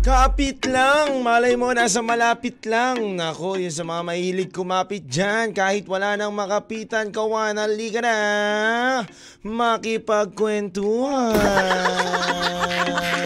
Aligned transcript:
Kapit 0.00 0.64
lang! 0.64 1.20
Malay 1.20 1.60
mo, 1.60 1.76
nasa 1.76 2.00
malapit 2.00 2.64
lang. 2.64 3.20
Nako, 3.20 3.60
yung 3.60 3.68
sa 3.68 3.84
mga 3.84 4.00
mahilig 4.00 4.48
kumapit 4.48 5.04
dyan, 5.04 5.52
kahit 5.52 5.84
wala 5.84 6.16
nang 6.16 6.32
makapitan, 6.32 7.12
kawan, 7.12 7.60
halika 7.60 8.00
na! 8.00 8.16
Makipagkwentuhan! 9.44 11.36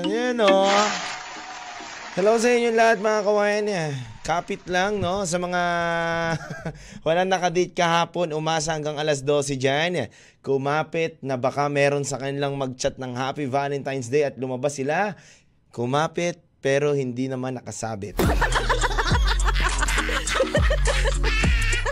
Yan 0.18 0.42
o. 0.42 0.66
Hello 2.18 2.42
sa 2.42 2.50
inyo 2.50 2.74
lahat 2.74 2.98
mga 2.98 3.22
kawayan. 3.22 3.94
Kapit 4.26 4.66
lang, 4.66 4.98
no? 4.98 5.22
Sa 5.30 5.38
mga 5.38 5.62
walang 7.06 7.30
nakadate 7.30 7.70
kahapon, 7.70 8.34
umasa 8.34 8.74
hanggang 8.74 8.98
alas 8.98 9.22
12 9.22 9.62
dyan. 9.62 10.10
Kumapit 10.42 11.22
na 11.22 11.38
baka 11.38 11.70
meron 11.70 12.02
sa 12.02 12.18
kanilang 12.18 12.58
mag-chat 12.58 12.98
ng 12.98 13.14
Happy 13.14 13.46
Valentine's 13.46 14.10
Day 14.10 14.26
at 14.26 14.34
lumabas 14.42 14.74
sila. 14.74 15.14
Kumapit 15.70 16.43
pero 16.64 16.96
hindi 16.96 17.28
naman 17.28 17.60
nakasabit. 17.60 18.16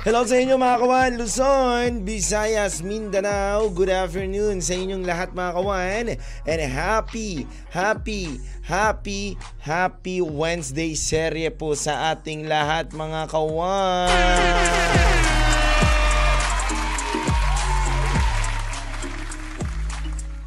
Hello 0.02 0.26
sa 0.26 0.34
inyo 0.34 0.58
mga 0.58 0.82
kawan, 0.82 1.12
Luzon, 1.14 2.02
Visayas, 2.02 2.82
Mindanao. 2.82 3.70
Good 3.70 3.92
afternoon 3.92 4.58
sa 4.58 4.74
inyong 4.74 5.06
lahat 5.06 5.30
mga 5.30 5.52
kawan. 5.54 6.06
And 6.48 6.58
happy, 6.58 7.46
happy, 7.70 8.42
happy, 8.66 9.38
happy 9.62 10.18
Wednesday 10.24 10.98
serye 10.98 11.54
po 11.54 11.78
sa 11.78 12.10
ating 12.16 12.50
lahat 12.50 12.90
mga 12.90 13.30
kawan. 13.30 15.31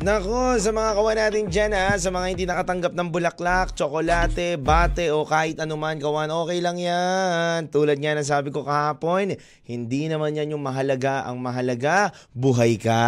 Nako, 0.05 0.61
sa 0.61 0.69
mga 0.69 0.91
kawan 1.01 1.17
natin 1.17 1.45
dyan 1.49 1.73
ha, 1.73 1.97
sa 1.97 2.13
mga 2.13 2.25
hindi 2.29 2.45
nakatanggap 2.45 2.93
ng 2.93 3.09
bulaklak, 3.09 3.73
tsokolate, 3.73 4.53
bate 4.53 5.09
o 5.09 5.25
kahit 5.25 5.57
anuman 5.57 5.97
kawan, 5.97 6.29
okay 6.29 6.61
lang 6.61 6.77
yan. 6.77 7.73
Tulad 7.73 7.97
nga 7.97 8.13
ng 8.13 8.21
sabi 8.21 8.53
ko 8.53 8.61
kahapon, 8.61 9.33
hindi 9.65 10.05
naman 10.05 10.37
yan 10.37 10.53
yung 10.53 10.61
mahalaga. 10.61 11.25
Ang 11.25 11.41
mahalaga, 11.41 12.13
buhay 12.37 12.77
ka. 12.77 13.01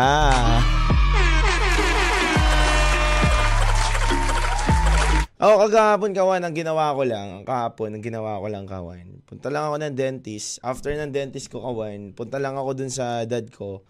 Ako 5.37 5.69
kagahapon 5.69 6.17
kawan, 6.17 6.41
ang 6.49 6.57
ginawa 6.57 6.97
ko 6.97 7.05
lang, 7.05 7.45
kahapon, 7.45 7.93
ang 7.93 8.01
ginawa 8.01 8.41
ko 8.41 8.49
lang 8.49 8.65
kawan. 8.65 9.21
Punta 9.29 9.53
lang 9.53 9.69
ako 9.69 9.85
ng 9.85 9.93
dentist. 9.93 10.57
After 10.65 10.89
ng 10.89 11.13
dentist 11.13 11.53
ko 11.53 11.61
kawan, 11.61 12.17
punta 12.17 12.41
lang 12.41 12.57
ako 12.57 12.73
dun 12.73 12.89
sa 12.89 13.21
dad 13.29 13.53
ko. 13.53 13.85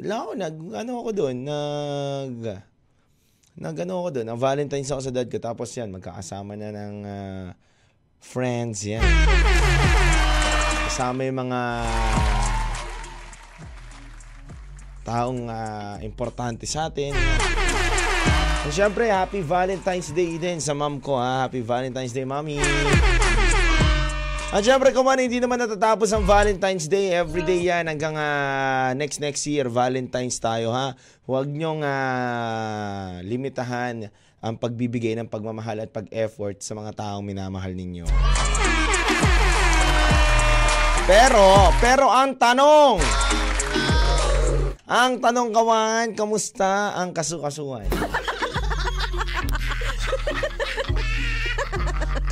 Lang 0.00 0.24
ako, 0.24 0.32
nag, 0.40 0.56
ano 0.72 0.92
ako 1.04 1.10
doon, 1.12 1.36
nag, 1.44 2.36
nag, 3.60 3.76
ano 3.76 3.92
ako 4.00 4.08
doon, 4.16 4.26
ang 4.32 4.40
Valentine's 4.40 4.88
ako 4.88 5.02
sa 5.04 5.12
dad 5.12 5.28
ko. 5.28 5.36
Tapos 5.36 5.68
yan, 5.76 5.92
magkakasama 5.92 6.56
na 6.56 6.72
ng 6.72 6.96
uh, 7.04 7.46
friends, 8.16 8.88
yan. 8.88 9.04
Kasama 10.88 11.28
yung 11.28 11.44
mga 11.44 11.60
taong 15.04 15.40
uh, 15.52 16.00
importante 16.00 16.64
sa 16.64 16.88
atin. 16.88 17.12
So, 18.64 18.72
syempre, 18.72 19.12
happy 19.12 19.44
Valentine's 19.44 20.08
Day 20.16 20.40
din 20.40 20.56
sa 20.56 20.72
mom 20.72 21.04
ko, 21.04 21.20
ha? 21.20 21.44
Happy 21.44 21.60
Valentine's 21.60 22.16
Day, 22.16 22.24
mommy. 22.24 22.56
At 24.52 24.68
syempre 24.68 24.92
kung 24.92 25.08
hindi 25.08 25.40
naman 25.40 25.56
natatapos 25.64 26.12
ang 26.12 26.28
Valentine's 26.28 26.84
Day, 26.84 27.16
everyday 27.16 27.72
yan 27.72 27.88
hanggang 27.88 28.20
uh, 28.20 28.92
next 28.92 29.16
next 29.16 29.48
year, 29.48 29.64
Valentine's 29.72 30.36
tayo 30.36 30.76
ha. 30.76 30.92
Huwag 31.24 31.48
nyong 31.48 31.80
uh, 31.80 33.24
limitahan 33.24 34.12
ang 34.44 34.54
pagbibigay 34.60 35.16
ng 35.16 35.32
pagmamahal 35.32 35.80
at 35.80 35.88
pag-effort 35.88 36.60
sa 36.60 36.76
mga 36.76 36.92
taong 36.92 37.24
minamahal 37.24 37.72
ninyo. 37.72 38.04
Pero, 41.08 41.72
pero 41.80 42.12
ang 42.12 42.36
tanong, 42.36 43.00
ang 44.84 45.16
tanong 45.16 45.48
kawan, 45.48 46.06
kamusta 46.12 46.92
ang 46.92 47.16
kasukasuan? 47.16 47.88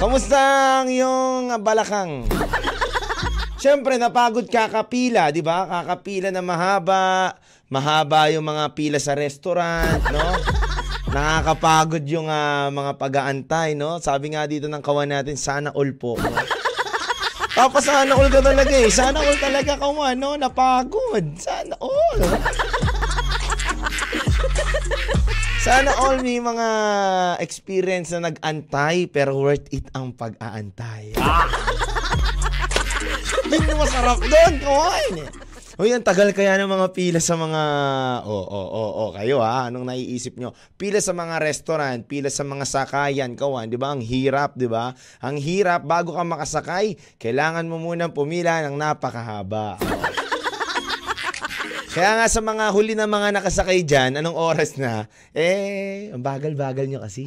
Kamusta 0.01 0.41
ang 0.81 0.89
iyong 0.89 1.61
balakang? 1.61 2.25
Siyempre, 3.61 4.01
napagod 4.01 4.49
kakapila, 4.49 5.29
di 5.29 5.45
ba? 5.45 5.69
Kakapila 5.69 6.33
na 6.33 6.41
mahaba. 6.41 7.37
Mahaba 7.69 8.33
yung 8.33 8.49
mga 8.49 8.73
pila 8.73 8.97
sa 8.97 9.13
restaurant, 9.13 10.01
no? 10.09 10.25
Nakakapagod 11.13 12.01
yung 12.09 12.33
uh, 12.33 12.73
mga 12.73 12.97
pag-aantay, 12.97 13.77
no? 13.77 14.01
Sabi 14.01 14.33
nga 14.33 14.49
dito 14.49 14.73
ng 14.73 14.81
kawan 14.81 15.13
natin, 15.13 15.37
sana 15.37 15.69
all 15.77 15.93
po. 15.93 16.17
No? 16.17 16.33
Tapos 17.53 17.85
sana 17.85 18.17
all 18.17 18.33
ka 18.33 18.41
talaga 18.41 18.73
eh. 18.73 18.89
Sana 18.89 19.21
all 19.21 19.37
talaga 19.37 19.77
kawan, 19.77 20.17
no? 20.17 20.33
Napagod. 20.41 21.37
Sana 21.37 21.77
all. 21.77 22.70
Sana 25.61 25.93
all 25.93 26.25
may 26.25 26.41
mga 26.41 26.69
experience 27.45 28.17
na 28.17 28.33
nag-antay 28.33 29.13
pero 29.13 29.37
worth 29.37 29.69
it 29.77 29.85
ang 29.93 30.17
pag-aantay. 30.17 31.21
Ah! 31.21 31.45
Yun 33.45 33.69
yung 33.69 33.81
masarap 33.85 34.25
doon, 34.25 34.55
kawain. 34.57 35.29
Uy, 35.77 35.93
ang 35.93 36.01
tagal 36.01 36.33
kaya 36.33 36.57
ng 36.57 36.65
mga 36.65 36.97
pila 36.97 37.21
sa 37.21 37.37
mga... 37.37 37.63
Oo, 38.25 38.33
oh, 38.33 38.45
oo, 38.49 38.57
oh, 38.57 38.69
oo, 38.73 39.05
oh, 39.05 39.11
kayo 39.13 39.45
ha, 39.45 39.69
anong 39.69 39.85
naiisip 39.85 40.41
nyo? 40.41 40.57
Pila 40.81 41.05
sa 41.05 41.13
mga 41.13 41.37
restaurant, 41.37 42.09
pila 42.09 42.33
sa 42.33 42.41
mga 42.41 42.65
sakayan, 42.65 43.37
kawan, 43.37 43.69
di 43.69 43.77
ba? 43.77 43.93
Ang 43.93 44.01
hirap, 44.01 44.57
di 44.57 44.65
ba? 44.65 44.97
Ang 45.21 45.37
hirap, 45.41 45.85
bago 45.85 46.17
ka 46.17 46.25
makasakay, 46.25 46.97
kailangan 47.21 47.69
mo 47.69 47.77
munang 47.77 48.17
pumila 48.17 48.65
ng 48.65 48.81
napakahaba. 48.81 49.77
Kaya 51.91 52.23
nga 52.23 52.31
sa 52.31 52.39
mga 52.39 52.71
huli 52.71 52.95
na 52.95 53.11
mga 53.11 53.35
nakasakay 53.35 53.83
dyan, 53.83 54.23
anong 54.23 54.39
oras 54.39 54.79
na? 54.79 55.11
Eh, 55.35 56.15
ang 56.15 56.23
bagal-bagal 56.23 56.87
nyo 56.87 57.03
kasi. 57.03 57.27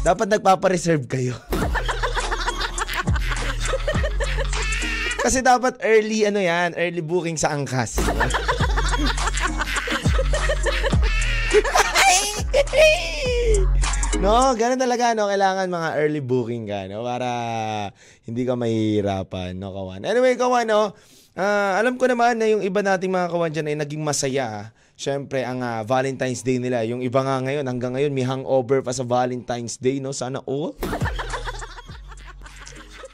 Dapat 0.00 0.32
nagpapareserve 0.32 1.04
kayo. 1.04 1.36
kasi 5.24 5.44
dapat 5.44 5.76
early, 5.84 6.24
ano 6.24 6.40
yan, 6.40 6.72
early 6.72 7.04
booking 7.04 7.36
sa 7.36 7.52
angkas. 7.52 8.00
no, 14.24 14.56
ganun 14.56 14.80
talaga, 14.80 15.12
no? 15.12 15.28
Kailangan 15.28 15.68
mga 15.68 15.90
early 16.00 16.24
booking 16.24 16.64
ka, 16.64 16.88
no? 16.88 17.04
Para 17.04 17.28
hindi 18.24 18.48
ka 18.48 18.56
mahihirapan, 18.56 19.52
no, 19.60 19.76
kawan? 19.76 20.08
Anyway, 20.08 20.32
kawan, 20.40 20.64
no? 20.64 20.96
Uh, 21.34 21.74
alam 21.82 21.98
ko 21.98 22.06
naman 22.06 22.38
na 22.38 22.46
yung 22.46 22.62
iba 22.62 22.78
nating 22.78 23.10
mga 23.10 23.26
kawan 23.26 23.50
dyan 23.50 23.74
ay 23.74 23.76
naging 23.82 24.06
masaya. 24.06 24.70
Siyempre, 24.94 25.42
ang 25.42 25.66
uh, 25.66 25.82
Valentine's 25.82 26.46
Day 26.46 26.62
nila. 26.62 26.86
Yung 26.86 27.02
iba 27.02 27.26
nga 27.26 27.42
ngayon, 27.42 27.66
hanggang 27.66 27.98
ngayon, 27.98 28.14
may 28.14 28.22
hangover 28.22 28.86
pa 28.86 28.94
sa 28.94 29.02
Valentine's 29.02 29.74
Day, 29.74 29.98
no? 29.98 30.14
Sana 30.14 30.38
all. 30.46 30.78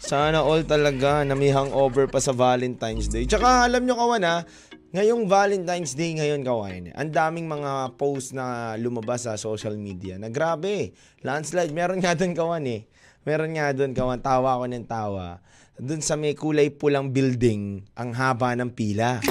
Sana 0.05 0.45
all 0.45 0.69
talaga 0.69 1.25
na 1.25 1.33
may 1.33 1.49
hangover 1.49 2.13
pa 2.13 2.21
sa 2.21 2.37
Valentine's 2.37 3.09
Day. 3.09 3.25
Tsaka, 3.25 3.65
alam 3.65 3.89
nyo 3.89 3.97
kawan 3.97 4.29
ha, 4.29 4.45
ngayong 4.93 5.25
Valentine's 5.25 5.97
Day 5.97 6.21
ngayon 6.21 6.45
kawan, 6.45 6.93
ang 6.93 7.09
daming 7.09 7.49
mga 7.49 7.97
post 7.97 8.37
na 8.37 8.77
lumabas 8.77 9.25
sa 9.25 9.41
social 9.41 9.81
media 9.81 10.21
na 10.21 10.29
grabe, 10.29 10.93
landslide, 11.25 11.73
meron 11.73 12.05
nga 12.05 12.13
doon 12.13 12.37
kawan 12.37 12.69
eh. 12.69 12.85
Meron 13.25 13.57
nga 13.57 13.73
doon 13.73 13.97
kawan, 13.97 14.21
tawa 14.21 14.61
ako 14.61 14.69
ng 14.69 14.85
tawa 14.85 15.41
dun 15.81 16.05
sa 16.05 16.15
may 16.21 16.37
kulay 16.37 16.69
pulang 16.69 17.09
building, 17.09 17.81
ang 17.97 18.13
haba 18.13 18.53
ng 18.53 18.77
pila. 18.77 19.25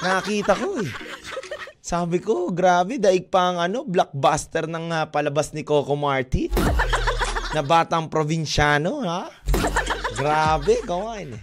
Nakita 0.00 0.56
ko 0.56 0.80
eh. 0.80 0.88
Sabi 1.84 2.20
ko, 2.20 2.52
grabe, 2.52 2.96
daig 2.96 3.28
pa 3.28 3.52
ang 3.52 3.60
ano, 3.60 3.84
blockbuster 3.84 4.68
ng 4.68 4.92
uh, 4.92 5.04
palabas 5.12 5.52
ni 5.52 5.64
Coco 5.64 5.96
Martin. 5.96 6.52
na 7.56 7.64
batang 7.64 8.12
probinsyano, 8.12 9.04
ha? 9.04 9.28
Grabe, 10.16 10.84
kawan 10.84 11.32
eh. 11.32 11.42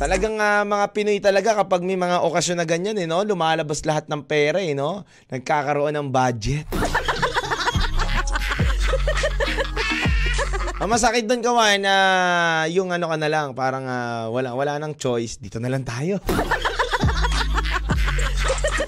Talagang 0.00 0.38
uh, 0.38 0.64
mga 0.64 0.86
Pinoy 0.94 1.18
talaga 1.18 1.58
kapag 1.58 1.84
may 1.84 1.98
mga 1.98 2.22
okasyon 2.24 2.58
na 2.62 2.66
ganyan 2.66 2.96
eh, 2.96 3.04
no? 3.10 3.20
lumalabas 3.20 3.84
lahat 3.84 4.08
ng 4.08 4.24
pera 4.24 4.62
eh, 4.62 4.72
no? 4.72 5.04
Nagkakaroon 5.28 5.92
ng 5.92 6.08
budget. 6.08 6.64
Ang 10.80 10.88
masakit 10.88 11.28
doon 11.28 11.44
kawan 11.44 11.84
na 11.84 11.94
uh, 11.94 12.64
yung 12.72 12.88
ano 12.88 13.04
ka 13.12 13.20
na 13.20 13.28
lang, 13.28 13.52
parang 13.52 13.84
uh, 13.84 14.32
wala 14.32 14.56
wala 14.56 14.80
nang 14.80 14.96
choice, 14.96 15.36
dito 15.36 15.60
na 15.60 15.68
lang 15.68 15.84
tayo. 15.84 16.16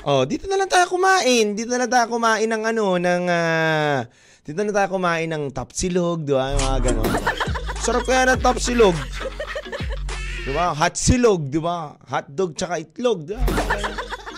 Oh, 0.03 0.27
dito 0.27 0.51
na 0.51 0.59
lang 0.59 0.67
tayo 0.67 0.91
kumain. 0.91 1.55
Dito 1.55 1.71
na 1.71 1.87
lang 1.87 1.93
tayo 1.95 2.11
kumain 2.11 2.51
ng 2.51 2.67
ano, 2.67 2.99
ng 2.99 3.25
ah, 3.31 4.03
dito 4.43 4.59
na 4.59 4.75
tayo 4.75 4.99
kumain 4.99 5.31
ng 5.31 5.55
tapsilog, 5.55 6.27
di 6.27 6.35
ba? 6.35 6.51
Yung 6.51 6.59
Mga 6.59 6.79
ganon. 6.91 7.11
Sarap 7.79 8.03
kaya 8.03 8.35
ng 8.35 8.43
tapsilog. 8.43 8.99
Di 10.43 10.51
ba? 10.51 10.75
Hot 10.75 10.99
silog, 10.99 11.47
di 11.47 11.63
ba? 11.63 11.95
Hotdog 12.11 12.59
tsaka 12.59 12.83
itlog, 12.83 13.31
di 13.31 13.39
ba? 13.39 13.47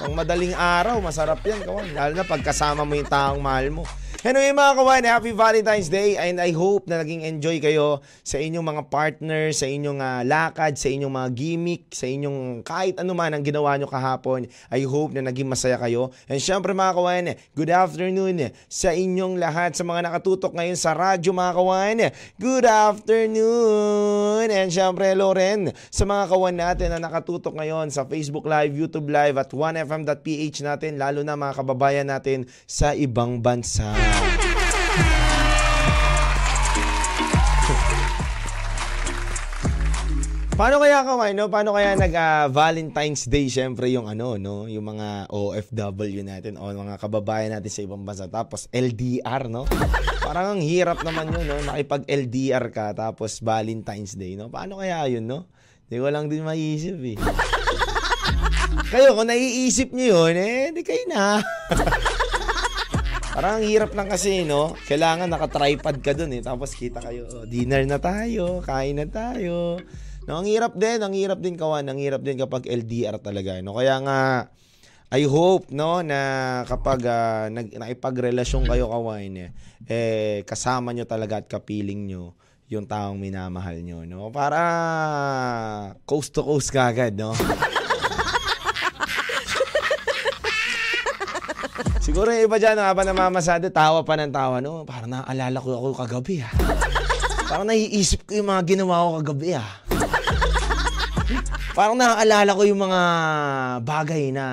Pang 0.05 0.13
madaling 0.13 0.53
araw, 0.53 1.01
masarap 1.01 1.41
yan, 1.41 1.65
kawan. 1.65 1.97
Lalo 1.97 2.13
na 2.13 2.29
pagkasama 2.29 2.85
mo 2.85 2.93
yung 2.93 3.09
taong 3.09 3.41
mahal 3.41 3.73
mo. 3.73 3.89
Anyway 4.25 4.57
mga 4.57 4.73
kawan, 4.81 5.05
happy 5.05 5.37
Valentine's 5.37 5.93
Day 5.93 6.17
and 6.17 6.41
I 6.41 6.49
hope 6.57 6.89
na 6.89 7.05
naging 7.05 7.29
enjoy 7.29 7.61
kayo 7.61 8.01
sa 8.25 8.41
inyong 8.41 8.65
mga 8.65 8.83
partner, 8.89 9.53
sa 9.53 9.69
inyong 9.69 10.01
ah, 10.01 10.25
lakad, 10.25 10.81
sa 10.81 10.89
inyong 10.89 11.13
mga 11.13 11.29
gimmick, 11.37 11.93
sa 11.93 12.09
inyong 12.09 12.65
kahit 12.65 12.97
ano 12.97 13.13
man 13.13 13.37
ang 13.37 13.45
ginawa 13.45 13.77
nyo 13.77 13.85
kahapon. 13.85 14.49
I 14.73 14.89
hope 14.89 15.13
na 15.13 15.29
naging 15.29 15.45
masaya 15.45 15.77
kayo. 15.77 16.09
And 16.25 16.41
syempre 16.41 16.73
mga 16.73 16.97
kawan, 16.97 17.37
good 17.53 17.69
afternoon 17.69 18.49
sa 18.65 18.97
inyong 18.97 19.37
lahat 19.37 19.77
sa 19.77 19.85
mga 19.85 20.09
nakatutok 20.09 20.57
ngayon 20.57 20.79
sa 20.81 20.97
radyo 20.97 21.29
mga 21.37 21.53
kawan. 21.61 21.97
Good 22.41 22.65
afternoon! 22.65 24.49
And 24.49 24.73
syempre 24.73 25.13
hello 25.13 25.37
rin 25.37 25.69
sa 25.93 26.09
mga 26.09 26.33
kawan 26.33 26.57
natin 26.57 26.97
na 26.97 26.99
nakatutok 27.13 27.61
ngayon 27.61 27.93
sa 27.93 28.09
Facebook 28.09 28.49
Live, 28.49 28.73
YouTube 28.73 29.13
Live 29.13 29.37
at 29.37 29.53
1fm.ph 29.53 30.65
natin, 30.65 30.97
lalo 30.97 31.21
na 31.21 31.37
mga 31.37 31.61
kababayan 31.61 32.09
natin 32.09 32.49
sa 32.65 32.97
ibang 32.97 33.45
bansa. 33.45 34.14
Paano 40.55 40.79
kaya 40.79 41.03
kaway, 41.03 41.35
no? 41.35 41.51
Paano 41.51 41.75
kaya 41.75 41.99
nag 41.99 42.15
ah, 42.15 42.47
Valentine's 42.47 43.27
Day 43.27 43.51
syempre 43.51 43.91
yung 43.91 44.07
ano, 44.07 44.39
no? 44.39 44.71
Yung 44.71 44.87
mga 44.87 45.27
OFW 45.27 46.23
natin 46.23 46.55
o 46.63 46.71
mga 46.71 46.95
kababayan 47.03 47.59
natin 47.59 47.75
sa 47.75 47.83
ibang 47.83 48.07
bansa 48.07 48.31
tapos 48.31 48.71
LDR, 48.71 49.51
no? 49.51 49.67
Parang 50.23 50.55
ang 50.55 50.63
hirap 50.63 51.03
naman 51.03 51.35
yun, 51.35 51.43
no? 51.51 51.59
Nakipag 51.59 52.07
LDR 52.07 52.71
ka 52.71 52.95
tapos 52.95 53.43
Valentine's 53.43 54.15
Day, 54.15 54.39
no? 54.39 54.47
Paano 54.47 54.79
kaya 54.79 55.11
yun, 55.11 55.27
no? 55.27 55.51
Hindi 55.91 55.97
ko 55.99 56.07
lang 56.15 56.31
din 56.31 56.47
maiisip 56.47 57.03
eh. 57.03 57.19
Kayo, 58.95 59.19
kung 59.19 59.27
naiisip 59.27 59.91
nyo 59.91 60.31
yun, 60.31 60.39
eh, 60.39 60.71
di 60.71 60.87
kayo 60.87 61.03
na. 61.11 61.43
Parang 63.35 63.59
ang 63.59 63.67
hirap 63.67 63.91
lang 63.99 64.07
kasi, 64.07 64.47
no? 64.47 64.79
Kailangan 64.87 65.27
naka-tripod 65.27 65.99
ka 65.99 66.15
dun, 66.15 66.39
eh. 66.39 66.39
Tapos 66.39 66.71
kita 66.79 67.03
kayo, 67.03 67.27
oh, 67.27 67.43
dinner 67.43 67.83
na 67.83 67.99
tayo, 67.99 68.63
kain 68.63 68.95
na 68.95 69.11
tayo. 69.11 69.83
No, 70.31 70.39
ang 70.39 70.47
hirap 70.47 70.79
din, 70.79 71.03
ang 71.03 71.11
hirap 71.11 71.43
din 71.43 71.59
kawan, 71.59 71.83
ang 71.83 71.99
hirap 71.99 72.23
din 72.23 72.39
kapag 72.39 72.71
LDR 72.71 73.19
talaga, 73.19 73.59
no? 73.59 73.75
Kaya 73.75 73.99
nga, 74.07 74.21
I 75.11 75.27
hope, 75.27 75.75
no, 75.75 75.99
na 76.07 76.63
kapag 76.63 77.03
uh, 77.11 77.51
nag, 77.51 77.75
nakipagrelasyon 77.75 78.71
kayo 78.71 78.87
kawan, 78.87 79.51
eh, 79.91 80.47
kasama 80.47 80.95
nyo 80.95 81.03
talaga 81.03 81.43
at 81.43 81.51
kapiling 81.51 82.07
nyo 82.07 82.39
yung 82.71 82.87
taong 82.87 83.19
minamahal 83.19 83.83
nyo, 83.83 84.07
no? 84.07 84.31
Para 84.31 84.63
coast 86.07 86.31
to 86.31 86.47
coast 86.47 86.71
kagad, 86.71 87.19
no? 87.19 87.35
Siguro 92.15 92.31
yung 92.31 92.47
iba 92.47 92.63
dyan, 92.63 92.79
habang 92.79 93.11
namamasada, 93.11 93.75
tawa 93.75 94.07
pa 94.07 94.15
ng 94.15 94.31
tawa, 94.31 94.63
no? 94.63 94.87
Parang 94.87 95.11
naaalala 95.11 95.59
ko 95.59 95.75
ako 95.75 95.99
kagabi, 95.99 96.47
ha? 96.47 96.55
Parang 97.51 97.67
naiisip 97.67 98.23
ko 98.23 98.39
yung 98.39 98.55
mga 98.55 98.63
ginawa 98.71 99.03
ko 99.03 99.11
kagabi, 99.19 99.59
ha? 99.59 99.67
Parang 101.75 101.99
naaalala 101.99 102.55
ko 102.55 102.63
yung 102.71 102.87
mga 102.87 103.01
bagay 103.83 104.31
na 104.31 104.47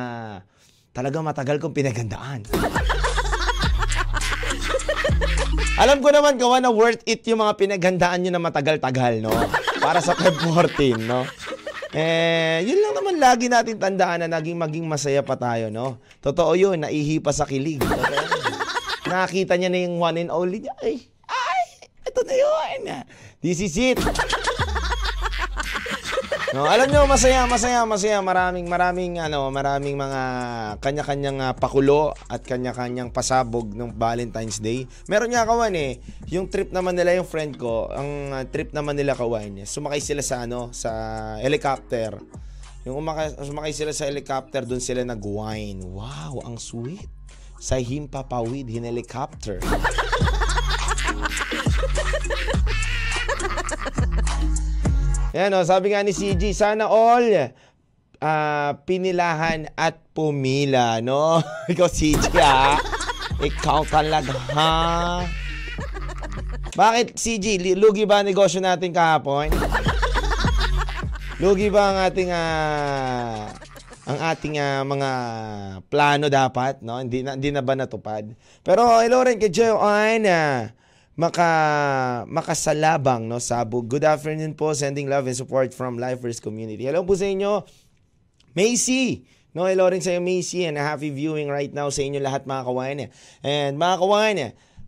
talaga 0.89 1.21
matagal 1.21 1.61
kong 1.61 1.77
pinagandaan. 1.77 2.49
Alam 5.77 6.01
ko 6.01 6.09
naman 6.09 6.41
gawa 6.41 6.65
na 6.65 6.73
worth 6.73 7.05
it 7.05 7.21
yung 7.29 7.45
mga 7.45 7.61
pinaghandaan 7.61 8.25
nyo 8.25 8.31
na 8.33 8.41
matagal-tagal, 8.41 9.21
no? 9.21 9.29
Para 9.77 10.01
sa 10.01 10.17
Feb 10.17 10.33
14, 10.49 10.97
no? 10.97 11.29
Eh, 11.91 12.63
yun 12.63 12.79
lang 12.79 12.95
naman 12.95 13.15
lagi 13.19 13.51
natin 13.51 13.75
tandaan 13.75 14.23
na 14.23 14.39
naging 14.39 14.55
maging 14.55 14.87
masaya 14.87 15.19
pa 15.19 15.35
tayo, 15.35 15.67
no? 15.67 15.99
Totoo 16.23 16.55
yun, 16.55 16.79
naihi 16.79 17.19
pa 17.19 17.35
sa 17.35 17.43
kilig. 17.43 17.83
Nakita 19.11 19.59
niya 19.59 19.67
na 19.67 19.79
yung 19.83 19.99
one 19.99 20.23
and 20.23 20.31
only 20.31 20.63
niya. 20.63 20.71
Ay, 20.79 21.03
ay, 21.27 21.63
ito 22.07 22.23
na 22.23 22.35
yun. 22.35 22.81
This 23.43 23.59
is 23.59 23.75
it. 23.75 23.99
No, 26.51 26.67
alam 26.67 26.91
niyo 26.91 27.07
masaya, 27.07 27.47
masaya, 27.47 27.87
masaya. 27.87 28.19
Maraming 28.19 28.67
maraming 28.67 29.23
ano, 29.23 29.47
maraming 29.47 29.95
mga 29.95 30.21
kanya-kanyang 30.83 31.39
uh, 31.39 31.55
pakulo 31.55 32.11
at 32.27 32.43
kanya-kanyang 32.43 33.07
pasabog 33.07 33.71
ng 33.71 33.95
Valentine's 33.95 34.59
Day. 34.59 34.83
Meron 35.07 35.31
nga 35.31 35.47
kawan 35.47 35.71
eh, 35.79 36.03
yung 36.27 36.51
trip 36.51 36.75
naman 36.75 36.99
nila 36.99 37.15
yung 37.15 37.23
friend 37.23 37.55
ko, 37.55 37.87
ang 37.87 38.35
uh, 38.35 38.43
trip 38.51 38.75
naman 38.75 38.99
nila 38.99 39.15
kawan, 39.15 39.63
sumakay 39.63 40.03
sila 40.03 40.19
sa 40.19 40.43
ano, 40.43 40.75
sa 40.75 40.91
helicopter. 41.39 42.19
Yung 42.83 42.99
umakay, 42.99 43.31
sumakay 43.31 43.71
sila 43.71 43.95
sa 43.95 44.11
helicopter, 44.11 44.67
doon 44.67 44.83
sila 44.83 45.07
nag-wine. 45.07 45.79
Wow, 45.87 46.43
ang 46.43 46.59
sweet. 46.59 47.07
Sa 47.63 47.79
himpapawid, 47.79 48.67
in 48.67 48.83
helicopter. 48.83 49.63
Yan 55.31 55.55
o, 55.55 55.63
sabi 55.63 55.95
nga 55.95 56.03
ni 56.03 56.11
CG, 56.11 56.51
sana 56.51 56.91
all 56.91 57.55
uh, 58.19 58.71
pinilahan 58.83 59.71
at 59.79 59.95
pumila, 60.11 60.99
no? 60.99 61.39
Ikaw 61.71 61.87
CG 61.87 62.35
ha? 62.35 62.75
Ikaw 63.39 63.79
talaga 63.87 64.35
ha? 64.51 64.71
Bakit 66.75 67.15
CG? 67.15 67.59
Lugi 67.79 68.03
ba 68.03 68.23
negosyo 68.23 68.59
natin 68.59 68.91
kahapon? 68.91 69.51
Lugi 71.39 71.71
ba 71.71 71.95
ang 71.95 71.97
ating 72.05 72.29
uh, 72.29 73.49
ang 74.05 74.19
ating 74.19 74.59
uh, 74.59 74.83
mga 74.83 75.09
plano 75.87 76.27
dapat, 76.27 76.83
no? 76.83 76.99
Hindi 76.99 77.23
na, 77.23 77.39
hindi 77.39 77.55
na 77.55 77.63
ba 77.63 77.79
natupad? 77.79 78.27
Pero 78.67 78.83
hello 78.99 79.23
rin 79.23 79.39
kay 79.39 79.47
Joanne. 79.47 80.75
Maka 81.19 81.47
makasalabang 82.31 83.27
no 83.27 83.43
sabog. 83.43 83.91
Good 83.91 84.07
afternoon 84.07 84.55
po, 84.55 84.71
sending 84.71 85.11
love 85.11 85.27
and 85.27 85.35
support 85.35 85.75
from 85.75 85.99
Lifers 85.99 86.39
Community. 86.39 86.87
Hello 86.87 87.03
po 87.03 87.19
sa 87.19 87.27
inyo. 87.27 87.67
Macy. 88.55 89.27
No, 89.51 89.67
hello 89.67 89.91
rin 89.91 89.99
sa 89.99 90.15
iyo 90.15 90.23
Macy 90.23 90.63
and 90.63 90.79
a 90.79 90.83
happy 90.83 91.11
viewing 91.11 91.51
right 91.51 91.75
now 91.75 91.91
sa 91.91 91.99
inyo 91.99 92.23
lahat 92.23 92.47
mga 92.47 92.63
kawain. 92.63 92.97
And 93.43 93.75
mga 93.75 93.95
kawain, 93.99 94.37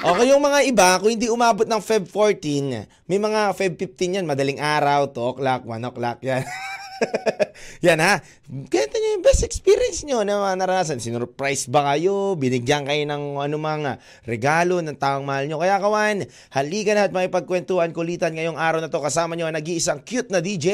Okay, 0.00 0.32
yung 0.32 0.40
mga 0.40 0.64
iba, 0.64 0.96
kung 0.96 1.12
hindi 1.12 1.28
umabot 1.28 1.68
ng 1.68 1.82
Feb 1.84 2.08
14, 2.08 2.88
may 3.04 3.20
mga 3.20 3.52
Feb 3.52 3.76
15 3.76 4.16
yan, 4.16 4.24
madaling 4.24 4.56
araw, 4.56 5.12
2 5.12 5.36
o'clock, 5.36 5.60
1 5.68 5.90
o'clock 5.92 6.18
yan. 6.24 6.40
Yan 7.86 8.00
ha. 8.00 8.20
Kwento 8.46 8.94
nyo 8.98 9.10
yung 9.18 9.24
best 9.24 9.46
experience 9.46 10.04
nyo 10.04 10.24
na 10.24 10.54
naranasan. 10.54 11.00
Sinurprise 11.00 11.70
ba 11.70 11.94
kayo? 11.94 12.36
Binigyan 12.36 12.84
kayo 12.84 13.02
ng 13.08 13.40
anumang 13.40 13.96
regalo 14.26 14.84
ng 14.84 14.96
taong 14.96 15.24
mahal 15.24 15.48
nyo? 15.48 15.58
Kaya 15.60 15.80
kawan, 15.80 16.26
halika 16.52 16.92
na 16.92 17.08
at 17.08 17.14
makipagkwentuhan 17.14 17.94
kulitan 17.94 18.36
ngayong 18.36 18.60
araw 18.60 18.80
na 18.82 18.92
to. 18.92 19.00
Kasama 19.00 19.34
nyo 19.34 19.48
ang 19.48 19.56
nag-iisang 19.56 20.04
cute 20.04 20.30
na 20.30 20.44
DJ. 20.44 20.68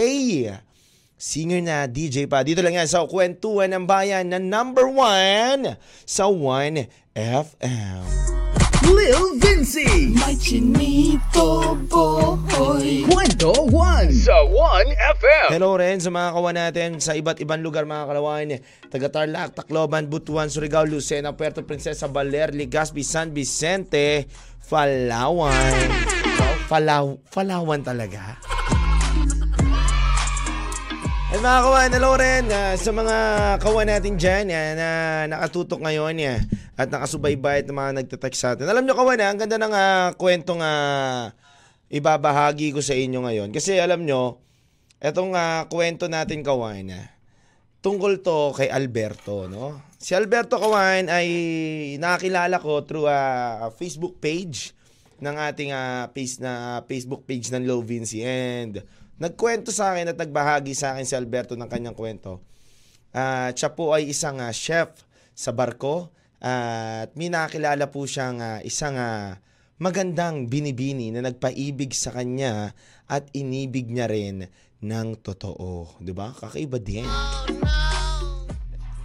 Singer 1.16 1.64
na 1.64 1.88
DJ 1.88 2.28
pa. 2.28 2.44
Dito 2.44 2.60
lang 2.60 2.76
yan 2.76 2.84
sa 2.84 3.08
Kwentuhan 3.08 3.72
ng 3.72 3.88
Bayan 3.88 4.28
na 4.28 4.36
number 4.36 4.84
one 4.84 5.80
sa 6.04 6.28
1FM. 6.28 8.35
Lil 8.86 9.42
Vinci. 9.42 10.14
May 10.14 10.38
chinito 10.38 11.74
boy. 11.90 13.02
Kwento 13.10 13.50
1 13.66 14.14
sa 14.14 14.46
1FM. 14.46 15.48
Hello 15.50 15.74
rin 15.74 15.98
sa 15.98 16.14
mga 16.14 16.28
kawan 16.30 16.56
natin 16.56 16.90
sa 17.02 17.18
iba't 17.18 17.42
ibang 17.42 17.62
lugar 17.66 17.82
mga 17.82 18.06
kalawan. 18.06 18.62
Taga 18.86 19.08
Tarlac, 19.10 19.58
Tacloban, 19.58 20.06
Butuan, 20.06 20.46
Surigao, 20.46 20.86
Lucena, 20.86 21.34
Puerto 21.34 21.66
Princesa, 21.66 22.06
Baler, 22.06 22.54
Legazpi, 22.54 23.02
San 23.02 23.34
Vicente, 23.34 24.30
Palawan. 24.70 25.74
Wow, 26.38 26.54
Palaw, 26.70 27.04
Palawan 27.30 27.82
talaga. 27.82 28.55
Mga 31.46 31.62
kawan, 31.62 31.90
hello 31.94 32.12
rin 32.18 32.44
ah, 32.50 32.74
sa 32.74 32.90
mga 32.90 33.16
kawan 33.62 33.86
natin 33.86 34.18
dyan 34.18 34.50
ah, 34.50 34.70
na 34.74 34.88
nakatutok 35.30 35.78
ngayon 35.78 36.18
ah, 36.26 36.42
at 36.74 36.90
nakasubaybay 36.90 37.62
at 37.62 37.70
mga 37.70 38.02
nagtatext 38.02 38.40
sa 38.42 38.58
atin. 38.58 38.66
Alam 38.66 38.82
nyo 38.82 38.98
kawan, 38.98 39.22
ah, 39.22 39.30
ang 39.30 39.38
ganda 39.38 39.54
ng 39.54 39.70
ah, 39.70 40.10
kwentong 40.18 40.58
ah, 40.58 41.30
ibabahagi 41.86 42.74
ko 42.74 42.82
sa 42.82 42.98
inyo 42.98 43.22
ngayon. 43.22 43.54
Kasi 43.54 43.78
alam 43.78 44.02
nyo, 44.02 44.42
etong 44.98 45.38
ah, 45.38 45.70
kwento 45.70 46.10
natin 46.10 46.42
kawan, 46.42 46.90
ah, 46.90 47.14
tungkol 47.78 48.26
to 48.26 48.50
kay 48.50 48.66
Alberto, 48.66 49.46
no? 49.46 49.86
Si 50.02 50.18
Alberto 50.18 50.58
Kawan 50.58 51.06
ay 51.06 51.30
nakakilala 52.02 52.58
ko 52.58 52.82
through 52.82 53.06
a 53.06 53.70
Facebook 53.78 54.18
page 54.18 54.74
ng 55.22 55.36
ating 55.38 55.70
ah, 55.70 56.10
page 56.10 56.42
na 56.42 56.82
Facebook 56.90 57.22
page 57.22 57.54
ng 57.54 57.62
Low 57.70 57.86
Vinci 57.86 58.26
and 58.26 58.82
nagkwento 59.16 59.72
sa 59.72 59.92
akin 59.92 60.12
at 60.12 60.18
nagbahagi 60.20 60.76
sa 60.76 60.96
akin 60.96 61.06
si 61.08 61.14
Alberto 61.16 61.56
ng 61.56 61.68
kanyang 61.68 61.96
kwento. 61.96 62.44
Ah, 63.16 63.48
siya 63.56 63.72
po 63.72 63.96
ay 63.96 64.12
isang 64.12 64.40
ah, 64.44 64.52
chef 64.52 64.92
sa 65.32 65.56
barko 65.56 66.12
at 66.40 67.16
may 67.16 67.32
nakakilala 67.32 67.88
po 67.88 68.04
siyang 68.04 68.38
ah, 68.44 68.60
isang 68.60 68.96
ah, 69.00 69.40
magandang 69.80 70.48
binibini 70.48 71.12
na 71.12 71.24
nagpaibig 71.24 71.96
sa 71.96 72.12
kanya 72.12 72.76
at 73.08 73.28
inibig 73.32 73.88
niya 73.88 74.08
rin 74.08 74.48
ng 74.84 75.08
totoo. 75.24 75.96
'Di 76.00 76.12
ba? 76.12 76.36
Kakaiba 76.36 76.76
din. 76.76 77.08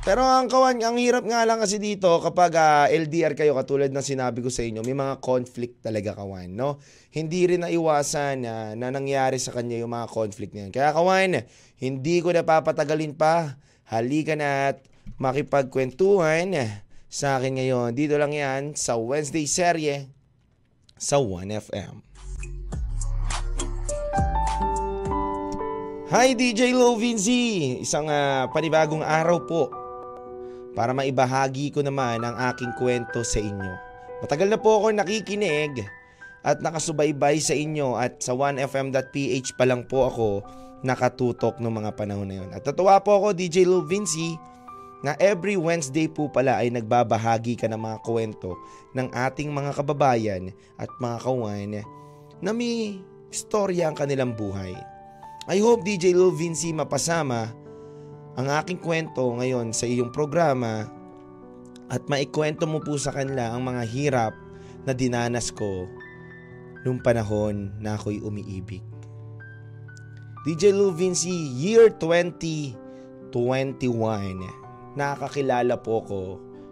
Pero 0.02 0.26
ang 0.26 0.50
kawan, 0.50 0.82
ang 0.82 0.98
hirap 0.98 1.30
nga 1.30 1.46
lang 1.46 1.62
kasi 1.62 1.78
dito 1.78 2.10
kapag 2.26 2.58
ah, 2.58 2.90
LDR 2.90 3.38
kayo 3.38 3.54
katulad 3.54 3.94
ng 3.94 4.02
sinabi 4.02 4.42
ko 4.42 4.50
sa 4.50 4.66
inyo, 4.66 4.82
may 4.82 4.98
mga 4.98 5.22
conflict 5.22 5.86
talaga 5.86 6.18
kawan, 6.18 6.50
no? 6.50 6.82
Hindi 7.14 7.46
rin 7.46 7.62
naiwasan 7.62 8.42
na, 8.42 8.74
na 8.74 8.90
nangyari 8.90 9.38
sa 9.38 9.54
kanya 9.54 9.78
yung 9.78 9.94
mga 9.94 10.10
conflict 10.10 10.58
na 10.58 10.66
yan. 10.66 10.74
Kaya 10.74 10.90
kawan, 10.98 11.46
hindi 11.78 12.18
ko 12.26 12.34
na 12.34 12.42
papatagalin 12.42 13.14
pa. 13.14 13.62
Halika 13.94 14.34
na 14.34 14.74
at 14.74 14.82
makipagkwentuhan 15.22 16.58
sa 17.06 17.38
akin 17.38 17.62
ngayon. 17.62 17.94
Dito 17.94 18.18
lang 18.18 18.34
yan 18.34 18.74
sa 18.74 18.98
Wednesday 18.98 19.46
serye 19.46 20.10
sa 20.98 21.22
1FM. 21.22 22.02
Hi 26.10 26.34
DJ 26.34 26.74
Low 26.74 26.98
Vinci! 26.98 27.78
Isang 27.86 28.10
ah, 28.10 28.50
panibagong 28.50 29.06
araw 29.06 29.46
po 29.46 29.81
para 30.72 30.96
maibahagi 30.96 31.72
ko 31.72 31.84
naman 31.84 32.24
ang 32.24 32.36
aking 32.52 32.72
kwento 32.80 33.22
sa 33.24 33.40
inyo. 33.44 33.74
Matagal 34.24 34.48
na 34.48 34.60
po 34.60 34.80
ako 34.80 34.96
nakikinig 34.96 35.84
at 36.42 36.62
nakasubaybay 36.62 37.38
sa 37.42 37.54
inyo 37.54 37.98
at 37.98 38.22
sa 38.22 38.34
1fm.ph 38.34 39.58
pa 39.58 39.66
lang 39.66 39.86
po 39.86 40.10
ako 40.10 40.28
nakatutok 40.82 41.62
ng 41.62 41.70
mga 41.70 41.92
panahon 41.94 42.28
na 42.30 42.36
yun. 42.42 42.50
At 42.54 42.66
natuwa 42.66 42.98
po 43.02 43.18
ako 43.22 43.38
DJ 43.38 43.70
Low 43.70 43.86
Vinci 43.86 44.34
na 45.02 45.18
every 45.18 45.58
Wednesday 45.58 46.06
po 46.06 46.30
pala 46.30 46.62
ay 46.62 46.70
nagbabahagi 46.70 47.58
ka 47.58 47.66
ng 47.70 47.82
mga 47.82 47.98
kwento 48.06 48.54
ng 48.94 49.10
ating 49.10 49.50
mga 49.50 49.82
kababayan 49.82 50.54
at 50.78 50.90
mga 51.02 51.18
kawan 51.26 51.82
na 52.42 52.52
may 52.54 53.02
istorya 53.30 53.90
ang 53.90 53.98
kanilang 53.98 54.34
buhay. 54.38 54.74
I 55.50 55.58
hope 55.58 55.82
DJ 55.82 56.14
Lil 56.14 56.34
Vinci 56.38 56.70
mapasama 56.70 57.50
ang 58.40 58.48
aking 58.48 58.80
kwento 58.80 59.28
ngayon 59.36 59.76
sa 59.76 59.84
iyong 59.84 60.14
programa 60.14 60.88
at 61.92 62.00
maikwento 62.08 62.64
mo 62.64 62.80
po 62.80 62.96
sa 62.96 63.12
kanila 63.12 63.52
ang 63.52 63.68
mga 63.68 63.84
hirap 63.92 64.34
na 64.88 64.96
dinanas 64.96 65.52
ko 65.52 65.88
nung 66.88 67.04
panahon 67.04 67.76
na 67.78 68.00
ako'y 68.00 68.24
umiibig. 68.24 68.82
DJ 70.42 70.74
Lil 70.74 70.96
Vinci, 70.98 71.30
year 71.54 71.94
2021, 72.02 73.30
nakakilala 74.98 75.78
po 75.78 76.02
ko 76.02 76.24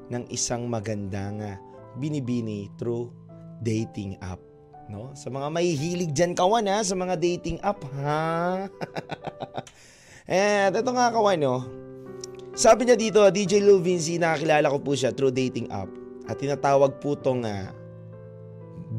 ng 0.09 0.25
isang 0.33 0.65
magandang 0.65 1.59
binibini 2.01 2.65
through 2.81 3.13
dating 3.61 4.17
app. 4.25 4.41
No? 4.89 5.13
Sa 5.13 5.29
mga 5.29 5.53
mahihilig 5.53 6.17
dyan 6.17 6.33
kawan 6.33 6.65
ha, 6.65 6.81
sa 6.81 6.97
mga 6.97 7.13
dating 7.21 7.61
app 7.61 7.77
ha. 8.01 8.65
eh, 10.29 10.69
ito 10.69 10.91
nga 10.93 11.09
kawan 11.09 11.41
no. 11.41 11.65
Sabi 12.53 12.85
niya 12.85 12.99
dito, 12.99 13.23
DJ 13.25 13.63
Lil 13.63 13.81
Vinci, 13.81 14.21
nakakilala 14.21 14.69
ko 14.69 14.77
po 14.77 14.93
siya 14.93 15.09
through 15.09 15.33
dating 15.33 15.71
app. 15.73 15.89
At 16.29 16.37
tinatawag 16.37 17.01
po 17.01 17.17
tong 17.17 17.41
ah, 17.47 17.73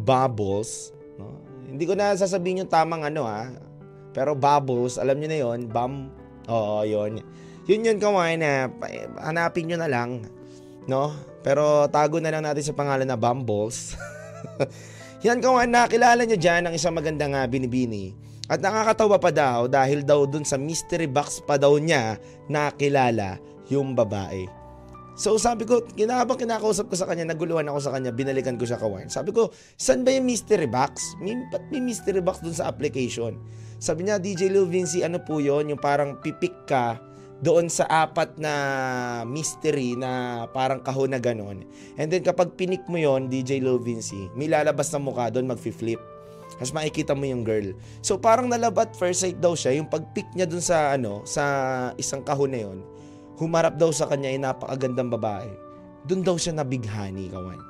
Bubbles. 0.02 0.90
No? 1.14 1.38
Hindi 1.70 1.86
ko 1.86 1.94
na 1.94 2.16
sasabihin 2.18 2.66
yung 2.66 2.72
tamang 2.72 3.06
ano 3.06 3.28
ha. 3.28 3.46
Pero 4.10 4.34
Bubbles, 4.34 4.98
alam 4.98 5.22
niyo 5.22 5.28
na 5.30 5.38
yon 5.38 5.60
Bam. 5.70 6.10
Oo, 6.50 6.82
yon 6.82 7.22
Yun 7.70 7.86
yun 7.86 7.98
kawan 8.02 8.42
na 8.42 8.66
hanapin 9.22 9.70
nyo 9.70 9.78
na 9.78 9.86
lang. 9.86 10.26
No? 10.90 11.14
Pero 11.46 11.86
tago 11.94 12.18
na 12.18 12.34
lang 12.34 12.42
natin 12.42 12.64
sa 12.66 12.74
pangalan 12.74 13.06
na 13.06 13.14
Bumbles. 13.14 13.94
Yan 15.26 15.38
kawan, 15.44 15.68
nakilala 15.68 16.24
niya 16.24 16.40
dyan 16.40 16.62
ang 16.64 16.74
isang 16.74 16.96
magandang 16.96 17.36
nga 17.36 17.44
binibini. 17.44 18.16
At 18.50 18.58
nakakatawa 18.58 19.22
pa 19.22 19.30
daw 19.30 19.70
dahil 19.70 20.02
daw 20.02 20.26
dun 20.26 20.42
sa 20.42 20.58
mystery 20.58 21.06
box 21.06 21.38
pa 21.46 21.54
daw 21.54 21.78
niya 21.78 22.18
nakilala 22.50 23.38
yung 23.70 23.94
babae. 23.94 24.50
So 25.14 25.38
sabi 25.38 25.68
ko, 25.68 25.86
kinabang 25.94 26.40
kinakausap 26.40 26.90
ko 26.90 26.96
sa 26.98 27.06
kanya, 27.06 27.30
naguluhan 27.30 27.68
ako 27.70 27.78
sa 27.78 27.92
kanya, 27.94 28.10
binalikan 28.10 28.58
ko 28.58 28.66
siya 28.66 28.80
kawan. 28.80 29.06
Sabi 29.06 29.30
ko, 29.30 29.54
saan 29.78 30.02
ba 30.02 30.10
yung 30.10 30.26
mystery 30.26 30.66
box? 30.66 31.14
May, 31.22 31.38
ba't 31.52 31.62
may 31.70 31.78
mystery 31.78 32.18
box 32.18 32.42
dun 32.42 32.56
sa 32.56 32.66
application? 32.66 33.38
Sabi 33.78 34.08
niya, 34.08 34.18
DJ 34.18 34.50
Lil 34.50 34.66
Vinci, 34.66 35.06
ano 35.06 35.22
po 35.22 35.38
yon 35.38 35.70
Yung 35.70 35.78
parang 35.78 36.18
pipik 36.18 36.66
ka 36.66 36.98
doon 37.40 37.68
sa 37.72 37.84
apat 37.88 38.36
na 38.36 38.52
mystery 39.28 39.96
na 39.96 40.44
parang 40.50 40.80
kahon 40.82 41.12
na 41.12 41.20
ganon. 41.20 41.68
And 41.96 42.08
then 42.08 42.24
kapag 42.24 42.56
pinik 42.56 42.84
mo 42.88 42.96
yon 42.98 43.30
DJ 43.30 43.60
Lil 43.60 43.78
Vinci, 43.78 44.26
may 44.32 44.48
lalabas 44.48 44.90
na 44.90 44.98
mukha 45.04 45.28
doon, 45.28 45.48
magfi-flip. 45.48 46.19
Tapos 46.60 46.76
makikita 46.76 47.16
mo 47.16 47.24
yung 47.24 47.40
girl. 47.40 47.72
So 48.04 48.20
parang 48.20 48.52
nalabat 48.52 48.92
first 48.92 49.24
sight 49.24 49.40
daw 49.40 49.56
siya, 49.56 49.80
yung 49.80 49.88
pag-pick 49.88 50.28
niya 50.36 50.44
dun 50.44 50.60
sa 50.60 50.92
ano, 50.92 51.24
sa 51.24 51.42
isang 51.96 52.20
kahon 52.20 52.52
na 52.52 52.60
yon 52.68 52.84
humarap 53.40 53.80
daw 53.80 53.88
sa 53.88 54.04
kanya 54.04 54.28
ay 54.28 54.36
napakagandang 54.36 55.08
babae. 55.08 55.48
Doon 56.04 56.20
daw 56.20 56.36
siya 56.36 56.60
nabighani, 56.60 57.32
kawan. 57.32 57.60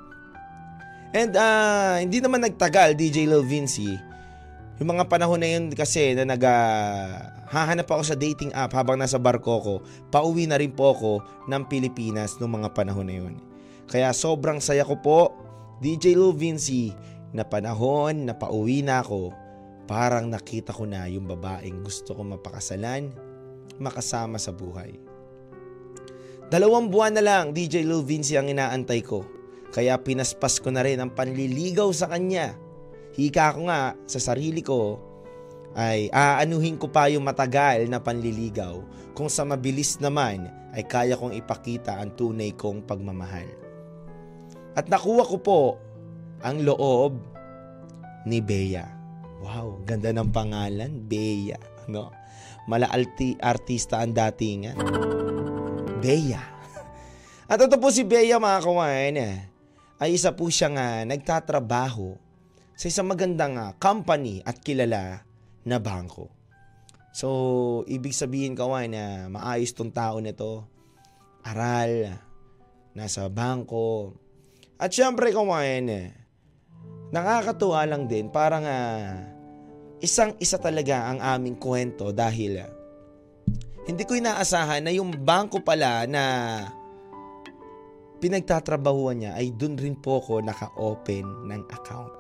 And 1.15 1.39
uh, 1.39 2.03
hindi 2.03 2.19
naman 2.19 2.43
nagtagal, 2.43 2.99
DJ 2.99 3.31
Lil 3.31 3.47
Vinci. 3.47 3.95
Yung 4.83 4.91
mga 4.91 5.07
panahon 5.07 5.39
na 5.39 5.47
yun 5.47 5.71
kasi 5.71 6.19
na 6.19 6.27
nag 6.27 6.43
uh, 6.43 7.07
hahanap 7.51 7.87
ako 7.87 8.03
sa 8.03 8.19
dating 8.19 8.51
app 8.51 8.75
habang 8.75 8.99
nasa 8.99 9.19
barko 9.19 9.63
ko, 9.63 9.75
pauwi 10.11 10.51
na 10.51 10.59
rin 10.59 10.75
po 10.75 10.91
ako 10.91 11.13
ng 11.47 11.63
Pilipinas 11.71 12.39
noong 12.43 12.63
mga 12.63 12.71
panahon 12.75 13.07
na 13.07 13.17
yun. 13.23 13.35
Kaya 13.87 14.11
sobrang 14.11 14.59
saya 14.59 14.83
ko 14.83 14.99
po, 14.99 15.21
DJ 15.83 16.15
Lil 16.19 16.35
Vinci, 16.35 16.95
na 17.31 17.47
panahon 17.47 18.27
na 18.27 18.35
pauwi 18.35 18.83
na 18.83 19.03
ako, 19.03 19.31
parang 19.87 20.31
nakita 20.31 20.75
ko 20.75 20.87
na 20.87 21.07
yung 21.07 21.27
babaeng 21.27 21.83
gusto 21.83 22.15
ko 22.15 22.23
mapakasalan, 22.27 23.11
makasama 23.79 24.39
sa 24.39 24.55
buhay. 24.55 24.99
Dalawang 26.51 26.91
buwan 26.91 27.15
na 27.15 27.23
lang, 27.23 27.55
DJ 27.55 27.87
Lil 27.87 28.03
Vinci 28.03 28.35
ang 28.35 28.51
inaantay 28.51 29.07
ko. 29.07 29.23
Kaya 29.71 29.95
pinaspas 30.03 30.59
ko 30.59 30.75
na 30.75 30.83
rin 30.83 30.99
ang 30.99 31.15
panliligaw 31.15 31.87
sa 31.95 32.11
kanya. 32.11 32.59
Hika 33.15 33.55
ko 33.55 33.71
nga 33.71 33.95
sa 34.11 34.19
sarili 34.19 34.59
ko 34.59 34.99
ay 35.79 36.11
aanuhin 36.11 36.75
ko 36.75 36.91
pa 36.91 37.07
yung 37.07 37.23
matagal 37.23 37.87
na 37.87 38.03
panliligaw 38.03 38.83
kung 39.15 39.31
sa 39.31 39.47
mabilis 39.47 40.03
naman 40.03 40.51
ay 40.75 40.83
kaya 40.87 41.15
kong 41.15 41.35
ipakita 41.39 42.03
ang 42.03 42.11
tunay 42.19 42.51
kong 42.55 42.83
pagmamahal. 42.83 43.47
At 44.75 44.91
nakuha 44.91 45.23
ko 45.27 45.37
po 45.39 45.61
ang 46.41 46.65
loob 46.65 47.21
ni 48.25 48.41
Bea. 48.41 48.85
Wow, 49.41 49.81
ganda 49.89 50.13
ng 50.13 50.29
pangalan, 50.33 51.09
Bea. 51.09 51.57
No? 51.89 52.13
Mala 52.69 52.93
artista 53.41 54.05
ang 54.05 54.13
datingan. 54.13 54.77
Bea. 56.01 56.43
At 57.51 57.59
ito 57.59 57.77
po 57.81 57.91
si 57.91 58.05
Bea 58.05 58.37
mga 58.37 58.61
kawan, 58.63 59.17
ay 60.01 60.11
isa 60.17 60.33
po 60.33 60.49
siyang 60.49 60.81
uh, 60.81 61.03
nagtatrabaho 61.05 62.17
sa 62.73 62.87
isang 62.89 63.13
magandang 63.13 63.59
uh, 63.61 63.77
company 63.77 64.41
at 64.41 64.63
kilala 64.65 65.21
na 65.67 65.77
bangko. 65.77 66.33
So, 67.11 67.29
ibig 67.91 68.15
sabihin 68.15 68.55
kawan 68.57 68.95
na 68.95 69.29
maayos 69.29 69.75
tong 69.75 69.91
tao 69.91 70.23
na 70.23 70.31
to. 70.33 70.65
Aral, 71.43 72.17
nasa 72.95 73.29
bangko. 73.29 74.15
At 74.81 74.95
syempre 74.95 75.35
kawan, 75.35 76.17
nakakatuwa 77.11 77.83
lang 77.87 78.07
din, 78.07 78.31
parang 78.31 78.65
uh, 78.67 79.19
isang 80.03 80.35
isa 80.39 80.57
talaga 80.57 81.11
ang 81.11 81.19
aming 81.19 81.59
kwento 81.59 82.15
dahil 82.15 82.63
uh, 82.63 82.71
hindi 83.87 84.07
ko 84.07 84.15
inaasahan 84.15 84.87
na 84.87 84.93
yung 84.95 85.11
bangko 85.13 85.61
pala 85.67 86.07
na 86.07 86.25
pinagtatrabahuan 88.21 89.25
niya 89.25 89.33
ay 89.35 89.51
dun 89.57 89.75
rin 89.75 89.97
po 89.99 90.21
ko 90.23 90.39
naka-open 90.39 91.49
ng 91.49 91.63
account. 91.73 92.13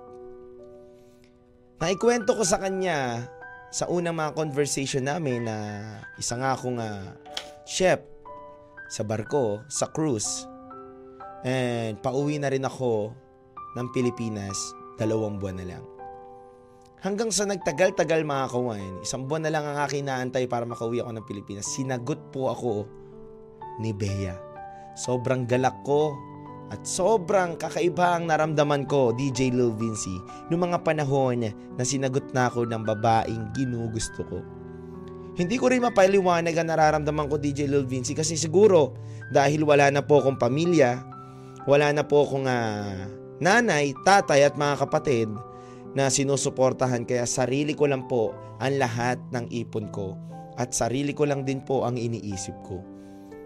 Naikwento 1.80 2.36
ko 2.36 2.44
sa 2.44 2.60
kanya 2.60 3.24
sa 3.70 3.86
unang 3.86 4.18
mga 4.18 4.34
conversation 4.34 5.06
namin 5.06 5.46
na 5.46 5.56
isa 6.18 6.34
nga 6.34 6.58
akong 6.58 6.82
uh, 6.82 7.14
chef 7.64 8.02
sa 8.90 9.06
barko, 9.06 9.62
sa 9.70 9.86
cruise. 9.88 10.44
And 11.46 11.96
pauwi 12.02 12.42
na 12.42 12.50
rin 12.50 12.66
ako 12.66 13.14
ng 13.78 13.86
Pilipinas, 13.94 14.58
dalawang 15.00 15.40
buwan 15.40 15.56
na 15.56 15.66
lang. 15.76 15.84
Hanggang 17.00 17.32
sa 17.32 17.48
nagtagal-tagal 17.48 18.28
mga 18.28 18.52
kawain, 18.52 19.00
isang 19.00 19.24
buwan 19.24 19.48
na 19.48 19.52
lang 19.56 19.64
ang 19.64 19.80
aking 19.88 20.04
naantay 20.04 20.44
para 20.44 20.68
makauwi 20.68 21.00
ako 21.00 21.16
ng 21.16 21.24
Pilipinas, 21.24 21.64
sinagot 21.72 22.20
po 22.28 22.52
ako 22.52 22.84
ni 23.80 23.96
Bea. 23.96 24.36
Sobrang 25.00 25.48
galak 25.48 25.80
ko 25.80 26.12
at 26.68 26.84
sobrang 26.84 27.56
kakaiba 27.56 28.20
ang 28.20 28.28
naramdaman 28.28 28.84
ko, 28.84 29.16
DJ 29.16 29.48
Lil 29.48 29.72
Vinci, 29.72 30.12
noong 30.52 30.70
mga 30.70 30.78
panahon 30.84 31.48
na 31.50 31.82
sinagot 31.82 32.36
na 32.36 32.52
ako 32.52 32.68
ng 32.68 32.84
babaeng 32.84 33.48
ginugusto 33.56 34.20
ko. 34.28 34.44
Hindi 35.40 35.56
ko 35.56 35.72
rin 35.72 35.80
mapaliwanag 35.80 36.52
ang 36.52 36.68
nararamdaman 36.68 37.32
ko, 37.32 37.40
DJ 37.40 37.64
Lil 37.64 37.88
Vinci, 37.88 38.12
kasi 38.12 38.36
siguro 38.36 38.92
dahil 39.32 39.64
wala 39.64 39.88
na 39.88 40.04
po 40.04 40.20
akong 40.20 40.36
pamilya, 40.36 41.00
wala 41.64 41.96
na 41.96 42.04
po 42.04 42.28
akong 42.28 42.44
uh, 42.44 43.19
nanay, 43.40 43.96
tatay 44.04 44.46
at 44.46 44.54
mga 44.54 44.86
kapatid, 44.86 45.28
na 45.96 46.06
sinusuportahan 46.06 47.02
kaya 47.02 47.26
sarili 47.26 47.74
ko 47.74 47.90
lang 47.90 48.06
po 48.06 48.30
ang 48.62 48.78
lahat 48.78 49.18
ng 49.34 49.50
ipon 49.50 49.90
ko 49.90 50.14
at 50.54 50.70
sarili 50.70 51.10
ko 51.10 51.26
lang 51.26 51.42
din 51.42 51.64
po 51.64 51.82
ang 51.82 51.98
iniisip 51.98 52.54
ko. 52.62 52.84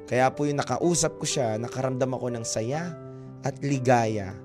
Kaya 0.05 0.29
po 0.29 0.45
yung 0.45 0.61
nakausap 0.61 1.17
ko 1.17 1.25
siya, 1.25 1.57
nakaramdam 1.57 2.13
ako 2.13 2.27
ng 2.37 2.45
saya 2.45 2.93
at 3.41 3.57
ligaya 3.65 4.37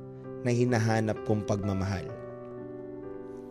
na 0.47 0.51
hinahanap 0.55 1.19
kong 1.27 1.43
pagmamahal. 1.43 2.07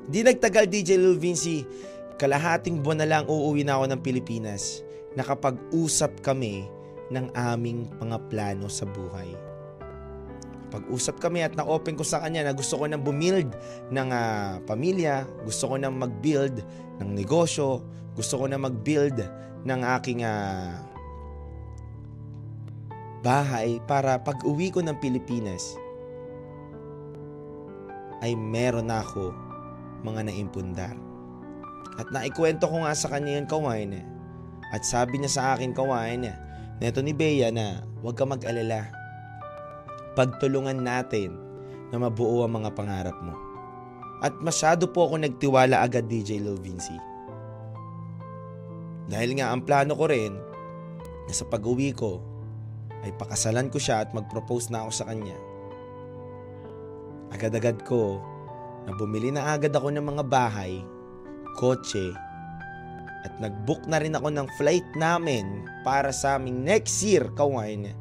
Di 0.08 0.24
nagtagal 0.24 0.72
DJ 0.72 0.96
Lil 0.96 1.20
Vinci, 1.20 1.68
kalahating 2.16 2.80
buwan 2.80 3.04
na 3.04 3.08
lang 3.08 3.24
uuwi 3.28 3.60
na 3.60 3.76
ako 3.76 3.92
ng 3.92 4.00
Pilipinas. 4.00 4.80
Nakapag-usap 5.20 6.24
kami 6.24 6.64
ng 7.12 7.28
aming 7.36 7.92
mga 8.00 8.16
plano 8.32 8.72
sa 8.72 8.88
buhay. 8.88 9.47
Pag-usap 10.68 11.16
kami 11.16 11.40
at 11.40 11.56
na-open 11.56 11.96
ko 11.96 12.04
sa 12.04 12.20
kanya 12.20 12.44
na 12.44 12.52
gusto 12.52 12.76
ko 12.76 12.84
nang 12.84 13.00
bumild 13.00 13.56
ng 13.88 14.08
uh, 14.12 14.60
pamilya, 14.68 15.24
gusto 15.44 15.72
ko 15.72 15.74
nang 15.80 15.96
mag-build 15.96 16.60
ng 17.00 17.10
negosyo, 17.16 17.80
gusto 18.12 18.36
ko 18.36 18.44
nang 18.44 18.68
mag-build 18.68 19.16
ng 19.64 19.80
aking 19.96 20.28
uh, 20.28 20.76
bahay 23.24 23.80
para 23.88 24.20
pag 24.20 24.44
uwi 24.44 24.68
ko 24.68 24.84
ng 24.84 24.96
Pilipinas 25.00 25.74
ay 28.20 28.34
meron 28.34 28.90
na 28.90 29.00
ako 29.02 29.32
mga 30.04 30.28
naimpundar. 30.30 30.94
At 31.98 32.12
naikwento 32.14 32.70
ko 32.70 32.86
nga 32.86 32.94
sa 32.94 33.10
kanya 33.10 33.40
yung 33.40 33.50
kawain 33.50 33.94
at 34.70 34.82
sabi 34.84 35.18
niya 35.18 35.32
sa 35.32 35.42
akin 35.56 35.72
kawain 35.72 36.28
neto 36.78 37.02
ni 37.02 37.10
Bea 37.16 37.50
na 37.50 37.82
huwag 38.04 38.14
ka 38.14 38.22
mag-alala 38.22 38.97
pagtulungan 40.18 40.82
natin 40.82 41.38
na 41.94 42.02
mabuo 42.02 42.42
ang 42.42 42.58
mga 42.58 42.74
pangarap 42.74 43.14
mo. 43.22 43.38
At 44.18 44.34
masyado 44.42 44.90
po 44.90 45.06
ako 45.06 45.22
nagtiwala 45.22 45.78
agad 45.78 46.10
DJ 46.10 46.42
Lil 46.42 46.58
Vinci. 46.58 46.98
Dahil 49.06 49.38
nga 49.38 49.54
ang 49.54 49.62
plano 49.62 49.94
ko 49.94 50.10
rin 50.10 50.34
na 51.30 51.32
sa 51.32 51.46
pag-uwi 51.46 51.94
ko 51.94 52.18
ay 53.06 53.14
pakasalan 53.14 53.70
ko 53.70 53.78
siya 53.78 54.02
at 54.02 54.10
mag-propose 54.10 54.74
na 54.74 54.82
ako 54.82 54.90
sa 54.90 55.06
kanya. 55.06 55.38
Agad-agad 57.30 57.86
ko 57.86 58.18
na 58.90 58.98
bumili 58.98 59.30
na 59.30 59.54
agad 59.54 59.70
ako 59.70 59.94
ng 59.94 60.02
mga 60.02 60.24
bahay, 60.26 60.82
kotse, 61.54 62.10
at 63.22 63.38
nag-book 63.38 63.86
na 63.86 64.02
rin 64.02 64.18
ako 64.18 64.34
ng 64.34 64.48
flight 64.58 64.88
namin 64.98 65.62
para 65.86 66.10
sa 66.10 66.42
aming 66.42 66.66
next 66.66 66.98
year, 67.06 67.22
kawain, 67.38 67.94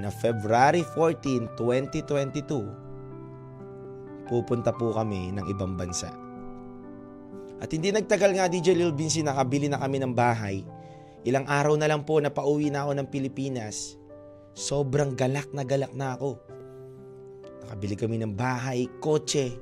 na 0.00 0.08
February 0.08 0.80
14, 0.96 1.52
2022, 1.54 4.26
pupunta 4.26 4.72
po 4.72 4.96
kami 4.96 5.36
ng 5.36 5.44
ibang 5.52 5.76
bansa. 5.76 6.08
At 7.60 7.68
hindi 7.76 7.92
nagtagal 7.92 8.40
nga 8.40 8.48
DJ 8.48 8.72
Lil 8.72 8.96
Vinci 8.96 9.20
nakabili 9.20 9.68
na 9.68 9.76
kami 9.76 10.00
ng 10.00 10.16
bahay. 10.16 10.64
Ilang 11.28 11.44
araw 11.44 11.76
na 11.76 11.84
lang 11.84 12.08
po 12.08 12.16
na 12.16 12.32
pauwi 12.32 12.72
na 12.72 12.88
ako 12.88 12.96
ng 12.96 13.12
Pilipinas. 13.12 14.00
Sobrang 14.56 15.12
galak 15.12 15.52
na 15.52 15.68
galak 15.68 15.92
na 15.92 16.16
ako. 16.16 16.40
Nakabili 17.68 18.00
kami 18.00 18.16
ng 18.24 18.32
bahay, 18.32 18.88
kotse. 19.04 19.60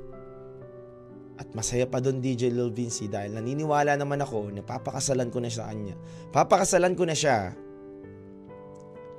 At 1.39 1.55
masaya 1.55 1.87
pa 1.91 1.99
doon 1.99 2.23
DJ 2.23 2.55
Lil 2.55 2.71
Vinci 2.71 3.11
dahil 3.11 3.35
naniniwala 3.35 3.99
naman 3.99 4.23
ako 4.23 4.55
na 4.55 4.63
papakasalan 4.63 5.35
ko 5.35 5.43
na 5.43 5.51
siya 5.51 5.67
kanya. 5.67 5.99
Papakasalan 6.31 6.95
ko 6.95 7.03
na 7.03 7.19
siya 7.19 7.51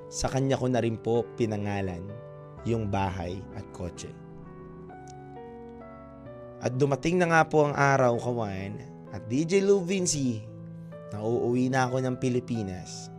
sa 0.09 0.25
kanya 0.25 0.57
ko 0.57 0.65
na 0.65 0.81
rin 0.81 0.97
po 0.97 1.21
pinangalan 1.37 2.01
yung 2.65 2.89
bahay 2.89 3.37
at 3.53 3.63
kotse. 3.69 4.09
At 6.59 6.75
dumating 6.75 7.21
na 7.21 7.31
nga 7.31 7.41
po 7.47 7.69
ang 7.69 7.77
araw, 7.77 8.19
kawan, 8.19 8.83
at 9.15 9.23
DJ 9.31 9.63
Lou 9.63 9.79
Vinci, 9.79 10.43
na 11.09 11.23
uuwi 11.23 11.71
na 11.71 11.89
ako 11.89 12.03
ng 12.03 12.15
Pilipinas 12.21 13.09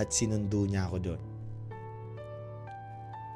at 0.00 0.08
sinundo 0.08 0.64
niya 0.64 0.88
ako 0.88 0.96
doon. 1.00 1.22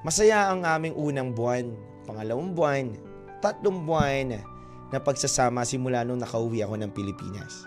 Masaya 0.07 0.55
ang 0.55 0.63
aming 0.63 0.95
unang 0.95 1.35
buwan, 1.35 1.75
pangalawang 2.07 2.55
buwan, 2.55 2.87
tatlong 3.43 3.85
buwan 3.85 4.39
na 4.95 4.99
pagsasama 5.03 5.67
simula 5.67 6.07
nung 6.07 6.23
nakauwi 6.23 6.63
ako 6.63 6.79
ng 6.79 6.95
Pilipinas. 6.95 7.67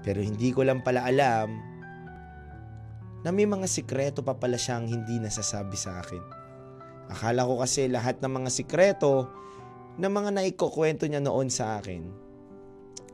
Pero 0.00 0.24
hindi 0.24 0.50
ko 0.50 0.64
lang 0.64 0.80
pala 0.80 1.04
alam 1.04 1.69
na 3.20 3.28
may 3.32 3.44
mga 3.44 3.68
sikreto 3.68 4.24
pa 4.24 4.32
pala 4.36 4.56
siyang 4.56 4.88
hindi 4.88 5.20
nasasabi 5.20 5.76
sa 5.76 6.00
akin. 6.00 6.22
Akala 7.10 7.44
ko 7.44 7.60
kasi 7.60 7.90
lahat 7.90 8.22
ng 8.22 8.32
mga 8.32 8.50
sikreto 8.50 9.28
na 10.00 10.08
mga 10.08 10.40
naikukwento 10.40 11.04
niya 11.04 11.20
noon 11.20 11.52
sa 11.52 11.82
akin 11.82 12.06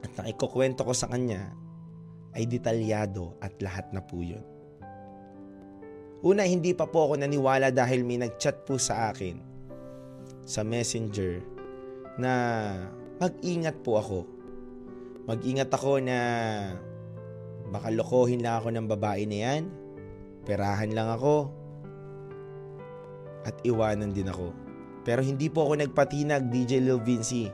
at 0.05 0.13
naikukwento 0.23 0.87
ko 0.87 0.93
sa 0.95 1.11
kanya 1.11 1.51
ay 2.37 2.47
detalyado 2.47 3.35
at 3.43 3.57
lahat 3.59 3.91
na 3.91 4.05
po 4.05 4.23
yun. 4.23 4.45
Una, 6.23 6.47
hindi 6.47 6.77
pa 6.77 6.87
po 6.87 7.11
ako 7.11 7.23
naniwala 7.23 7.73
dahil 7.75 8.07
may 8.07 8.21
nagchat 8.21 8.63
po 8.69 8.79
sa 8.79 9.11
akin 9.11 9.41
sa 10.47 10.63
messenger 10.63 11.43
na 12.21 12.33
mag-ingat 13.19 13.81
po 13.83 13.99
ako. 13.99 14.21
Mag-ingat 15.27 15.73
ako 15.73 15.99
na 15.99 16.19
baka 17.73 17.91
lokohin 17.91 18.47
lang 18.47 18.63
ako 18.63 18.69
ng 18.71 18.87
babae 18.87 19.27
na 19.27 19.39
yan 19.43 19.86
Perahan 20.47 20.95
lang 20.95 21.11
ako. 21.11 21.51
At 23.43 23.59
iwanan 23.67 24.15
din 24.15 24.31
ako. 24.31 24.55
Pero 25.03 25.23
hindi 25.23 25.51
po 25.51 25.67
ako 25.67 25.83
nagpatinag, 25.83 26.51
DJ 26.51 26.83
Lil 26.83 27.03
Vinci. 27.03 27.47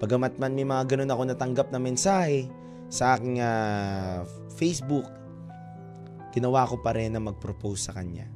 Pagamat 0.00 0.36
man 0.36 0.52
may 0.52 0.68
mga 0.68 0.96
ganun 0.96 1.12
ako 1.12 1.22
natanggap 1.28 1.68
na 1.72 1.80
mensahe 1.80 2.48
sa 2.92 3.16
aking 3.16 3.40
uh, 3.40 4.20
Facebook, 4.52 5.08
ginawa 6.36 6.68
ko 6.68 6.76
pa 6.78 6.92
rin 6.92 7.16
na 7.16 7.22
mag-propose 7.22 7.88
sa 7.88 7.96
kanya. 7.96 8.28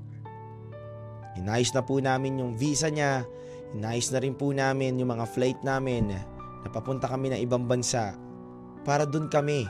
Inayos 1.36 1.70
na 1.76 1.84
po 1.84 2.00
namin 2.00 2.40
yung 2.40 2.56
visa 2.56 2.88
niya, 2.90 3.22
inayos 3.76 4.10
na 4.10 4.18
rin 4.18 4.34
po 4.34 4.50
namin 4.50 4.96
yung 4.98 5.12
mga 5.12 5.26
flight 5.28 5.60
namin 5.62 6.10
na 6.10 6.68
papunta 6.72 7.06
kami 7.06 7.30
ng 7.30 7.40
ibang 7.44 7.68
bansa 7.68 8.16
para 8.82 9.06
dun 9.06 9.30
kami 9.30 9.68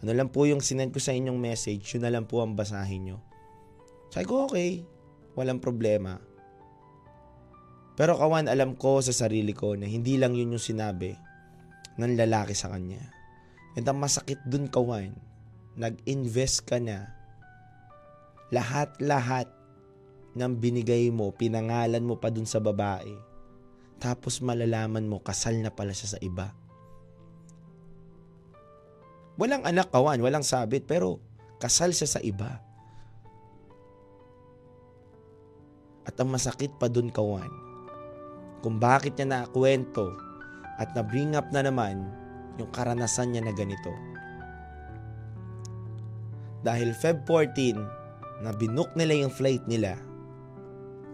ano 0.02 0.12
lang 0.14 0.34
po 0.34 0.50
yung 0.50 0.64
sinend 0.64 0.90
ko 0.90 0.98
sa 0.98 1.14
inyong 1.14 1.38
message, 1.38 1.86
yun 1.94 2.02
na 2.06 2.10
lang 2.10 2.26
po 2.26 2.42
ang 2.42 2.58
basahin 2.58 3.06
nyo. 3.06 3.18
Sabi 4.10 4.26
ko, 4.26 4.50
okay, 4.50 4.82
walang 5.38 5.62
problema. 5.62 6.18
Pero 7.98 8.14
kawan, 8.14 8.46
alam 8.46 8.78
ko 8.78 9.02
sa 9.02 9.10
sarili 9.10 9.58
ko 9.58 9.74
na 9.74 9.90
hindi 9.90 10.22
lang 10.22 10.38
yun 10.38 10.54
yung 10.54 10.62
sinabi 10.62 11.18
ng 11.98 12.14
lalaki 12.14 12.54
sa 12.54 12.70
kanya. 12.70 13.02
And 13.74 13.90
ang 13.90 13.98
masakit 13.98 14.38
dun, 14.46 14.70
kawan, 14.70 15.18
nag-invest 15.74 16.70
ka 16.70 16.78
na. 16.78 17.10
Lahat-lahat 18.54 19.50
ng 20.38 20.54
binigay 20.62 21.10
mo, 21.10 21.34
pinangalan 21.34 22.06
mo 22.06 22.22
pa 22.22 22.30
dun 22.30 22.46
sa 22.46 22.62
babae. 22.62 23.18
Tapos 23.98 24.46
malalaman 24.46 25.10
mo, 25.10 25.18
kasal 25.18 25.58
na 25.58 25.74
pala 25.74 25.90
siya 25.90 26.18
sa 26.18 26.20
iba. 26.22 26.54
Walang 29.42 29.66
anak, 29.66 29.90
kawan, 29.90 30.22
walang 30.22 30.46
sabit, 30.46 30.86
pero 30.86 31.18
kasal 31.58 31.98
siya 31.98 32.06
sa 32.06 32.22
iba. 32.22 32.62
At 36.06 36.14
ang 36.22 36.30
masakit 36.30 36.78
pa 36.78 36.86
dun, 36.90 37.10
kawan, 37.10 37.67
kung 38.68 38.84
bakit 38.84 39.16
niya 39.16 39.48
nakwento 39.48 40.12
at 40.76 40.92
na-bring 40.92 41.40
up 41.40 41.48
na 41.56 41.64
naman 41.64 42.04
yung 42.60 42.68
karanasan 42.76 43.32
niya 43.32 43.48
na 43.48 43.56
ganito. 43.56 43.96
Dahil 46.68 46.92
Feb 46.92 47.24
14, 47.24 48.44
na 48.44 48.52
binook 48.52 48.92
nila 49.00 49.24
yung 49.24 49.32
flight 49.32 49.64
nila, 49.72 49.96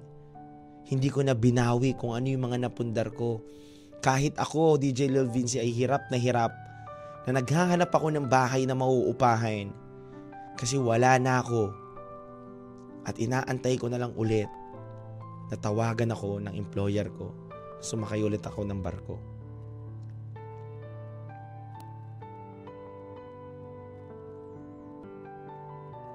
Hindi 0.85 1.09
ko 1.09 1.25
na 1.25 1.33
binawi 1.33 1.97
kung 1.97 2.13
ano 2.13 2.29
yung 2.29 2.45
mga 2.45 2.69
napundar 2.69 3.09
ko. 3.09 3.41
Kahit 4.05 4.37
ako, 4.37 4.77
DJ 4.77 5.09
Lil 5.09 5.33
Vinci, 5.33 5.57
ay 5.57 5.73
hirap 5.73 6.05
na 6.13 6.21
hirap 6.21 6.53
na 7.25 7.41
naghahanap 7.41 7.89
ako 7.89 8.13
ng 8.13 8.29
bahay 8.29 8.69
na 8.69 8.77
mauupahan. 8.77 9.73
Kasi 10.57 10.81
wala 10.81 11.21
na 11.21 11.39
ako. 11.39 11.71
At 13.07 13.15
inaantay 13.21 13.79
ko 13.79 13.87
na 13.87 14.01
lang 14.01 14.11
ulit 14.17 14.49
natawagan 15.47 16.11
ako 16.11 16.43
ng 16.43 16.53
employer 16.55 17.07
ko. 17.15 17.31
Sumakay 17.79 18.19
ulit 18.23 18.43
ako 18.43 18.67
ng 18.67 18.79
barko. 18.83 19.15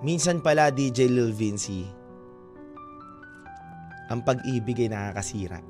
Minsan 0.02 0.42
pala 0.42 0.74
DJ 0.74 1.06
Lil 1.06 1.30
Vinci, 1.30 1.86
ang 4.10 4.26
pag-ibig 4.26 4.74
ay 4.82 4.90
nakakasira. 4.90 5.62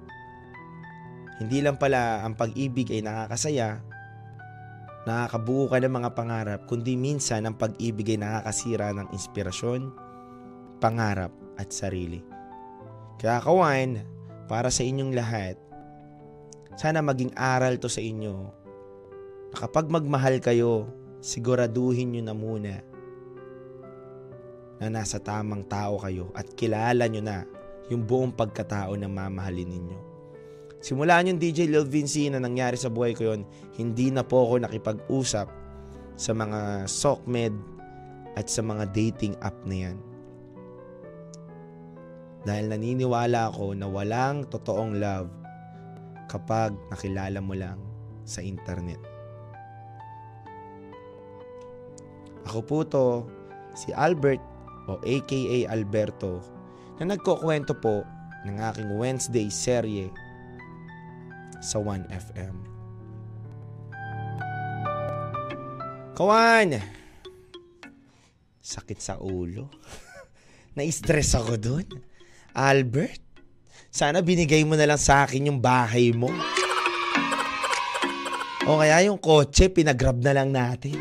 Hindi 1.36 1.60
lang 1.60 1.76
pala 1.76 2.24
ang 2.24 2.32
pag-ibig 2.32 2.88
ay 2.96 3.04
nakakasaya, 3.04 3.84
nakakabuo 5.02 5.66
ka 5.66 5.82
ng 5.82 5.94
mga 5.98 6.10
pangarap, 6.14 6.60
kundi 6.70 6.94
minsan 6.94 7.42
ang 7.46 7.58
pag-ibig 7.58 8.14
ay 8.14 8.22
nakakasira 8.22 8.94
ng 8.94 9.08
inspirasyon, 9.10 9.90
pangarap 10.78 11.34
at 11.58 11.74
sarili. 11.74 12.22
Kaya 13.18 13.42
kawan, 13.42 14.02
para 14.46 14.70
sa 14.70 14.86
inyong 14.86 15.12
lahat, 15.14 15.56
sana 16.78 17.02
maging 17.02 17.34
aral 17.34 17.76
to 17.78 17.90
sa 17.90 18.00
inyo 18.00 18.50
na 19.52 19.56
kapag 19.60 19.90
magmahal 19.90 20.40
kayo, 20.40 20.88
siguraduhin 21.22 22.14
nyo 22.14 22.22
na 22.24 22.34
muna 22.34 22.74
na 24.82 24.86
nasa 24.90 25.22
tamang 25.22 25.62
tao 25.68 26.00
kayo 26.02 26.34
at 26.34 26.50
kilala 26.58 27.06
nyo 27.06 27.22
na 27.22 27.46
yung 27.86 28.02
buong 28.02 28.34
pagkatao 28.34 28.98
na 28.98 29.06
mamahalin 29.06 29.68
ninyo. 29.68 30.11
Simulaan 30.82 31.30
yung 31.30 31.38
DJ 31.38 31.70
Lil 31.70 31.86
Vinci 31.86 32.26
na 32.26 32.42
nangyari 32.42 32.74
sa 32.74 32.90
buhay 32.90 33.14
ko 33.14 33.30
yon, 33.30 33.46
hindi 33.78 34.10
na 34.10 34.26
po 34.26 34.42
ako 34.42 34.66
nakipag-usap 34.66 35.46
sa 36.18 36.32
mga 36.34 36.90
SOCMED 36.90 37.54
at 38.34 38.50
sa 38.50 38.66
mga 38.66 38.90
dating 38.90 39.38
app 39.46 39.54
na 39.62 39.76
yan. 39.86 39.96
Dahil 42.42 42.66
naniniwala 42.74 43.54
ako 43.54 43.78
na 43.78 43.86
walang 43.86 44.42
totoong 44.50 44.98
love 44.98 45.30
kapag 46.26 46.74
nakilala 46.90 47.38
mo 47.38 47.54
lang 47.54 47.78
sa 48.26 48.42
internet. 48.42 48.98
Ako 52.50 52.58
po 52.66 52.82
to, 52.82 53.06
si 53.78 53.94
Albert 53.94 54.42
o 54.90 54.98
aka 54.98 55.70
Alberto 55.70 56.42
na 56.98 57.14
nagkukwento 57.14 57.78
po 57.78 58.02
ng 58.42 58.58
aking 58.58 58.90
Wednesday 58.98 59.46
serye 59.46 60.10
sa 61.62 61.78
1FM. 61.78 62.56
Kawan! 66.18 66.68
Sakit 68.58 68.98
sa 68.98 69.22
ulo. 69.22 69.70
Na-stress 70.76 71.38
ako 71.38 71.54
doon. 71.56 71.86
Albert, 72.52 73.22
sana 73.94 74.20
binigay 74.20 74.66
mo 74.66 74.74
na 74.74 74.90
lang 74.90 74.98
sa 74.98 75.22
akin 75.22 75.54
yung 75.54 75.62
bahay 75.62 76.10
mo. 76.10 76.28
O 78.66 78.78
kaya 78.82 79.06
yung 79.06 79.22
kotse, 79.22 79.70
pinagrab 79.70 80.18
na 80.18 80.34
lang 80.34 80.50
natin. 80.50 80.98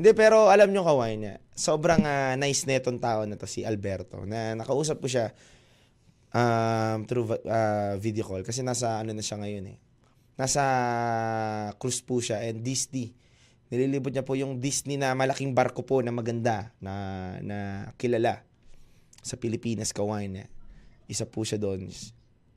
Hindi, 0.00 0.10
pero 0.18 0.50
alam 0.50 0.72
nyo 0.74 0.82
kaway 0.82 1.14
niya, 1.14 1.38
sobrang 1.54 2.02
ah, 2.02 2.34
nice 2.34 2.66
na 2.66 2.82
itong 2.82 2.98
tao 2.98 3.22
na 3.22 3.38
to, 3.38 3.46
si 3.46 3.62
Alberto, 3.62 4.26
na 4.26 4.58
nakausap 4.58 4.98
ko 4.98 5.06
siya 5.06 5.30
um, 6.32 7.04
through 7.04 7.28
ah, 7.46 7.94
video 8.00 8.24
call 8.26 8.42
kasi 8.42 8.64
nasa 8.64 9.00
ano 9.00 9.12
na 9.12 9.22
siya 9.24 9.38
ngayon 9.40 9.76
eh. 9.76 9.78
Nasa 10.36 10.62
cruise 11.76 12.00
po 12.02 12.18
siya 12.18 12.40
and 12.42 12.64
Disney. 12.64 13.12
Nililibot 13.72 14.12
niya 14.12 14.24
po 14.24 14.36
yung 14.36 14.60
Disney 14.60 15.00
na 15.00 15.16
malaking 15.16 15.56
barko 15.56 15.84
po 15.84 16.00
na 16.04 16.12
maganda 16.12 16.72
na 16.80 16.92
na 17.40 17.56
kilala 17.96 18.44
sa 19.22 19.38
Pilipinas 19.38 19.94
kawan. 19.94 20.44
Isa 21.08 21.28
po 21.28 21.44
siya 21.44 21.60
doon. 21.60 21.88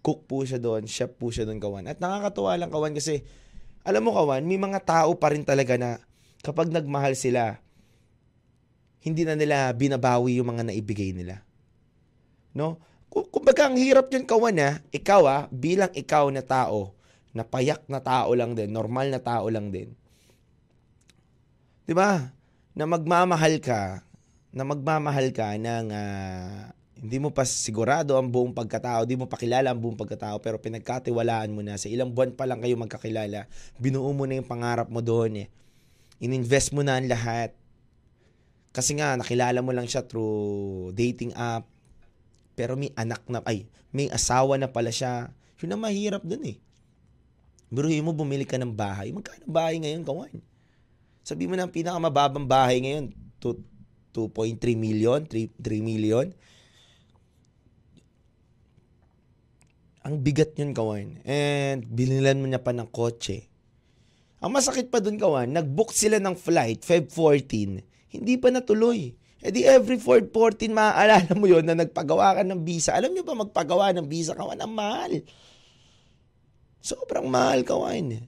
Cook 0.03 0.27
po 0.27 0.43
siya 0.43 0.59
doon, 0.59 0.87
chef 0.87 1.15
po 1.15 1.31
siya 1.31 1.47
doon 1.47 1.59
kawan. 1.59 1.87
At 1.87 1.99
nakakatuwa 1.99 2.57
lang 2.59 2.71
kawan 2.71 2.95
kasi 2.95 3.23
alam 3.85 4.01
mo 4.01 4.17
kawan, 4.17 4.43
may 4.43 4.57
mga 4.57 4.81
tao 4.81 5.13
pa 5.15 5.29
rin 5.29 5.45
talaga 5.45 5.77
na 5.77 6.01
kapag 6.41 6.73
nagmahal 6.73 7.13
sila, 7.13 7.61
hindi 9.05 9.21
na 9.21 9.37
nila 9.37 9.69
binabawi 9.77 10.41
yung 10.41 10.57
mga 10.57 10.73
naibigay 10.73 11.13
nila. 11.13 11.45
No? 12.57 12.81
Kumbaga 13.15 13.71
ang 13.71 13.79
hirap 13.79 14.11
yun 14.11 14.27
kawan 14.27 14.59
ha, 14.59 14.71
ikaw 14.91 15.23
ah, 15.23 15.41
bilang 15.47 15.91
ikaw 15.95 16.27
na 16.27 16.43
tao, 16.43 16.91
na 17.31 17.47
payak 17.47 17.87
na 17.87 18.03
tao 18.03 18.31
lang 18.35 18.55
din, 18.55 18.71
normal 18.71 19.07
na 19.07 19.23
tao 19.23 19.47
lang 19.47 19.71
din. 19.71 19.95
'Di 21.87 21.95
ba? 21.95 22.31
Na 22.75 22.83
magmamahal 22.83 23.63
ka, 23.63 24.03
na 24.51 24.63
magmamahal 24.67 25.31
ka 25.31 25.55
ng 25.55 25.87
ah, 25.95 26.75
hindi 26.95 27.19
mo 27.19 27.31
pa 27.31 27.43
sigurado 27.43 28.15
ang 28.15 28.31
buong 28.31 28.55
pagkatao, 28.55 29.03
hindi 29.03 29.19
mo 29.19 29.27
pa 29.27 29.35
kilala 29.35 29.71
ang 29.71 29.79
buong 29.79 29.99
pagkatao, 29.99 30.39
pero 30.39 30.59
pinagkatiwalaan 30.59 31.51
mo 31.51 31.59
na 31.59 31.75
sa 31.75 31.91
ilang 31.91 32.11
buwan 32.11 32.31
pa 32.31 32.47
lang 32.47 32.63
kayo 32.63 32.79
magkakilala, 32.79 33.51
binuo 33.75 34.07
mo 34.15 34.23
na 34.23 34.39
yung 34.39 34.47
pangarap 34.47 34.87
mo 34.87 35.03
doon 35.03 35.45
eh. 35.45 35.47
Ininvest 36.23 36.71
mo 36.71 36.79
na 36.87 36.95
ang 36.95 37.07
lahat. 37.11 37.51
Kasi 38.71 38.95
nga, 38.95 39.19
nakilala 39.19 39.59
mo 39.59 39.75
lang 39.75 39.87
siya 39.87 40.07
through 40.07 40.95
dating 40.95 41.35
app, 41.35 41.67
pero 42.55 42.79
may 42.79 42.89
anak 42.95 43.21
na, 43.27 43.43
ay, 43.43 43.67
may 43.91 44.07
asawa 44.07 44.55
na 44.55 44.71
pala 44.71 44.89
siya. 44.89 45.29
Yun 45.59 45.75
ang 45.75 45.83
mahirap 45.83 46.23
dun 46.23 46.43
eh. 46.47 46.57
Biruhin 47.67 48.07
mo, 48.07 48.15
bumili 48.15 48.47
ka 48.47 48.55
ng 48.55 48.71
bahay. 48.71 49.11
Magkano 49.11 49.43
bahay 49.45 49.79
ngayon, 49.83 50.07
kawan? 50.07 50.35
Sabi 51.27 51.45
mo 51.45 51.59
na 51.59 51.67
ang 51.67 51.73
pinakamababang 51.75 52.47
bahay 52.47 52.79
ngayon, 52.79 53.11
two- 53.43 53.63
2.3 54.15 54.79
million, 54.79 55.19
3, 55.27 55.51
3 55.59 55.83
million. 55.83 56.31
Ang 60.07 60.23
bigat 60.23 60.55
yun, 60.55 60.71
kawan. 60.71 61.19
And 61.27 61.83
binilan 61.83 62.39
mo 62.39 62.47
niya 62.47 62.63
pa 62.63 62.71
ng 62.71 62.87
kotse. 62.87 63.51
Ang 64.39 64.55
masakit 64.55 64.87
pa 64.87 65.03
dun, 65.03 65.19
kawan, 65.19 65.51
nag-book 65.51 65.91
sila 65.91 66.21
ng 66.21 66.37
flight, 66.37 66.85
Feb 66.85 67.11
14, 67.11 67.83
hindi 68.13 68.33
pa 68.39 68.53
natuloy. 68.53 69.17
E 69.45 69.53
di 69.53 69.61
every 69.61 70.01
Feb 70.01 70.33
14, 70.33 70.73
maaalala 70.73 71.37
mo 71.37 71.45
yon 71.45 71.61
na 71.61 71.77
nagpagawa 71.77 72.33
ka 72.33 72.41
ng 72.41 72.65
visa. 72.65 72.97
Alam 72.97 73.13
niyo 73.13 73.21
ba 73.21 73.37
magpagawa 73.37 73.93
ng 73.93 74.09
visa, 74.09 74.33
kawan, 74.33 74.57
ang 74.57 74.73
mahal. 74.73 75.21
Sobrang 76.81 77.29
mahal, 77.29 77.61
kawan. 77.61 78.25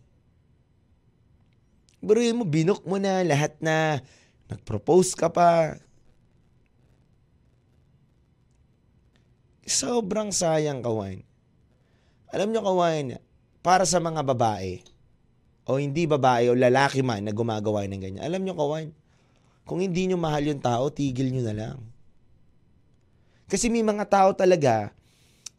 Biruin 2.06 2.38
mo, 2.38 2.46
binok 2.46 2.86
mo 2.86 3.02
na 3.02 3.26
lahat 3.26 3.58
na 3.58 4.06
nag-propose 4.46 5.18
ka 5.18 5.34
pa. 5.34 5.82
Sobrang 9.66 10.30
sayang, 10.30 10.86
kawan. 10.86 11.26
Alam 12.30 12.54
nyo, 12.54 12.62
kawan, 12.62 13.18
para 13.66 13.90
sa 13.90 13.98
mga 13.98 14.22
babae, 14.22 14.86
o 15.66 15.82
hindi 15.82 16.06
babae 16.06 16.54
o 16.54 16.54
lalaki 16.54 17.02
man 17.02 17.26
na 17.26 17.34
gumagawa 17.34 17.90
ng 17.90 18.06
ganyan, 18.06 18.22
alam 18.22 18.46
nyo, 18.46 18.54
kawan, 18.54 18.94
kung 19.68 19.84
hindi 19.84 20.08
nyo 20.08 20.16
mahal 20.16 20.48
yung 20.48 20.64
tao, 20.64 20.88
tigil 20.88 21.28
nyo 21.28 21.44
na 21.44 21.54
lang. 21.54 21.78
Kasi 23.52 23.68
may 23.68 23.84
mga 23.84 24.08
tao 24.08 24.32
talaga 24.32 24.96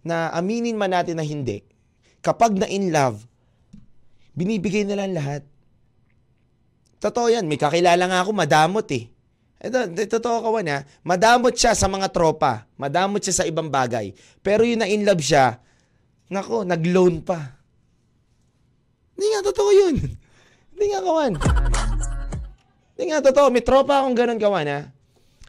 na 0.00 0.32
aminin 0.32 0.76
man 0.80 0.88
natin 0.88 1.20
na 1.20 1.24
hindi, 1.24 1.60
kapag 2.24 2.56
na 2.56 2.64
in 2.64 2.88
love, 2.88 3.20
binibigay 4.32 4.88
na 4.88 4.96
lang 4.96 5.12
lahat. 5.12 5.44
Totoo 6.98 7.28
yan, 7.28 7.44
may 7.44 7.60
kakilala 7.60 8.08
nga 8.08 8.24
ako, 8.24 8.32
madamot 8.32 8.88
eh. 8.96 9.12
Ito, 9.58 9.90
totoo 9.90 10.38
kawan 10.40 10.70
ha, 10.70 10.78
madamot 11.02 11.52
siya 11.52 11.74
sa 11.74 11.90
mga 11.90 12.08
tropa, 12.14 12.64
madamot 12.78 13.20
siya 13.20 13.42
sa 13.42 13.44
ibang 13.44 13.68
bagay. 13.68 14.14
Pero 14.40 14.62
yun 14.62 14.80
na 14.80 14.88
in 14.88 15.04
love 15.04 15.20
siya, 15.20 15.58
nako, 16.32 16.64
nag-loan 16.64 17.20
pa. 17.20 17.58
Hindi 19.18 19.26
nga 19.34 19.42
totoo 19.50 19.70
yun. 19.74 19.96
Hindi 20.72 20.84
nga 20.94 21.02
kawan. 21.02 21.32
Hindi 22.98 23.14
nga 23.14 23.22
totoo, 23.22 23.54
may 23.54 23.62
tropa 23.62 24.02
akong 24.02 24.18
ganun 24.18 24.42
kawan 24.42 24.66
ha. 24.66 24.90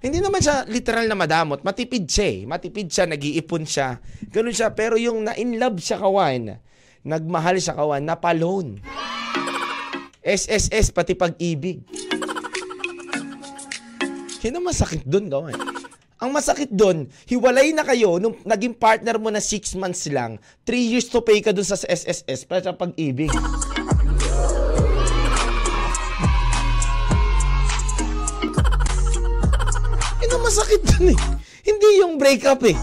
Hindi 0.06 0.22
naman 0.22 0.38
siya 0.38 0.70
literal 0.70 1.10
na 1.10 1.18
madamot, 1.18 1.66
matipid 1.66 2.06
siya 2.06 2.26
eh. 2.30 2.40
Matipid 2.46 2.94
siya, 2.94 3.10
nag-iipon 3.10 3.66
siya. 3.66 3.98
Ganun 4.30 4.54
siya, 4.54 4.70
pero 4.78 5.02
yung 5.02 5.26
na 5.26 5.34
in 5.34 5.58
love 5.58 5.82
siya 5.82 5.98
kawan, 5.98 6.62
nagmahal 7.02 7.58
siya 7.58 7.74
kawan, 7.74 8.06
napaloan. 8.06 8.78
SSS, 10.22 10.94
pati 10.94 11.18
pag-ibig. 11.18 11.82
Yun 14.46 14.62
masakit 14.62 15.02
doon, 15.10 15.26
kawan. 15.34 15.58
Ang 16.22 16.30
masakit 16.30 16.70
doon, 16.70 17.10
hiwalay 17.26 17.74
na 17.74 17.82
kayo 17.82 18.22
nung 18.22 18.38
naging 18.46 18.78
partner 18.78 19.18
mo 19.18 19.34
na 19.34 19.42
6 19.42 19.74
months 19.74 20.06
lang, 20.14 20.38
3 20.70 20.78
years 20.86 21.10
to 21.10 21.18
pay 21.26 21.42
ka 21.42 21.50
doon 21.50 21.66
sa 21.66 21.82
SSS 21.82 22.46
para 22.46 22.62
sa 22.62 22.78
pag-ibig. 22.78 23.34
Masakit 30.60 30.82
doon 30.84 31.16
eh. 31.16 31.20
Hindi 31.64 31.90
yung 32.04 32.20
breakup 32.20 32.60
eh. 32.68 32.76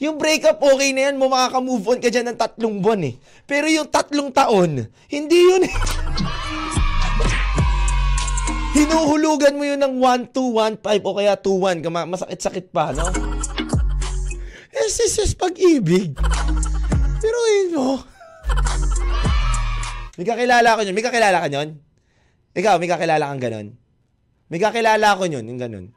Yung 0.00 0.16
breakup, 0.16 0.56
okay 0.64 0.96
na 0.96 1.12
yan, 1.12 1.20
mo 1.20 1.28
makaka-move 1.28 1.84
on 1.84 2.00
ka 2.00 2.08
dyan 2.08 2.32
ng 2.32 2.38
tatlong 2.40 2.80
buwan 2.80 3.04
eh. 3.04 3.14
Pero 3.44 3.68
yung 3.68 3.86
tatlong 3.92 4.32
taon, 4.32 4.88
hindi 5.12 5.38
yun 5.38 5.62
eh. 5.68 5.74
Hinuhulugan 8.72 9.60
mo 9.60 9.68
yun 9.68 9.76
ng 9.76 10.00
1-2, 10.00 10.80
1-5 10.80 11.04
o 11.04 11.12
kaya 11.12 11.36
2-1. 11.36 11.84
Kama- 11.84 12.08
Masakit-sakit 12.08 12.72
pa, 12.72 12.96
no? 12.96 13.04
SSS 14.72 15.36
pag-ibig. 15.36 16.16
Pero 17.20 17.38
yun 17.52 17.68
mo. 17.76 18.00
May 20.16 20.24
kakilala 20.24 20.74
ko 20.74 20.80
yun. 20.88 20.94
May 20.96 21.04
kakilala 21.04 21.38
ka 21.44 21.48
yun? 21.52 21.68
Ikaw, 22.56 22.74
may 22.80 22.88
kakilala 22.88 23.28
kang 23.28 23.44
ganon? 23.44 23.66
May 24.48 24.60
kakilala 24.60 25.16
ko 25.20 25.24
yun, 25.28 25.44
yung 25.44 25.60
ganon. 25.60 25.92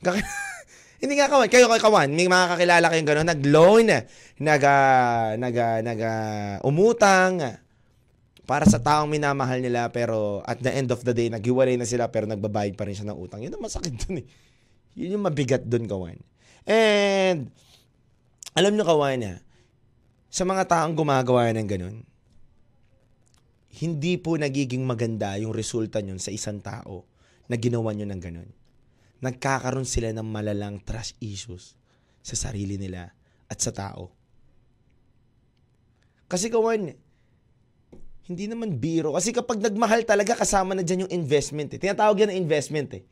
Hindi 1.00 1.16
nga 1.16 1.32
kawan, 1.32 1.48
kayo 1.48 1.68
kayo 1.68 1.80
kawan, 1.80 2.12
may 2.12 2.28
mga 2.28 2.56
kakilala 2.56 2.86
kayong 2.92 3.08
gano'n, 3.08 3.28
nag-loan, 3.32 3.88
nag, 4.40 4.62
ah, 4.64 5.32
nag, 5.36 5.56
ah, 5.56 5.78
nag, 5.80 6.00
ah, 6.00 6.54
umutang, 6.64 7.40
para 8.44 8.64
sa 8.66 8.82
taong 8.82 9.08
minamahal 9.08 9.62
nila 9.62 9.88
pero 9.94 10.42
at 10.44 10.58
the 10.60 10.72
end 10.72 10.92
of 10.92 11.00
the 11.04 11.14
day, 11.16 11.32
naghiwalay 11.32 11.76
na 11.80 11.88
sila 11.88 12.12
pero 12.12 12.28
nagbabayad 12.28 12.76
pa 12.76 12.84
rin 12.84 12.96
siya 12.96 13.08
ng 13.12 13.18
utang. 13.20 13.40
Yun 13.40 13.54
ang 13.54 13.62
masakit 13.62 13.94
dun 13.94 14.20
eh. 14.20 14.26
Yun 14.98 15.16
yung 15.16 15.24
mabigat 15.24 15.64
dun, 15.64 15.86
kawan. 15.86 16.18
And, 16.68 17.48
alam 18.52 18.74
nyo, 18.76 18.84
kawan, 18.84 19.24
ah, 19.24 19.38
sa 20.28 20.44
mga 20.44 20.68
taong 20.68 20.96
gumagawa 20.96 21.48
ng 21.56 21.68
ganun, 21.68 21.96
hindi 23.80 24.20
po 24.20 24.36
nagiging 24.36 24.84
maganda 24.84 25.38
yung 25.40 25.54
resulta 25.54 26.04
nyo 26.04 26.18
sa 26.20 26.34
isang 26.34 26.60
tao 26.60 27.08
na 27.48 27.56
ginawa 27.56 27.94
nyo 27.96 28.04
ng 28.04 28.20
ganun 28.20 28.50
nagkakaroon 29.20 29.86
sila 29.86 30.12
ng 30.16 30.24
malalang 30.24 30.80
trust 30.80 31.16
issues 31.20 31.76
sa 32.24 32.36
sarili 32.36 32.80
nila 32.80 33.12
at 33.48 33.58
sa 33.60 33.72
tao. 33.72 34.12
Kasi 36.30 36.46
kawan, 36.48 36.94
hindi 38.30 38.44
naman 38.46 38.78
biro. 38.78 39.18
Kasi 39.18 39.34
kapag 39.34 39.58
nagmahal 39.58 40.06
talaga, 40.06 40.38
kasama 40.38 40.78
na 40.78 40.86
dyan 40.86 41.04
yung 41.06 41.12
investment. 41.12 41.74
Eh. 41.74 41.78
Tinatawag 41.82 42.22
yan 42.22 42.30
na 42.30 42.38
investment 42.38 42.90
eh. 42.94 43.02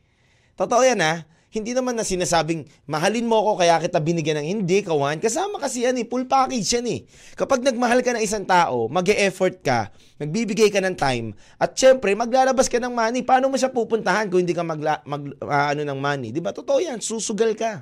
Totoo 0.55 0.79
yan 0.79 1.03
ha. 1.03 1.27
Hindi 1.49 1.73
naman 1.73 1.97
na 1.97 2.05
sinasabing, 2.05 2.69
mahalin 2.85 3.25
mo 3.25 3.41
ako 3.41 3.65
kaya 3.65 3.81
kita 3.81 3.97
binigyan 3.97 4.37
ng 4.37 4.47
hindi, 4.53 4.85
kawan. 4.85 5.17
Kasama 5.17 5.57
kasi 5.57 5.81
yan 5.81 5.97
eh. 5.97 6.05
Full 6.05 6.29
package 6.29 6.77
yan 6.77 6.85
eh. 6.85 6.99
Kapag 7.33 7.65
nagmahal 7.65 8.05
ka 8.05 8.13
ng 8.13 8.21
isang 8.21 8.45
tao, 8.45 8.85
mag 8.85 9.09
effort 9.09 9.57
ka, 9.65 9.89
nagbibigay 10.21 10.69
ka 10.69 10.77
ng 10.77 10.93
time, 10.93 11.33
at 11.57 11.73
syempre, 11.73 12.13
maglalabas 12.13 12.69
ka 12.69 12.77
ng 12.77 12.93
money. 12.93 13.25
Paano 13.25 13.49
mo 13.49 13.57
siya 13.57 13.73
pupuntahan 13.73 14.29
kung 14.29 14.45
hindi 14.45 14.53
ka 14.53 14.61
magla, 14.61 15.01
mag, 15.09 15.25
ah, 15.41 15.73
ano 15.73 15.81
ng 15.81 15.97
money? 15.97 16.29
Di 16.29 16.37
ba? 16.37 16.53
Totoo 16.53 16.85
yan. 16.85 17.01
Susugal 17.01 17.57
ka. 17.57 17.81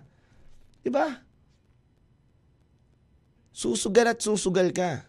Di 0.80 0.88
ba? 0.88 1.20
Susugal 3.52 4.16
at 4.16 4.24
susugal 4.24 4.72
ka. 4.72 5.04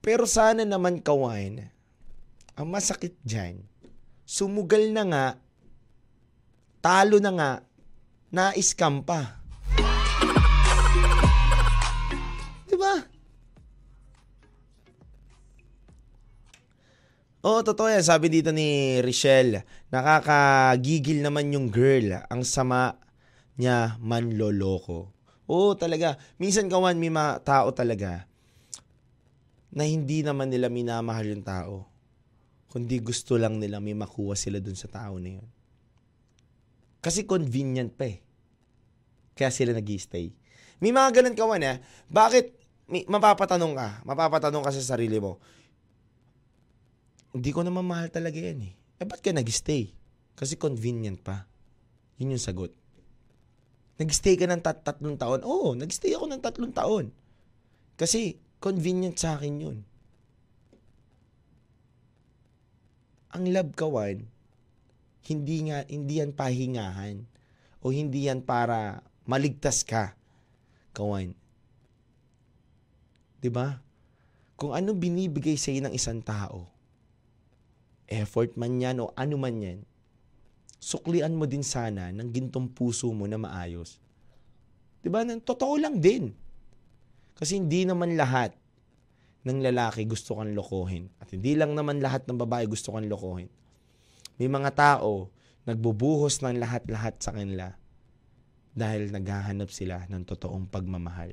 Pero 0.00 0.24
sana 0.24 0.64
naman 0.64 1.04
kawan, 1.04 1.68
ang 2.56 2.68
masakit 2.72 3.12
dyan, 3.20 3.60
sumugal 4.24 4.88
na 4.88 5.04
nga, 5.04 5.26
talo 6.84 7.16
na 7.16 7.32
nga, 7.32 7.50
na-scam 8.28 9.00
pa. 9.00 9.40
Di 12.68 12.76
ba? 12.76 12.94
Oo, 17.48 17.64
totoo 17.64 17.88
yan. 17.88 18.04
Sabi 18.04 18.28
dito 18.28 18.52
ni 18.52 19.00
Richelle, 19.00 19.64
nakakagigil 19.88 21.24
naman 21.24 21.56
yung 21.56 21.72
girl. 21.72 22.20
Ang 22.28 22.44
sama 22.44 23.00
niya 23.56 23.96
manloloko. 24.04 25.08
Oo, 25.48 25.72
talaga. 25.80 26.20
Minsan 26.36 26.68
kawan, 26.68 27.00
may 27.00 27.08
mga 27.08 27.40
tao 27.48 27.72
talaga 27.72 28.28
na 29.72 29.88
hindi 29.88 30.20
naman 30.20 30.52
nila 30.52 30.68
minamahal 30.68 31.32
yung 31.32 31.44
tao. 31.44 31.88
Kundi 32.68 33.00
gusto 33.00 33.40
lang 33.40 33.56
nila 33.56 33.80
may 33.80 33.96
makuha 33.96 34.36
sila 34.36 34.60
dun 34.60 34.76
sa 34.76 34.92
tao 34.92 35.16
na 35.16 35.40
yun. 35.40 35.48
Kasi 37.04 37.28
convenient 37.28 37.92
pa 37.92 38.08
eh. 38.08 38.24
Kaya 39.36 39.52
sila 39.52 39.76
nag 39.76 39.84
stay 40.00 40.32
May 40.80 40.88
mga 40.88 41.20
ganun 41.20 41.36
kawan 41.36 41.60
eh. 41.60 41.84
Bakit, 42.08 42.56
may, 42.88 43.04
mapapatanong 43.04 43.76
ka, 43.76 43.88
mapapatanong 44.08 44.64
ka 44.64 44.72
sa 44.72 44.96
sarili 44.96 45.20
mo, 45.20 45.36
hindi 47.36 47.52
ko 47.52 47.60
naman 47.60 47.84
mahal 47.84 48.08
talaga 48.08 48.40
yan 48.40 48.72
eh. 48.72 48.72
Eh, 48.96 49.04
ba't 49.04 49.20
ka 49.20 49.36
nag-stay? 49.36 49.92
Kasi 50.32 50.56
convenient 50.56 51.20
pa. 51.20 51.44
Yun 52.16 52.38
yung 52.38 52.42
sagot. 52.42 52.72
Nag-stay 54.00 54.34
ka 54.40 54.48
ng 54.48 54.62
tat 54.64 54.80
tatlong 54.82 55.18
taon? 55.20 55.44
Oo, 55.44 55.76
nag-stay 55.76 56.14
ako 56.16 56.24
ng 56.30 56.40
tatlong 56.42 56.72
taon. 56.72 57.12
Kasi 58.00 58.38
convenient 58.64 59.18
sa 59.18 59.36
akin 59.36 59.54
yun. 59.60 59.78
Ang 63.34 63.50
love 63.50 63.74
kawan, 63.74 64.30
hindi 65.24 65.72
nga 65.72 65.84
hindi 65.88 66.20
yan 66.20 66.36
pahingahan 66.36 67.24
o 67.80 67.88
hindi 67.92 68.28
yan 68.28 68.44
para 68.44 69.00
maligtas 69.24 69.84
ka. 69.84 70.12
Kawan. 70.92 71.32
'Di 73.40 73.50
ba? 73.52 73.80
Kung 74.54 74.72
ano 74.72 74.94
binibigay 74.94 75.58
sa 75.58 75.74
ng 75.74 75.92
isang 75.92 76.22
tao, 76.22 76.70
effort 78.06 78.54
man 78.54 78.78
yan 78.78 79.02
o 79.02 79.10
ano 79.18 79.34
man 79.34 79.58
yan, 79.58 79.78
suklian 80.78 81.34
mo 81.34 81.48
din 81.48 81.66
sana 81.66 82.14
ng 82.14 82.28
gintong 82.30 82.70
puso 82.70 83.10
mo 83.10 83.26
na 83.26 83.40
maayos. 83.40 83.98
Diba? 85.04 85.20
Totoo 85.24 85.74
lang 85.76 86.00
din. 86.00 86.32
Kasi 87.36 87.60
hindi 87.60 87.84
naman 87.84 88.16
lahat 88.16 88.56
ng 89.44 89.60
lalaki 89.60 90.08
gusto 90.08 90.40
kang 90.40 90.56
lokohin. 90.56 91.12
At 91.20 91.28
hindi 91.34 91.52
lang 91.52 91.76
naman 91.76 92.00
lahat 92.00 92.24
ng 92.24 92.40
babae 92.40 92.64
gusto 92.64 92.96
kang 92.96 93.04
lokohin. 93.04 93.50
May 94.34 94.50
mga 94.50 94.70
tao 94.74 95.30
nagbubuhos 95.64 96.42
ng 96.42 96.58
lahat-lahat 96.58 97.22
sa 97.22 97.30
kanila 97.30 97.72
dahil 98.74 99.14
naghahanap 99.14 99.70
sila 99.70 100.02
ng 100.10 100.26
totoong 100.26 100.66
pagmamahal. 100.66 101.30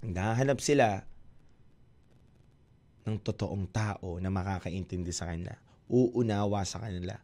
Naghahanap 0.00 0.58
sila 0.58 1.04
ng 3.04 3.16
totoong 3.20 3.68
tao 3.68 4.16
na 4.18 4.32
makakaintindi 4.32 5.12
sa 5.12 5.28
kanila, 5.28 5.52
uunawa 5.92 6.64
sa 6.64 6.80
kanila. 6.80 7.14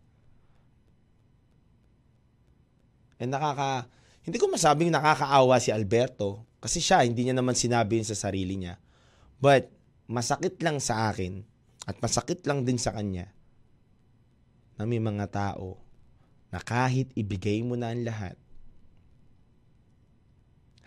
And 3.19 3.33
nakaka, 3.33 3.89
hindi 4.23 4.37
ko 4.37 4.53
masabing 4.53 4.93
nakakaawa 4.93 5.59
si 5.59 5.73
Alberto 5.73 6.45
kasi 6.61 6.79
siya, 6.85 7.03
hindi 7.09 7.27
niya 7.27 7.35
naman 7.41 7.57
sinabi 7.57 8.05
sa 8.05 8.15
sarili 8.15 8.61
niya. 8.61 8.77
But, 9.41 9.73
masakit 10.11 10.61
lang 10.61 10.79
sa 10.79 11.09
akin 11.11 11.43
at 11.89 11.97
masakit 12.05 12.45
lang 12.45 12.69
din 12.69 12.77
sa 12.77 12.93
kanya 12.93 13.33
na 14.79 14.87
may 14.87 15.03
mga 15.03 15.27
tao 15.29 15.77
na 16.55 16.63
kahit 16.63 17.11
ibigay 17.19 17.61
mo 17.67 17.75
na 17.75 17.93
ang 17.93 18.07
lahat, 18.07 18.39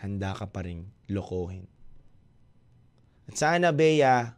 handa 0.01 0.33
ka 0.33 0.49
pa 0.49 0.65
rin 0.65 0.89
lokohin. 1.11 1.69
At 3.29 3.37
sana, 3.37 3.69
Bea, 3.69 4.33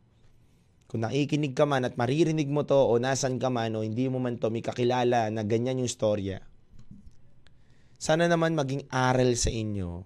kung 0.91 1.05
nakikinig 1.07 1.55
ka 1.55 1.63
man 1.63 1.87
at 1.87 1.95
maririnig 1.95 2.51
mo 2.51 2.67
to 2.67 2.75
o 2.75 2.99
nasan 2.99 3.39
ka 3.39 3.47
man 3.47 3.77
o 3.77 3.85
hindi 3.85 4.11
mo 4.11 4.19
man 4.19 4.35
to 4.35 4.51
may 4.51 4.59
kakilala 4.59 5.31
na 5.31 5.41
ganyan 5.45 5.79
yung 5.79 5.89
storya, 5.89 6.43
sana 7.95 8.27
naman 8.27 8.57
maging 8.57 8.83
aral 8.91 9.31
sa 9.39 9.47
inyo 9.47 10.03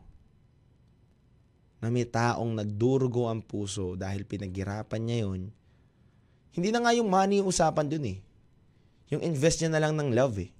na 1.81 1.89
may 1.89 2.05
taong 2.05 2.53
nagdurugo 2.53 3.25
ang 3.25 3.41
puso 3.41 3.97
dahil 3.97 4.25
pinaghirapan 4.29 5.01
niya 5.01 5.17
yun. 5.25 5.49
Hindi 6.53 6.69
na 6.73 6.81
nga 6.85 6.93
yung 6.93 7.09
money 7.09 7.41
yung 7.41 7.49
usapan 7.49 7.89
dun 7.89 8.05
eh. 8.05 8.17
Yung 9.11 9.23
invest 9.23 9.63
niya 9.63 9.71
na 9.71 9.79
lang 9.79 9.95
ng 9.95 10.11
love 10.11 10.43
eh. 10.43 10.51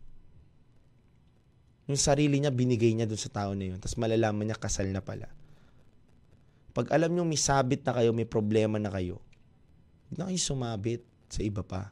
Yung 1.88 2.00
sarili 2.00 2.40
niya, 2.40 2.52
binigay 2.52 2.92
niya 2.92 3.08
dun 3.08 3.20
sa 3.20 3.32
tao 3.32 3.56
na 3.56 3.72
yun. 3.72 3.80
Tapos 3.80 3.96
malalaman 3.96 4.48
niya, 4.48 4.60
kasal 4.60 4.92
na 4.92 5.00
pala. 5.00 5.32
Pag 6.76 6.94
alam 6.94 7.10
niyo 7.10 7.24
may 7.26 7.40
sabit 7.40 7.82
na 7.82 7.96
kayo, 7.96 8.14
may 8.14 8.28
problema 8.28 8.78
na 8.78 8.92
kayo, 8.94 9.18
hindi 10.08 10.22
na 10.22 10.30
kayo 10.30 10.40
sumabit 10.40 11.02
sa 11.26 11.42
iba 11.42 11.66
pa. 11.66 11.90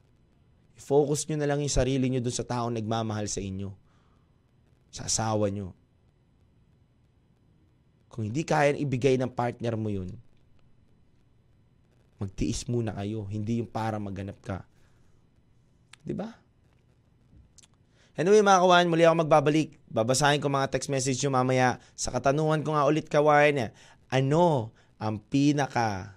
I-focus 0.75 1.25
nyo 1.25 1.39
na 1.39 1.47
lang 1.47 1.63
yung 1.63 1.71
sarili 1.71 2.05
nyo 2.11 2.21
dun 2.21 2.35
sa 2.35 2.45
taong 2.45 2.75
nagmamahal 2.75 3.25
sa 3.31 3.39
inyo. 3.39 3.71
Sa 4.91 5.07
asawa 5.07 5.47
nyo. 5.49 5.71
Kung 8.11 8.29
hindi 8.29 8.47
kaya 8.47 8.75
ibigay 8.75 9.19
ng 9.19 9.31
partner 9.31 9.75
mo 9.75 9.91
yun, 9.91 10.11
magtiis 12.19 12.63
muna 12.67 12.95
kayo. 12.95 13.27
Hindi 13.27 13.59
yung 13.59 13.71
para 13.71 13.99
maganap 13.99 14.39
ka. 14.43 14.63
ba? 16.15 16.44
Anyway 18.15 18.39
mga 18.39 18.63
kawan, 18.63 18.87
muli 18.87 19.03
ako 19.03 19.27
magbabalik. 19.27 19.75
Babasahin 19.91 20.39
ko 20.39 20.47
mga 20.47 20.71
text 20.71 20.87
message 20.87 21.19
nyo 21.19 21.35
mamaya. 21.35 21.83
Sa 21.99 22.15
katanungan 22.15 22.63
ko 22.63 22.71
nga 22.71 22.87
ulit 22.87 23.11
kawan, 23.11 23.75
ano 24.07 24.71
ang 24.95 25.19
pinaka 25.19 26.15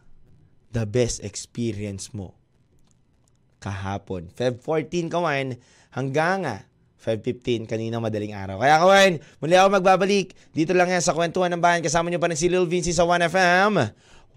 the 0.71 0.87
best 0.87 1.19
experience 1.27 2.15
mo 2.15 2.39
kahapon. 3.59 4.31
Feb 4.31 4.63
14 4.63 5.11
kawan 5.11 5.59
hanggang 5.91 6.63
5.15 7.03 7.67
kanina 7.67 7.99
madaling 7.99 8.35
araw. 8.35 8.63
Kaya 8.63 8.79
kawan, 8.79 9.13
muli 9.43 9.55
ako 9.59 9.69
magbabalik. 9.83 10.39
Dito 10.55 10.79
lang 10.79 10.91
yan 10.91 11.03
sa 11.03 11.15
kwentuhan 11.19 11.51
ng 11.51 11.63
bayan. 11.63 11.83
Kasama 11.83 12.15
nyo 12.15 12.23
pa 12.23 12.31
rin 12.31 12.39
si 12.39 12.47
Lil 12.47 12.71
Vinci 12.71 12.95
sa 12.95 13.03
1FM. 13.03 13.75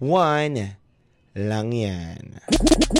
1 0.02 0.81
lang 1.32 1.72
yan. 1.72 2.36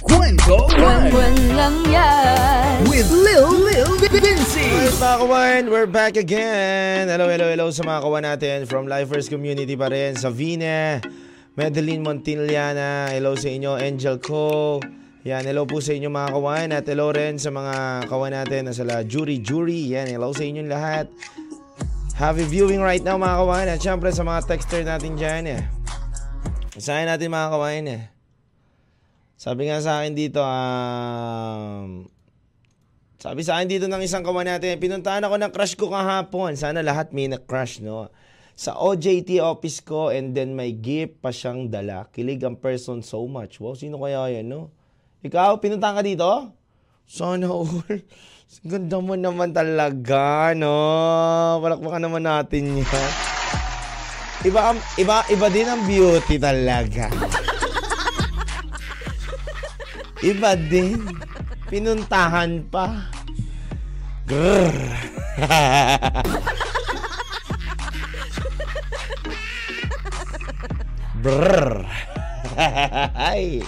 Kwento 0.01 0.65
One 0.73 1.37
lang 1.53 1.77
yan. 1.85 2.81
with 2.89 3.13
Lil 3.13 3.53
Lil 3.61 3.93
Vinci. 4.01 4.73
Alright 4.73 4.97
mga 4.97 5.17
kawan, 5.21 5.63
we're 5.69 5.91
back 5.91 6.17
again. 6.17 7.13
Hello, 7.13 7.29
hello, 7.29 7.53
hello 7.53 7.69
sa 7.69 7.85
mga 7.85 8.01
kawan 8.01 8.25
natin 8.25 8.59
from 8.65 8.89
Lifers 8.89 9.29
Community 9.29 9.77
pa 9.77 9.93
rin 9.93 10.17
sa 10.17 10.33
Vine. 10.33 11.05
Madeline 11.53 12.01
Montiliana, 12.01 13.13
hello 13.13 13.37
sa 13.37 13.53
inyo, 13.53 13.77
Angel 13.77 14.17
Co. 14.17 14.81
Yan, 15.29 15.45
hello 15.45 15.69
po 15.69 15.85
sa 15.85 15.93
inyo 15.93 16.09
mga 16.09 16.33
kawan 16.33 16.69
at 16.73 16.89
hello 16.89 17.13
rin 17.13 17.37
sa 17.37 17.53
mga 17.53 18.09
kawan 18.09 18.33
natin 18.33 18.61
na 18.65 18.73
sala 18.73 19.05
Jury 19.05 19.45
Jury. 19.45 19.93
Yan, 19.93 20.09
hello 20.09 20.33
sa 20.33 20.49
inyong 20.49 20.73
lahat. 20.73 21.07
Happy 22.17 22.49
viewing 22.49 22.81
right 22.81 23.05
now 23.05 23.21
mga 23.21 23.37
kawan 23.45 23.67
at 23.69 23.79
syempre 23.85 24.09
sa 24.09 24.25
mga 24.25 24.41
texter 24.49 24.81
natin 24.89 25.21
dyan 25.21 25.61
eh. 25.61 25.63
Isahin 26.73 27.05
natin 27.05 27.29
mga 27.29 27.49
kawan 27.53 27.85
eh. 27.93 28.12
Sabi 29.43 29.67
nga 29.67 29.83
sa 29.83 29.99
akin 29.99 30.15
dito, 30.15 30.39
um, 30.39 32.07
sabi 33.19 33.43
sa 33.43 33.59
akin 33.59 33.67
dito 33.67 33.91
ng 33.91 33.99
isang 34.07 34.23
kawan 34.23 34.47
natin, 34.47 34.79
pinuntahan 34.79 35.27
ako 35.27 35.35
ng 35.35 35.51
crush 35.51 35.75
ko 35.75 35.91
kahapon. 35.91 36.55
Sana 36.55 36.79
lahat 36.79 37.11
may 37.11 37.27
na-crush, 37.27 37.83
no? 37.83 38.07
sa 38.53 38.79
OJT 38.79 39.43
office 39.43 39.83
ko 39.83 40.13
and 40.13 40.37
then 40.37 40.55
may 40.55 40.71
gift 40.71 41.19
pa 41.19 41.35
siyang 41.35 41.67
dala. 41.67 42.07
Kilig 42.15 42.45
ang 42.47 42.55
person 42.55 43.03
so 43.03 43.27
much. 43.27 43.59
Wow, 43.59 43.75
sino 43.75 43.99
kaya 43.99 44.31
yan, 44.31 44.47
no? 44.47 44.71
Ikaw, 45.27 45.59
pinuntahan 45.59 45.99
ka 45.99 46.03
dito? 46.07 46.31
Sana 47.11 47.51
all. 47.51 47.83
Ganda 48.71 49.03
mo 49.03 49.19
naman 49.19 49.51
talaga, 49.51 50.55
no? 50.55 50.71
Palakpakan 51.59 52.03
naman 52.07 52.23
natin 52.23 52.79
yan. 52.79 53.11
Iba, 54.47 54.75
iba, 54.99 55.17
iba 55.27 55.47
din 55.51 55.67
ang 55.67 55.83
beauty 55.83 56.39
talaga. 56.39 57.11
Iba 60.23 60.55
din. 60.55 61.03
Pinuntahan 61.67 62.63
pa. 62.71 63.11
Grrr. 64.23 64.79
Brrr. 71.19 71.83
Ay. 73.19 73.67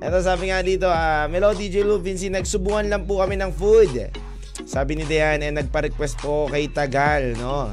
Ito 0.00 0.16
sabi 0.20 0.52
nga 0.52 0.60
dito, 0.60 0.84
uh, 0.88 1.28
Melo 1.32 1.52
DJ 1.56 1.84
Lou 1.84 2.00
Vinci, 2.00 2.28
nagsubukan 2.28 2.84
lang 2.88 3.08
po 3.08 3.24
kami 3.24 3.40
ng 3.40 3.52
food. 3.52 4.12
Sabi 4.68 5.00
ni 5.00 5.08
Dean, 5.08 5.40
eh, 5.40 5.52
nagpa-request 5.52 6.20
po 6.20 6.48
kay 6.52 6.68
Tagal, 6.68 7.40
no? 7.40 7.72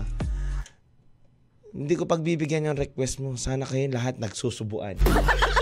Hindi 1.76 1.94
ko 2.00 2.08
pagbibigyan 2.08 2.72
yung 2.72 2.80
request 2.80 3.20
mo. 3.20 3.36
Sana 3.36 3.68
kayo 3.68 3.92
lahat 3.92 4.16
nagsusubuan. 4.16 4.96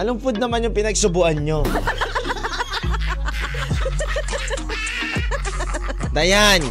Anong 0.00 0.18
food 0.22 0.40
naman 0.40 0.64
yung 0.64 0.76
pinagsubuan 0.76 1.42
nyo? 1.42 1.60
Dayan, 6.10 6.62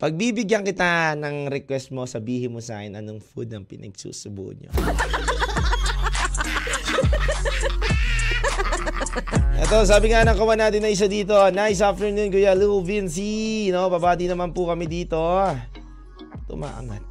pagbibigyan 0.00 0.66
kita 0.66 1.14
ng 1.14 1.46
request 1.52 1.94
mo, 1.94 2.08
sabihin 2.08 2.50
mo 2.50 2.58
sa 2.58 2.82
akin 2.82 2.98
anong 2.98 3.22
food 3.22 3.52
ang 3.54 3.62
pinagsusubo 3.62 4.50
nyo. 4.56 4.70
Ito, 9.56 9.82
sabi 9.82 10.12
nga 10.12 10.22
ng 10.22 10.38
kawan 10.38 10.60
natin 10.62 10.84
na 10.84 10.92
isa 10.92 11.10
dito. 11.10 11.34
Nice 11.50 11.82
afternoon, 11.82 12.30
Kuya 12.30 12.54
Lou 12.54 12.82
Vinci. 12.84 13.70
No, 13.74 13.90
babati 13.90 14.30
naman 14.30 14.54
po 14.54 14.70
kami 14.70 14.86
dito. 14.86 15.18
Tumaangat. 16.46 17.02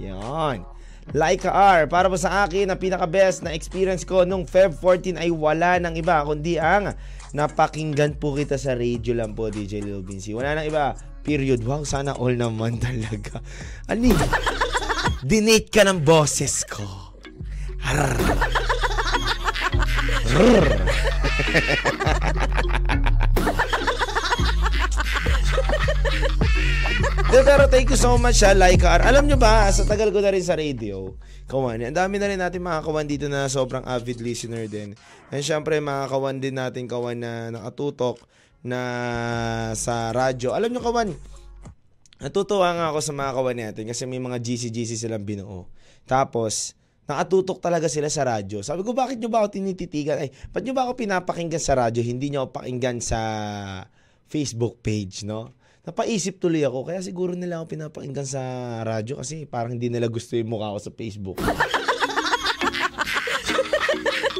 Yan. 0.00 0.77
Like 1.16 1.48
R, 1.48 1.88
para 1.88 2.12
po 2.12 2.20
sa 2.20 2.44
akin, 2.44 2.68
ang 2.68 2.76
pinaka-best 2.76 3.40
na 3.40 3.56
experience 3.56 4.04
ko 4.04 4.28
nung 4.28 4.44
Feb 4.44 4.76
14 4.76 5.16
ay 5.16 5.32
wala 5.32 5.80
nang 5.80 5.96
iba, 5.96 6.20
kundi 6.20 6.60
ang 6.60 6.92
napakinggan 7.32 8.20
po 8.20 8.36
kita 8.36 8.60
sa 8.60 8.76
radio 8.76 9.16
lang 9.16 9.32
po, 9.32 9.48
DJ 9.48 9.80
Lil 9.80 10.04
Vinci. 10.04 10.36
Wala 10.36 10.60
nang 10.60 10.68
iba. 10.68 10.92
Period. 11.24 11.64
Wow, 11.64 11.88
sana 11.88 12.12
all 12.12 12.36
naman 12.36 12.76
talaga. 12.84 13.40
Ani? 13.88 14.12
Dinate 15.24 15.72
ka 15.72 15.88
ng 15.88 16.04
boses 16.04 16.68
ko. 16.68 16.84
Arr. 17.88 18.20
Arr. 20.28 20.66
De, 27.28 27.44
pero 27.44 27.68
thank 27.68 27.92
you 27.92 28.00
so 28.00 28.16
much 28.16 28.40
ha, 28.40 28.56
Laika 28.56 28.96
R. 28.96 29.12
Alam 29.12 29.28
nyo 29.28 29.36
ba, 29.36 29.68
sa 29.68 29.84
tagal 29.84 30.08
ko 30.08 30.24
na 30.24 30.32
rin 30.32 30.40
sa 30.40 30.56
radio, 30.56 31.12
kawan, 31.44 31.84
ang 31.84 31.92
dami 31.92 32.16
na 32.16 32.24
rin 32.24 32.40
natin 32.40 32.64
mga 32.64 32.80
kawan 32.80 33.04
dito 33.04 33.28
na 33.28 33.44
sobrang 33.52 33.84
avid 33.84 34.24
listener 34.24 34.64
din. 34.64 34.96
And 35.28 35.44
syempre, 35.44 35.76
mga 35.76 36.08
kawan 36.08 36.40
din 36.40 36.56
natin 36.56 36.88
kawan 36.88 37.20
na 37.20 37.52
nakatutok 37.52 38.24
na 38.64 38.80
sa 39.76 40.08
radyo. 40.08 40.56
Alam 40.56 40.72
nyo 40.72 40.80
kawan, 40.80 41.12
natutuwa 42.16 42.72
nga 42.72 42.96
ako 42.96 43.00
sa 43.04 43.12
mga 43.12 43.32
kawan 43.36 43.56
natin 43.60 43.84
kasi 43.92 44.08
may 44.08 44.24
mga 44.24 44.40
GC-GC 44.40 44.96
silang 44.96 45.28
binuo. 45.28 45.68
Tapos, 46.08 46.72
nakatutok 47.04 47.60
talaga 47.60 47.92
sila 47.92 48.08
sa 48.08 48.24
radyo. 48.24 48.64
Sabi 48.64 48.80
ko, 48.80 48.96
bakit 48.96 49.20
nyo 49.20 49.28
ba 49.28 49.44
ako 49.44 49.52
tinititigan? 49.52 50.16
Ay, 50.16 50.32
ba't 50.48 50.64
nyo 50.64 50.72
ba 50.72 50.88
ako 50.88 50.96
pinapakinggan 50.96 51.60
sa 51.60 51.76
radyo? 51.76 52.00
Hindi 52.00 52.32
nyo 52.32 52.48
pakinggan 52.48 53.04
sa 53.04 53.20
Facebook 54.32 54.80
page, 54.80 55.28
no? 55.28 55.57
Napaisip 55.86 56.42
tuloy 56.42 56.66
ako, 56.66 56.88
kaya 56.90 56.98
siguro 57.00 57.38
nila 57.38 57.62
ako 57.62 57.78
pinapakinggan 57.78 58.26
sa 58.26 58.42
radyo 58.82 59.22
kasi 59.22 59.46
parang 59.46 59.78
hindi 59.78 59.86
nila 59.86 60.10
gusto 60.10 60.34
yung 60.34 60.50
mukha 60.50 60.74
ko 60.74 60.80
sa 60.82 60.90
Facebook. 60.90 61.38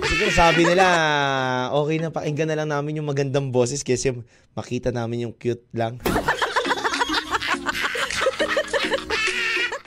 siguro 0.08 0.30
sabi 0.34 0.66
nila, 0.66 0.86
okay 1.70 1.96
na 2.02 2.10
pakinggan 2.10 2.50
na 2.50 2.56
lang 2.58 2.68
namin 2.74 2.98
yung 2.98 3.08
magandang 3.08 3.54
boses 3.54 3.86
kasi 3.86 4.10
makita 4.58 4.90
namin 4.90 5.30
yung 5.30 5.34
cute 5.36 5.62
lang. 5.70 6.02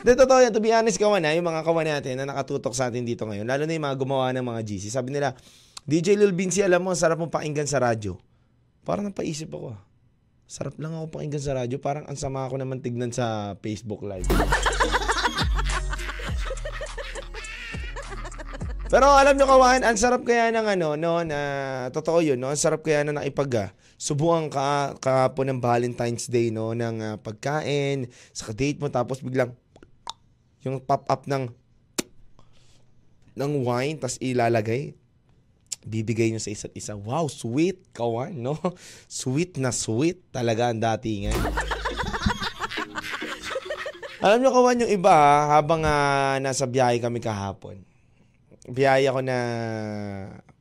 De, 0.01 0.17
totoo 0.17 0.41
yan. 0.41 0.49
To 0.49 0.57
be 0.57 0.73
honest, 0.73 0.97
kawan 0.97 1.21
na, 1.21 1.37
yung 1.37 1.45
mga 1.45 1.61
kawan 1.61 1.85
natin 1.85 2.17
na 2.17 2.25
nakatutok 2.25 2.73
sa 2.73 2.89
atin 2.89 3.05
dito 3.05 3.21
ngayon, 3.29 3.45
lalo 3.45 3.69
na 3.69 3.73
yung 3.77 3.85
mga 3.85 3.97
gumawa 4.01 4.33
ng 4.33 4.41
mga 4.41 4.61
GC, 4.65 4.89
sabi 4.89 5.13
nila, 5.13 5.37
DJ 5.85 6.17
Lil 6.17 6.33
Vinci, 6.33 6.65
alam 6.65 6.81
mo, 6.81 6.89
ang 6.89 6.97
sarap 6.97 7.21
mong 7.21 7.29
pakinggan 7.29 7.69
sa 7.69 7.77
radyo. 7.77 8.17
Parang 8.81 9.05
napaisip 9.05 9.53
ako 9.53 9.77
ah. 9.77 9.90
Sarap 10.51 10.75
lang 10.83 10.91
ako 10.91 11.15
pakinggan 11.15 11.39
sa 11.39 11.55
radyo. 11.55 11.79
Parang 11.79 12.03
ang 12.11 12.19
sama 12.19 12.43
ako 12.43 12.59
naman 12.59 12.83
tignan 12.83 13.15
sa 13.15 13.55
Facebook 13.63 14.03
Live. 14.03 14.27
Pero 18.91 19.07
alam 19.07 19.39
nyo 19.39 19.47
kawan, 19.47 19.87
ang 19.87 19.95
sarap 19.95 20.27
kaya 20.27 20.51
ng 20.51 20.67
ano, 20.75 20.99
no, 20.99 21.23
na 21.23 21.39
totoo 21.95 22.19
yun, 22.19 22.35
no, 22.35 22.51
ang 22.51 22.59
sarap 22.59 22.83
kaya 22.83 23.07
na 23.07 23.15
nakipag, 23.15 23.55
uh, 23.55 23.71
subukan 23.95 24.51
ka 24.51 24.99
kahapon 24.99 25.55
ng 25.55 25.63
Valentine's 25.63 26.27
Day, 26.27 26.51
no, 26.51 26.75
ng 26.75 26.99
uh, 26.99 27.15
pagkain, 27.23 28.11
sa 28.35 28.51
date 28.51 28.83
mo, 28.83 28.91
tapos 28.91 29.23
biglang, 29.23 29.55
yung 30.67 30.83
pop-up 30.83 31.23
ng, 31.23 31.47
ng 33.39 33.51
wine, 33.63 33.95
tas 33.95 34.19
ilalagay, 34.19 34.99
bibigay 35.85 36.29
nyo 36.29 36.41
sa 36.41 36.53
isa't 36.53 36.73
isa. 36.77 36.93
Wow, 36.93 37.27
sweet, 37.27 37.89
kawan, 37.93 38.37
no? 38.37 38.57
Sweet 39.09 39.57
na 39.57 39.73
sweet 39.73 40.21
talaga 40.29 40.69
ang 40.69 40.79
datingan. 40.81 41.33
Alam 44.21 44.45
nyo 44.45 44.53
kawan 44.53 44.85
yung 44.85 44.93
iba, 44.93 45.15
habang 45.49 45.81
uh, 45.81 46.37
nasa 46.37 46.69
biyahe 46.69 47.01
kami 47.01 47.17
kahapon, 47.17 47.81
biyahe 48.69 49.09
ako 49.09 49.25
na 49.25 49.37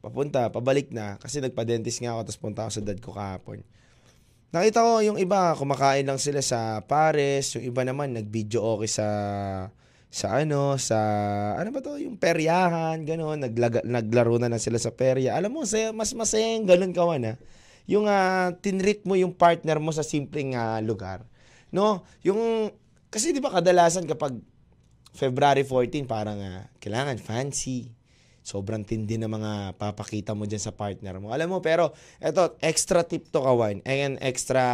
papunta, 0.00 0.48
pabalik 0.48 0.88
na, 0.88 1.20
kasi 1.20 1.44
nagpa-dentist 1.44 2.00
nga 2.00 2.16
ako, 2.16 2.20
tapos 2.24 2.40
punta 2.40 2.60
ako 2.64 2.72
sa 2.72 2.80
dad 2.80 2.98
ko 3.04 3.12
kahapon. 3.12 3.60
Nakita 4.50 4.80
ko 4.80 5.04
yung 5.04 5.20
iba, 5.20 5.52
kumakain 5.54 6.08
lang 6.08 6.16
sila 6.16 6.40
sa 6.40 6.80
Pares, 6.88 7.54
yung 7.54 7.68
iba 7.68 7.84
naman 7.84 8.16
nag-video 8.16 8.64
okay 8.64 8.88
sa 8.88 9.06
sa 10.10 10.42
ano, 10.42 10.74
sa, 10.74 10.98
ano 11.54 11.70
ba 11.70 11.78
to, 11.78 11.94
yung 12.02 12.18
peryahan, 12.18 13.06
gano'n, 13.06 13.46
naglaga, 13.46 13.78
naglaro 13.86 14.42
na 14.42 14.50
na 14.50 14.58
sila 14.58 14.74
sa 14.82 14.90
perya. 14.90 15.38
Alam 15.38 15.54
mo, 15.54 15.62
saya, 15.62 15.94
mas 15.94 16.10
masayang 16.18 16.66
ganun 16.66 16.90
kawan, 16.90 17.30
ha? 17.30 17.34
Yung 17.86 18.10
uh, 18.10 18.50
tinrit 18.58 19.06
mo 19.06 19.14
yung 19.14 19.30
partner 19.30 19.78
mo 19.78 19.94
sa 19.94 20.02
simpleng 20.02 20.58
uh, 20.58 20.82
lugar. 20.82 21.22
No? 21.70 22.02
Yung, 22.26 22.74
kasi 23.06 23.30
di 23.30 23.38
ba 23.38 23.54
kadalasan 23.54 24.10
kapag 24.10 24.34
February 25.14 25.62
14, 25.62 26.02
parang 26.10 26.42
uh, 26.42 26.66
kailangan 26.82 27.14
fancy, 27.22 27.94
sobrang 28.40 28.82
tindi 28.82 29.14
na 29.14 29.30
mga 29.30 29.78
papakita 29.78 30.34
mo 30.34 30.48
dyan 30.48 30.58
sa 30.58 30.74
partner 30.74 31.22
mo. 31.22 31.30
Alam 31.30 31.54
mo, 31.54 31.58
pero 31.62 31.94
eto, 32.18 32.58
extra 32.58 33.06
tip 33.06 33.28
to 33.30 33.38
kawan, 33.44 33.84
and 33.86 34.18
extra 34.18 34.64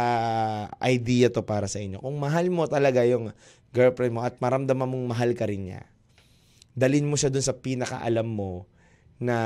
idea 0.81 1.29
to 1.29 1.45
para 1.45 1.69
sa 1.69 1.77
inyo. 1.77 2.01
Kung 2.01 2.17
mahal 2.17 2.49
mo 2.49 2.65
talaga 2.65 3.03
yung 3.05 3.29
girlfriend 3.75 4.13
mo 4.15 4.21
at 4.23 4.39
maramdaman 4.39 4.87
mong 4.87 5.05
mahal 5.11 5.31
ka 5.35 5.47
rin 5.47 5.71
niya, 5.71 5.81
dalin 6.77 7.07
mo 7.07 7.17
siya 7.17 7.33
dun 7.33 7.43
sa 7.43 7.57
pinakaalam 7.57 8.27
mo 8.27 8.69
na 9.17 9.37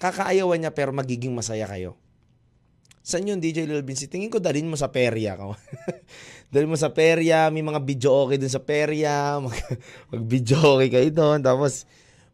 kakaayawan 0.00 0.64
niya 0.64 0.72
pero 0.72 0.90
magiging 0.96 1.36
masaya 1.36 1.68
kayo. 1.68 2.00
Saan 3.00 3.24
yun, 3.24 3.40
DJ 3.40 3.64
Lil 3.64 3.80
Vinci? 3.80 4.12
Tingin 4.12 4.28
ko 4.28 4.44
dalin 4.44 4.68
mo 4.68 4.76
sa 4.76 4.92
perya. 4.92 5.36
dalin 6.52 6.68
mo 6.68 6.76
sa 6.76 6.92
perya, 6.92 7.48
may 7.48 7.64
mga 7.64 7.80
video 7.80 8.28
okay 8.28 8.36
dun 8.36 8.52
sa 8.52 8.60
perya, 8.60 9.34
mag, 9.44 9.56
mag 10.12 10.22
video 10.24 10.60
okay 10.76 10.88
kayo 10.92 11.08
doon, 11.08 11.40
tapos 11.40 11.88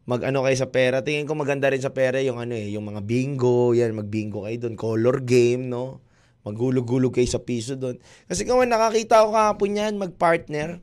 mag 0.07 0.23
ano 0.27 0.43
kayo 0.43 0.55
sa 0.59 0.67
pera. 0.67 1.03
Tingin 1.03 1.27
ko 1.27 1.39
maganda 1.39 1.71
rin 1.71 1.79
sa 1.83 1.95
pera 1.95 2.19
yung 2.19 2.39
ano 2.39 2.55
eh, 2.55 2.71
yung 2.71 2.83
mga 2.83 2.99
bingo, 3.03 3.71
yan, 3.75 3.95
mag 3.95 4.11
bingo 4.11 4.43
kayo 4.43 4.67
doon, 4.67 4.75
color 4.75 5.23
game, 5.23 5.71
no? 5.71 6.03
Maghulog-hulog 6.47 7.11
kayo 7.11 7.27
sa 7.27 7.43
piso 7.43 7.75
doon. 7.75 7.99
Kasi 8.31 8.47
kawan, 8.47 8.71
nakakita 8.71 9.27
ko 9.27 9.35
kahapon 9.35 9.75
yan, 9.75 9.93
mag-partner. 9.99 10.79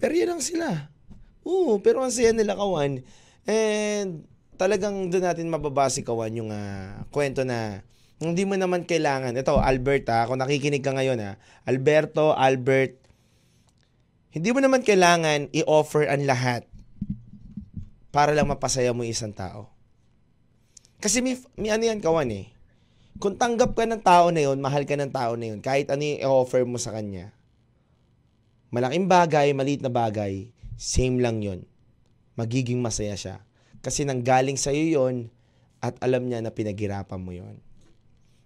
Pero 0.00 0.12
yan 0.16 0.32
lang 0.32 0.40
sila. 0.40 0.88
Oo, 1.44 1.76
pero 1.84 2.00
ang 2.00 2.08
saya 2.08 2.32
nila 2.32 2.56
kawan. 2.56 3.04
And 3.44 4.24
talagang 4.56 5.12
doon 5.12 5.28
natin 5.28 5.52
mababase 5.52 6.00
kawan 6.00 6.32
yung 6.32 6.48
uh, 6.48 7.04
kwento 7.12 7.44
na 7.44 7.84
hindi 8.16 8.48
mo 8.48 8.56
naman 8.56 8.88
kailangan. 8.88 9.36
Ito, 9.36 9.60
Albert 9.60 10.08
ha, 10.08 10.24
kung 10.24 10.40
nakikinig 10.40 10.80
ka 10.80 10.96
ngayon 10.96 11.20
ha. 11.20 11.36
Alberto, 11.68 12.32
Albert, 12.32 12.96
hindi 14.32 14.48
mo 14.56 14.64
naman 14.64 14.80
kailangan 14.80 15.52
i-offer 15.52 16.08
ang 16.08 16.24
lahat 16.24 16.64
para 18.08 18.32
lang 18.32 18.48
mapasaya 18.48 18.96
mo 18.96 19.04
isang 19.04 19.36
tao. 19.36 19.68
Kasi 21.04 21.20
may, 21.20 21.36
may 21.60 21.68
ano 21.68 21.84
yan 21.84 22.00
kawan 22.00 22.32
eh 22.32 22.53
kung 23.22 23.38
tanggap 23.38 23.78
ka 23.78 23.86
ng 23.86 24.02
tao 24.02 24.34
na 24.34 24.42
yun, 24.42 24.58
mahal 24.58 24.82
ka 24.82 24.98
ng 24.98 25.12
tao 25.14 25.38
na 25.38 25.54
yun, 25.54 25.62
kahit 25.62 25.90
ano 25.90 26.02
yung 26.02 26.20
i-offer 26.22 26.66
mo 26.66 26.78
sa 26.82 26.90
kanya, 26.90 27.30
malaking 28.74 29.06
bagay, 29.06 29.54
maliit 29.54 29.82
na 29.82 29.92
bagay, 29.92 30.50
same 30.74 31.22
lang 31.22 31.38
yun. 31.38 31.62
Magiging 32.34 32.82
masaya 32.82 33.14
siya. 33.14 33.36
Kasi 33.78 34.02
nanggaling 34.02 34.58
sa'yo 34.58 34.90
yon 34.90 35.30
at 35.78 35.94
alam 36.02 36.26
niya 36.26 36.42
na 36.42 36.50
pinaghirapan 36.50 37.20
mo 37.22 37.30
yon. 37.30 37.62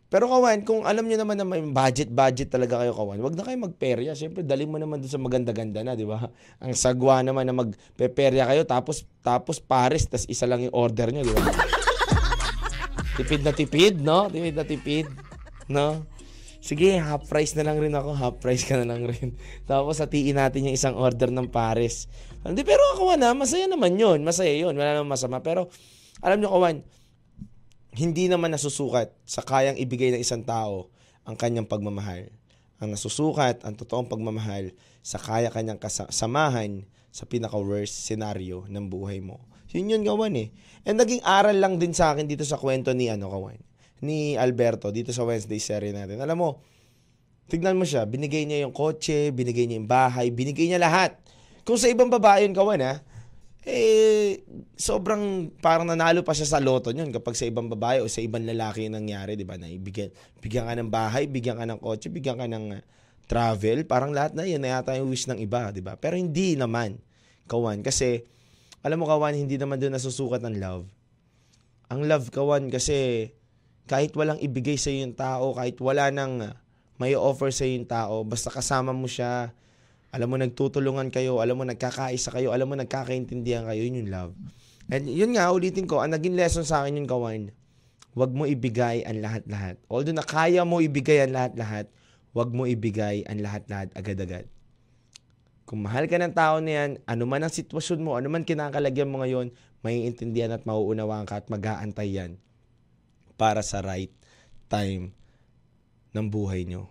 Pero 0.08 0.24
kawan, 0.24 0.64
kung 0.64 0.88
alam 0.88 1.04
niyo 1.04 1.20
naman 1.20 1.36
na 1.36 1.44
may 1.44 1.60
budget-budget 1.60 2.48
talaga 2.48 2.80
kayo 2.80 2.96
kawan, 2.96 3.20
wag 3.20 3.36
na 3.36 3.44
kayo 3.44 3.56
magperya. 3.60 4.16
Siyempre, 4.16 4.40
dali 4.40 4.64
mo 4.64 4.80
naman 4.80 5.04
doon 5.04 5.12
sa 5.12 5.20
maganda-ganda 5.20 5.84
na, 5.84 5.92
di 5.92 6.08
ba? 6.08 6.32
Ang 6.64 6.72
sagwa 6.72 7.20
naman 7.20 7.44
na 7.44 7.52
magpeperya 7.52 8.48
kayo, 8.48 8.64
tapos 8.64 9.04
tapos 9.20 9.60
pares, 9.60 10.08
tas 10.08 10.24
isa 10.24 10.48
lang 10.48 10.64
yung 10.64 10.72
order 10.72 11.12
niyo, 11.12 11.28
di 11.28 11.32
ba? 11.36 11.44
Tipid 13.18 13.42
na 13.42 13.50
tipid, 13.50 13.98
no? 13.98 14.30
Tipid 14.30 14.54
na 14.54 14.62
tipid, 14.62 15.10
no? 15.66 16.06
Sige, 16.62 17.02
half 17.02 17.26
price 17.26 17.58
na 17.58 17.66
lang 17.66 17.82
rin 17.82 17.90
ako. 17.90 18.14
Half 18.14 18.38
price 18.38 18.62
ka 18.62 18.78
na 18.78 18.86
lang 18.86 19.10
rin. 19.10 19.34
Tapos 19.70 19.98
hatiin 19.98 20.38
natin 20.38 20.70
yung 20.70 20.76
isang 20.78 20.94
order 20.94 21.26
ng 21.34 21.50
pares. 21.50 22.06
Hindi, 22.46 22.62
pero 22.62 22.78
ako 22.94 23.18
na, 23.18 23.34
masaya 23.34 23.66
naman 23.66 23.98
yun. 23.98 24.22
Masaya 24.22 24.54
yun. 24.54 24.78
Wala 24.78 25.02
namang 25.02 25.18
masama. 25.18 25.42
Pero, 25.42 25.66
alam 26.22 26.38
nyo, 26.38 26.50
kawan, 26.50 26.86
hindi 27.98 28.30
naman 28.30 28.54
nasusukat 28.54 29.10
sa 29.26 29.42
kayang 29.42 29.74
ibigay 29.82 30.14
ng 30.14 30.22
isang 30.22 30.46
tao 30.46 30.94
ang 31.26 31.34
kanyang 31.34 31.66
pagmamahal. 31.66 32.30
Ang 32.78 32.94
nasusukat, 32.94 33.66
ang 33.66 33.74
totoong 33.74 34.06
pagmamahal 34.06 34.70
sa 35.02 35.18
kaya 35.18 35.50
kanyang 35.50 35.82
kasamahan 35.82 36.86
sa 37.10 37.26
pinaka-worst 37.26 38.06
scenario 38.06 38.62
ng 38.70 38.86
buhay 38.86 39.18
mo. 39.18 39.42
Yun 39.74 39.92
yun, 39.92 40.02
kawan 40.04 40.34
eh. 40.38 40.48
And 40.88 40.96
naging 40.96 41.20
aral 41.26 41.56
lang 41.56 41.76
din 41.76 41.92
sa 41.92 42.16
akin 42.16 42.24
dito 42.24 42.46
sa 42.46 42.56
kwento 42.56 42.94
ni 42.96 43.12
ano, 43.12 43.28
kawan. 43.28 43.60
Ni 44.00 44.38
Alberto, 44.38 44.88
dito 44.94 45.12
sa 45.12 45.26
Wednesday 45.26 45.60
series 45.60 45.92
natin. 45.92 46.22
Alam 46.22 46.38
mo, 46.38 46.50
Tignan 47.48 47.80
mo 47.80 47.88
siya, 47.88 48.04
binigay 48.04 48.44
niya 48.44 48.68
yung 48.68 48.76
kotse, 48.76 49.32
binigay 49.32 49.64
niya 49.64 49.80
yung 49.80 49.88
bahay, 49.88 50.28
binigay 50.28 50.68
niya 50.68 50.76
lahat. 50.76 51.16
Kung 51.64 51.80
sa 51.80 51.88
ibang 51.88 52.12
babae 52.12 52.44
yun 52.44 52.52
kawan 52.52 52.84
ha, 52.84 53.00
eh, 53.64 54.44
sobrang 54.76 55.48
parang 55.64 55.88
nanalo 55.88 56.20
pa 56.20 56.36
siya 56.36 56.44
sa 56.44 56.60
loto 56.60 56.92
yun 56.92 57.08
kapag 57.08 57.36
sa 57.36 57.48
ibang 57.48 57.72
babae 57.72 58.04
o 58.04 58.08
sa 58.08 58.20
ibang 58.20 58.44
lalaki 58.44 58.84
yung 58.84 59.00
nangyari, 59.00 59.32
di 59.32 59.48
ba? 59.48 59.56
Na 59.56 59.64
ibigyan, 59.64 60.12
bigyan 60.44 60.68
ka 60.68 60.76
ng 60.76 60.92
bahay, 60.92 61.24
bigyan 61.24 61.56
ka 61.56 61.64
ng 61.64 61.80
kotse, 61.80 62.12
bigyan 62.12 62.36
ka 62.36 62.44
ng 62.44 62.64
uh, 62.76 62.84
travel, 63.24 63.80
parang 63.88 64.12
lahat 64.12 64.36
na 64.36 64.44
yun 64.44 64.60
na 64.60 64.76
yata 64.76 64.92
yung 65.00 65.08
wish 65.08 65.24
ng 65.24 65.40
iba, 65.40 65.72
di 65.72 65.80
ba? 65.80 65.96
Pero 65.96 66.20
hindi 66.20 66.52
naman, 66.52 67.00
kawan. 67.48 67.80
Kasi, 67.80 68.28
alam 68.82 68.98
mo 69.02 69.06
kawan, 69.10 69.34
hindi 69.34 69.58
naman 69.58 69.82
doon 69.82 69.98
nasusukat 69.98 70.38
ng 70.44 70.56
love. 70.62 70.86
Ang 71.90 72.06
love 72.06 72.30
kawan 72.30 72.70
kasi 72.70 73.30
kahit 73.88 74.12
walang 74.14 74.38
ibigay 74.38 74.76
sa 74.76 74.92
yung 74.92 75.16
tao, 75.16 75.56
kahit 75.56 75.80
wala 75.80 76.12
nang 76.12 76.44
uh, 76.44 76.52
may 77.00 77.16
offer 77.16 77.48
sa 77.48 77.64
yung 77.64 77.88
tao, 77.88 78.22
basta 78.22 78.52
kasama 78.52 78.92
mo 78.92 79.08
siya, 79.08 79.50
alam 80.12 80.28
mo 80.28 80.36
nagtutulungan 80.36 81.08
kayo, 81.08 81.40
alam 81.40 81.56
mo 81.56 81.64
nagkakaisa 81.64 82.32
kayo, 82.36 82.52
alam 82.52 82.68
mo 82.68 82.76
nagkakaintindihan 82.76 83.64
kayo, 83.64 83.80
yun 83.80 84.04
yung 84.04 84.10
love. 84.12 84.32
And 84.88 85.08
yun 85.08 85.36
nga, 85.36 85.48
ulitin 85.52 85.88
ko, 85.88 86.00
ang 86.00 86.12
naging 86.12 86.36
lesson 86.36 86.64
sa 86.64 86.84
akin 86.84 87.00
yung 87.00 87.08
kawan, 87.08 87.52
wag 88.16 88.32
mo 88.32 88.44
ibigay 88.48 89.04
ang 89.04 89.20
lahat-lahat. 89.20 89.76
Although 89.88 90.16
na 90.16 90.24
kaya 90.24 90.64
mo 90.64 90.80
ibigay 90.80 91.24
ang 91.24 91.32
lahat-lahat, 91.36 91.88
wag 92.36 92.50
mo 92.52 92.64
ibigay 92.64 93.24
ang 93.28 93.40
lahat-lahat 93.40 93.92
agad-agad. 93.96 94.44
Kung 95.68 95.84
mahal 95.84 96.08
ka 96.08 96.16
ng 96.16 96.32
tao 96.32 96.64
na 96.64 96.72
yan, 96.72 96.90
ano 97.04 97.28
man 97.28 97.44
ang 97.44 97.52
sitwasyon 97.52 98.00
mo, 98.00 98.16
ano 98.16 98.32
man 98.32 98.48
kinakalagyan 98.48 99.12
mo 99.12 99.20
ngayon, 99.20 99.52
maiintindihan 99.84 100.56
at 100.56 100.64
mauunawaan 100.64 101.28
ka 101.28 101.44
at 101.44 101.52
mag-aantay 101.52 102.08
yan 102.08 102.40
para 103.36 103.60
sa 103.60 103.84
right 103.84 104.08
time 104.72 105.12
ng 106.16 106.26
buhay 106.32 106.64
nyo. 106.64 106.88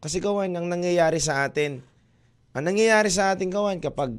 Kasi 0.00 0.16
kawan, 0.16 0.56
ang 0.56 0.64
nangyayari 0.64 1.20
sa 1.20 1.44
atin, 1.44 1.84
ang 2.56 2.64
nangyayari 2.64 3.12
sa 3.12 3.36
atin 3.36 3.52
kawan 3.52 3.84
kapag 3.84 4.16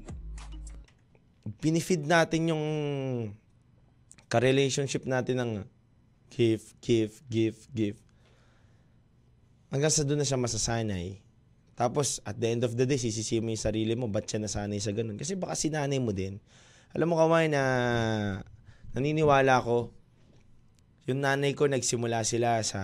binifeed 1.58 2.06
natin 2.06 2.54
yung 2.54 2.66
ka-relationship 4.30 5.10
natin 5.10 5.42
ng 5.42 5.52
give, 6.30 6.78
give, 6.86 7.18
give, 7.26 7.58
give. 7.74 7.98
Hanggang 9.74 9.90
sa 9.90 10.06
doon 10.06 10.22
na 10.22 10.28
siya 10.30 10.38
masasanay. 10.38 11.18
Tapos, 11.80 12.20
at 12.28 12.36
the 12.36 12.52
end 12.52 12.68
of 12.68 12.76
the 12.76 12.84
day, 12.84 13.00
sisisi 13.00 13.40
mo 13.40 13.56
yung 13.56 13.64
sarili 13.64 13.96
mo, 13.96 14.12
ba't 14.12 14.28
siya 14.28 14.44
nasanay 14.44 14.84
sa 14.84 14.92
ganun? 14.92 15.16
Kasi 15.16 15.40
baka 15.40 15.56
sinanay 15.56 15.96
mo 16.04 16.12
din. 16.12 16.44
Alam 16.92 17.16
mo 17.16 17.16
kaway 17.16 17.48
na 17.48 17.64
naniniwala 18.92 19.64
ko, 19.64 19.96
yung 21.08 21.24
nanay 21.24 21.56
ko 21.56 21.72
nagsimula 21.72 22.28
sila 22.28 22.60
sa 22.68 22.82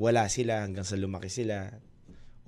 wala 0.00 0.32
sila 0.32 0.64
hanggang 0.64 0.88
sa 0.88 0.96
lumaki 0.96 1.28
sila. 1.28 1.76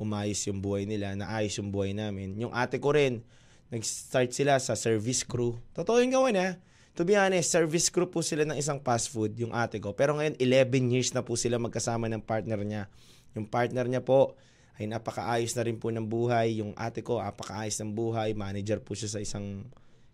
Umayos 0.00 0.40
yung 0.48 0.64
buhay 0.64 0.88
nila, 0.88 1.12
naayos 1.12 1.52
yung 1.60 1.68
buhay 1.68 1.92
namin. 1.92 2.32
Yung 2.40 2.56
ate 2.56 2.80
ko 2.80 2.96
rin, 2.96 3.20
nag-start 3.68 4.32
sila 4.32 4.56
sa 4.56 4.72
service 4.80 5.20
crew. 5.20 5.60
Totoo 5.76 6.00
yung 6.00 6.16
gawin 6.16 6.40
ha. 6.40 6.56
To 6.96 7.04
be 7.04 7.12
honest, 7.12 7.52
service 7.52 7.92
crew 7.92 8.08
po 8.08 8.24
sila 8.24 8.48
ng 8.48 8.56
isang 8.56 8.80
fast 8.80 9.12
food, 9.12 9.36
yung 9.36 9.52
ate 9.52 9.84
ko. 9.84 9.92
Pero 9.92 10.16
ngayon, 10.16 10.40
11 10.40 10.94
years 10.96 11.12
na 11.12 11.20
po 11.20 11.36
sila 11.36 11.60
magkasama 11.60 12.08
ng 12.08 12.24
partner 12.24 12.64
niya. 12.64 12.88
Yung 13.36 13.44
partner 13.44 13.84
niya 13.84 14.00
po, 14.00 14.38
ay 14.78 14.90
napakaayos 14.90 15.54
na 15.54 15.62
rin 15.62 15.78
po 15.78 15.94
ng 15.94 16.06
buhay. 16.06 16.58
Yung 16.58 16.74
ate 16.74 17.06
ko, 17.06 17.22
napakaayos 17.22 17.78
ng 17.82 17.94
buhay. 17.94 18.34
Manager 18.34 18.82
po 18.82 18.98
siya 18.98 19.18
sa 19.18 19.20
isang 19.22 19.66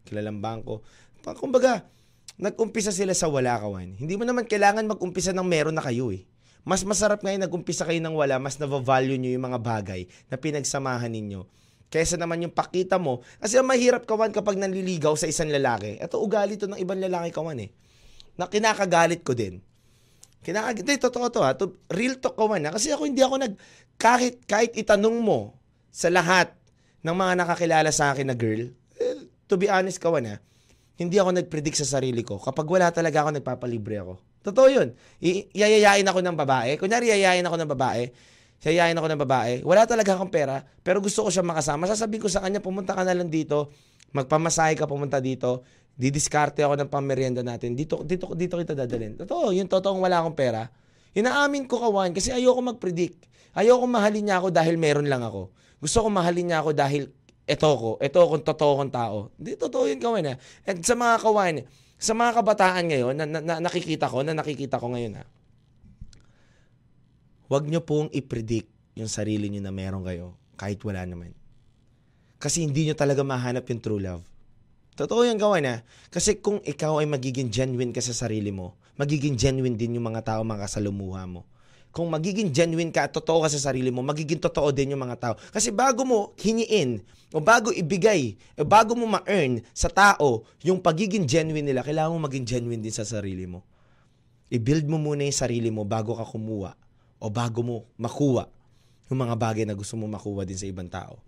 kilalang 0.04 0.40
bangko. 0.40 0.84
Kumbaga, 1.40 1.88
nag-umpisa 2.36 2.92
sila 2.92 3.16
sa 3.16 3.28
wala 3.28 3.56
kawan. 3.56 3.96
Hindi 3.96 4.14
mo 4.20 4.24
naman 4.28 4.44
kailangan 4.44 4.84
mag-umpisa 4.88 5.32
ng 5.32 5.44
meron 5.44 5.76
na 5.76 5.84
kayo 5.84 6.12
eh. 6.12 6.28
Mas 6.60 6.84
masarap 6.84 7.24
ngayon 7.24 7.40
nag-umpisa 7.48 7.88
kayo 7.88 8.00
ng 8.04 8.12
wala, 8.12 8.36
mas 8.36 8.60
na-value 8.60 9.16
nyo 9.16 9.32
yung 9.32 9.44
mga 9.48 9.60
bagay 9.64 10.04
na 10.28 10.36
pinagsamahan 10.36 11.08
ninyo. 11.08 11.48
Kesa 11.90 12.20
naman 12.20 12.44
yung 12.44 12.54
pakita 12.54 13.00
mo. 13.00 13.24
Kasi 13.40 13.58
ang 13.58 13.66
mahirap 13.66 14.04
kawan 14.06 14.30
kapag 14.30 14.60
nanliligaw 14.60 15.16
sa 15.16 15.26
isang 15.26 15.50
lalaki. 15.50 15.98
Ito 15.98 16.20
ugali 16.20 16.54
to 16.60 16.70
ng 16.70 16.78
ibang 16.78 17.00
lalaki 17.00 17.32
kawan 17.34 17.64
eh. 17.64 17.72
Na 18.36 18.46
kinakagalit 18.46 19.24
ko 19.24 19.34
din. 19.34 19.64
Kinakagalit. 20.40 20.80
Hindi, 20.84 20.94
totoo 20.96 21.26
to 21.28 21.40
ha. 21.44 21.52
To, 21.56 21.76
real 21.92 22.16
talk 22.16 22.36
kawan 22.36 22.64
ha. 22.64 22.70
Kasi 22.72 22.92
ako 22.92 23.08
hindi 23.08 23.20
ako 23.20 23.36
nag... 23.40 23.54
Kahit, 24.00 24.48
kahit 24.48 24.72
itanong 24.72 25.20
mo 25.20 25.60
sa 25.92 26.08
lahat 26.08 26.56
ng 27.04 27.12
mga 27.12 27.32
nakakilala 27.44 27.90
sa 27.92 28.16
akin 28.16 28.32
na 28.32 28.36
girl, 28.36 28.72
eh, 28.96 29.28
to 29.44 29.60
be 29.60 29.68
honest 29.68 30.00
kawan 30.00 30.24
ha, 30.24 30.36
hindi 30.96 31.16
ako 31.16 31.36
nag-predict 31.36 31.80
sa 31.84 32.00
sarili 32.00 32.20
ko. 32.24 32.40
Kapag 32.40 32.64
wala 32.68 32.92
talaga 32.92 33.24
ako, 33.24 33.40
nagpapalibre 33.40 34.00
ako. 34.00 34.20
Totoo 34.40 34.68
yun. 34.72 34.88
I- 35.20 35.48
ako 36.08 36.20
ng 36.24 36.36
babae. 36.36 36.80
Kunyari, 36.80 37.12
yayain 37.12 37.44
ako 37.44 37.56
ng 37.60 37.70
babae. 37.72 38.02
Yayain 38.60 38.92
ako 38.92 39.08
ng 39.08 39.20
babae. 39.24 39.52
Wala 39.64 39.88
talaga 39.88 40.16
akong 40.16 40.28
pera, 40.28 40.60
pero 40.84 41.00
gusto 41.00 41.24
ko 41.24 41.32
siya 41.32 41.40
makasama. 41.40 41.88
Sasabihin 41.88 42.20
ko 42.20 42.28
sa 42.28 42.44
kanya, 42.44 42.60
pumunta 42.60 42.92
ka 42.92 43.00
na 43.04 43.16
lang 43.16 43.32
dito. 43.32 43.72
Magpamasahe 44.12 44.76
ka 44.76 44.84
pumunta 44.84 45.16
dito. 45.24 45.64
Didiskarte 46.00 46.64
ako 46.64 46.80
ng 46.80 46.88
pamerienda 46.88 47.44
natin. 47.44 47.76
Dito, 47.76 48.00
dito, 48.00 48.32
dito 48.32 48.56
kita 48.56 48.72
dadalhin. 48.72 49.20
Totoo, 49.20 49.52
yung 49.52 49.68
totoong 49.68 50.00
wala 50.00 50.24
akong 50.24 50.32
pera. 50.32 50.72
Inaamin 51.12 51.68
ko 51.68 51.76
kawan 51.76 52.16
kasi 52.16 52.32
ayoko 52.32 52.64
mag-predict. 52.64 53.28
Ayoko 53.52 53.84
mahalin 53.84 54.24
niya 54.24 54.40
ako 54.40 54.48
dahil 54.48 54.80
meron 54.80 55.04
lang 55.04 55.20
ako. 55.20 55.52
Gusto 55.76 56.00
ko 56.00 56.08
mahalin 56.08 56.48
niya 56.48 56.64
ako 56.64 56.72
dahil 56.72 57.12
eto 57.44 57.68
ko, 57.76 57.90
eto 58.00 58.24
kung 58.24 58.40
totoo 58.40 58.72
kong 58.80 58.92
tao. 58.94 59.28
Hindi, 59.36 59.60
totoo 59.60 59.84
yun 59.92 60.00
kawan 60.00 60.24
ha. 60.32 60.34
At 60.64 60.80
sa 60.80 60.96
mga 60.96 61.14
kawan, 61.20 61.54
sa 62.00 62.12
mga 62.16 62.32
kabataan 62.32 62.84
ngayon, 62.88 63.14
na, 63.20 63.24
na, 63.28 63.38
na 63.44 63.54
nakikita 63.60 64.08
ko, 64.08 64.24
na 64.24 64.32
nakikita 64.32 64.80
ko 64.80 64.88
ngayon 64.96 65.20
ha, 65.20 65.24
huwag 67.50 67.66
nyo 67.68 67.82
pong 67.84 68.08
i-predict 68.14 68.70
yung 68.96 69.10
sarili 69.10 69.50
nyo 69.50 69.60
na 69.60 69.74
meron 69.74 70.06
kayo, 70.06 70.38
kahit 70.54 70.78
wala 70.86 71.02
naman. 71.04 71.36
Kasi 72.40 72.64
hindi 72.64 72.88
nyo 72.88 72.96
talaga 72.96 73.20
mahanap 73.20 73.68
yung 73.68 73.82
true 73.82 74.00
love. 74.00 74.24
Totoo 74.98 75.26
yung 75.26 75.40
gawa 75.40 75.58
na. 75.62 75.86
Kasi 76.10 76.38
kung 76.38 76.62
ikaw 76.62 77.02
ay 77.02 77.06
magiging 77.06 77.50
genuine 77.50 77.94
ka 77.94 78.02
sa 78.02 78.14
sarili 78.14 78.50
mo, 78.50 78.78
magiging 78.98 79.38
genuine 79.38 79.78
din 79.78 79.96
yung 79.96 80.06
mga 80.10 80.22
tao 80.22 80.40
makasalumuha 80.42 81.24
mo 81.26 81.46
kung 81.90 82.06
magiging 82.06 82.54
genuine 82.54 82.94
ka 82.94 83.10
at 83.10 83.12
totoo 83.14 83.42
ka 83.42 83.50
sa 83.50 83.70
sarili 83.70 83.90
mo, 83.90 83.98
magiging 84.02 84.38
totoo 84.38 84.70
din 84.70 84.94
yung 84.94 85.02
mga 85.02 85.18
tao. 85.18 85.34
Kasi 85.50 85.74
bago 85.74 86.06
mo 86.06 86.30
hiniin, 86.38 87.02
o 87.34 87.42
bago 87.42 87.74
ibigay, 87.74 88.38
o 88.58 88.62
bago 88.62 88.94
mo 88.94 89.06
ma-earn 89.10 89.62
sa 89.74 89.90
tao 89.90 90.46
yung 90.62 90.78
pagiging 90.78 91.26
genuine 91.26 91.66
nila, 91.66 91.82
kailangan 91.82 92.14
mo 92.14 92.26
maging 92.26 92.46
genuine 92.46 92.82
din 92.82 92.94
sa 92.94 93.02
sarili 93.02 93.46
mo. 93.46 93.66
I-build 94.50 94.86
mo 94.86 94.98
muna 94.98 95.26
yung 95.26 95.34
sarili 95.34 95.70
mo 95.70 95.86
bago 95.86 96.14
ka 96.14 96.26
kumuha 96.26 96.74
o 97.22 97.26
bago 97.30 97.62
mo 97.62 97.76
makuha 97.98 98.50
yung 99.10 99.26
mga 99.26 99.34
bagay 99.34 99.64
na 99.66 99.74
gusto 99.74 99.98
mo 99.98 100.06
makuha 100.06 100.46
din 100.46 100.58
sa 100.58 100.66
ibang 100.66 100.90
tao. 100.90 101.18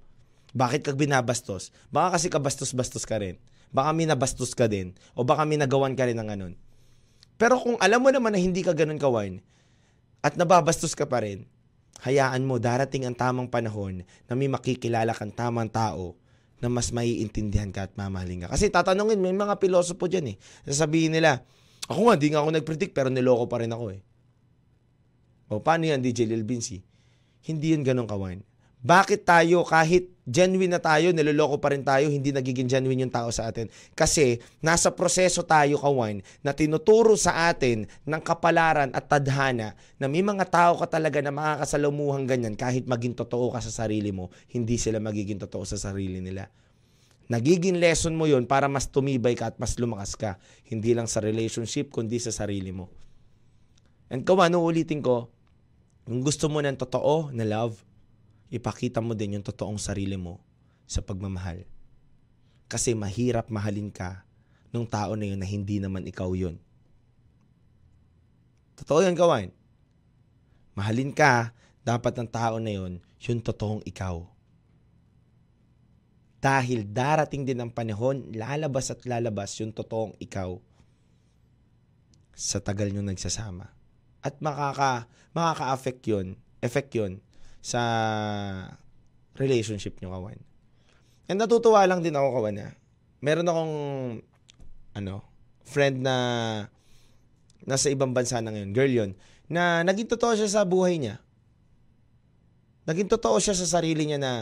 Bakit 0.55 0.87
ka 0.87 0.91
binabastos? 0.95 1.75
Baka 1.91 2.19
kasi 2.19 2.31
kabastos-bastos 2.31 3.03
ka 3.03 3.19
rin. 3.19 3.39
Baka 3.73 3.91
minabastos 3.97 4.53
ka 4.53 4.69
din. 4.69 4.93
O 5.17 5.25
baka 5.25 5.49
minagawan 5.49 5.97
ka 5.97 6.05
rin 6.05 6.21
ng 6.21 6.29
ganun. 6.29 6.55
Pero 7.41 7.59
kung 7.59 7.81
alam 7.81 8.05
mo 8.05 8.13
naman 8.13 8.37
na 8.37 8.41
hindi 8.41 8.61
ka 8.61 8.77
ganun 8.77 9.01
kawan, 9.01 9.41
at 10.23 10.39
nababastos 10.39 10.95
ka 10.95 11.09
pa 11.09 11.25
rin, 11.25 11.49
hayaan 12.07 12.47
mo 12.47 12.63
darating 12.63 13.09
ang 13.09 13.17
tamang 13.17 13.51
panahon 13.51 14.07
na 14.31 14.33
may 14.39 14.47
makikilala 14.47 15.11
kang 15.17 15.35
tamang 15.35 15.67
tao 15.67 16.15
na 16.63 16.71
mas 16.71 16.95
maiintindihan 16.95 17.75
ka 17.75 17.91
at 17.91 17.93
mamahalin 17.99 18.47
ka. 18.47 18.55
Kasi 18.55 18.71
tatanungin, 18.71 19.19
may 19.19 19.35
mga 19.35 19.59
pilosopo 19.59 20.07
dyan 20.07 20.31
eh. 20.31 20.37
Sasabihin 20.63 21.11
nila, 21.11 21.43
ako 21.91 22.07
nga, 22.07 22.15
di 22.15 22.31
nga 22.31 22.39
ako 22.47 22.55
nag-predict 22.55 22.95
pero 22.95 23.11
niloko 23.11 23.51
pa 23.51 23.59
rin 23.59 23.75
ako 23.75 23.99
eh. 23.99 24.01
O 25.51 25.59
paano 25.59 25.91
yan, 25.91 25.99
DJ 25.99 26.31
Lil 26.31 26.47
Vinci? 26.47 26.79
Hindi 27.43 27.75
yun 27.75 27.83
ganun 27.83 28.07
kawan. 28.07 28.47
Bakit 28.83 29.23
tayo, 29.23 29.63
kahit 29.63 30.11
genuine 30.27 30.75
na 30.75 30.83
tayo, 30.83 31.15
niloloko 31.15 31.63
pa 31.63 31.71
rin 31.71 31.87
tayo, 31.87 32.11
hindi 32.11 32.35
nagiging 32.35 32.67
genuine 32.67 33.07
yung 33.07 33.15
tao 33.15 33.31
sa 33.31 33.47
atin? 33.47 33.71
Kasi 33.95 34.43
nasa 34.59 34.91
proseso 34.91 35.47
tayo, 35.47 35.79
kawan, 35.79 36.19
na 36.43 36.51
tinuturo 36.51 37.15
sa 37.15 37.47
atin 37.47 37.87
ng 37.87 38.23
kapalaran 38.27 38.91
at 38.91 39.07
tadhana 39.07 39.79
na 40.03 40.11
may 40.11 40.27
mga 40.27 40.51
tao 40.51 40.83
ka 40.83 40.99
talaga 40.99 41.23
na 41.23 41.31
makakasalamuhang 41.31 42.27
ganyan 42.27 42.59
kahit 42.59 42.83
maging 42.91 43.15
totoo 43.15 43.55
ka 43.55 43.63
sa 43.63 43.87
sarili 43.87 44.11
mo, 44.11 44.35
hindi 44.51 44.75
sila 44.83 44.99
magiging 44.99 45.39
totoo 45.39 45.63
sa 45.63 45.79
sarili 45.79 46.19
nila. 46.19 46.51
Nagiging 47.31 47.79
lesson 47.79 48.19
mo 48.19 48.27
yon 48.27 48.51
para 48.51 48.67
mas 48.67 48.91
tumibay 48.91 49.39
ka 49.39 49.55
at 49.55 49.57
mas 49.63 49.79
lumakas 49.79 50.19
ka. 50.19 50.43
Hindi 50.67 50.91
lang 50.91 51.07
sa 51.07 51.23
relationship, 51.23 51.95
kundi 51.95 52.19
sa 52.19 52.35
sarili 52.35 52.75
mo. 52.75 52.91
And 54.11 54.27
kawan, 54.27 54.59
ulitin 54.59 55.07
ko, 55.07 55.31
kung 56.03 56.27
gusto 56.27 56.51
mo 56.51 56.59
ng 56.59 56.75
totoo 56.75 57.31
na 57.31 57.47
love, 57.47 57.79
ipakita 58.53 59.01
mo 59.01 59.17
din 59.17 59.41
yung 59.41 59.47
totoong 59.47 59.81
sarili 59.81 60.21
mo 60.21 60.37
sa 60.85 61.01
pagmamahal. 61.01 61.65
Kasi 62.69 62.93
mahirap 62.93 63.49
mahalin 63.49 63.89
ka 63.89 64.29
nung 64.69 64.85
tao 64.85 65.17
na 65.17 65.25
yun 65.25 65.41
na 65.41 65.49
hindi 65.49 65.81
naman 65.81 66.05
ikaw 66.05 66.29
yun. 66.37 66.61
Totoo 68.77 69.01
yun, 69.09 69.17
kawan. 69.17 69.49
Mahalin 70.77 71.17
ka, 71.17 71.57
dapat 71.81 72.13
ng 72.21 72.29
tao 72.29 72.61
na 72.61 72.77
yun, 72.77 73.01
yung 73.25 73.41
totoong 73.41 73.81
ikaw. 73.89 74.21
Dahil 76.43 76.85
darating 76.85 77.49
din 77.49 77.61
ang 77.61 77.73
panahon, 77.73 78.29
lalabas 78.37 78.93
at 78.93 79.01
lalabas 79.09 79.57
yung 79.65 79.73
totoong 79.73 80.13
ikaw 80.21 80.61
sa 82.37 82.61
tagal 82.61 82.93
nyo 82.93 83.01
nagsasama. 83.01 83.73
At 84.21 84.41
makaka, 84.45 85.09
makaka-affect 85.33 86.03
yun, 86.05 86.27
effect 86.61 86.93
yun 86.93 87.23
sa 87.63 87.83
relationship 89.39 89.97
nyo, 90.03 90.13
kawan. 90.13 90.39
And 91.31 91.39
natutuwa 91.39 91.87
lang 91.87 92.03
din 92.03 92.19
ako, 92.19 92.29
kawan, 92.43 92.61
ha. 92.61 92.69
Meron 93.23 93.49
akong, 93.49 93.75
ano, 94.99 95.23
friend 95.63 96.03
na 96.03 96.17
nasa 97.63 97.89
ibang 97.89 98.11
bansa 98.11 98.43
na 98.43 98.51
ngayon, 98.51 98.75
girl 98.75 98.91
yon 98.93 99.11
na 99.47 99.87
naging 99.87 100.11
totoo 100.11 100.35
siya 100.35 100.51
sa 100.51 100.67
buhay 100.67 100.99
niya. 100.99 101.23
Naging 102.83 103.07
totoo 103.07 103.39
siya 103.39 103.55
sa 103.55 103.79
sarili 103.79 104.11
niya 104.11 104.19
na, 104.19 104.33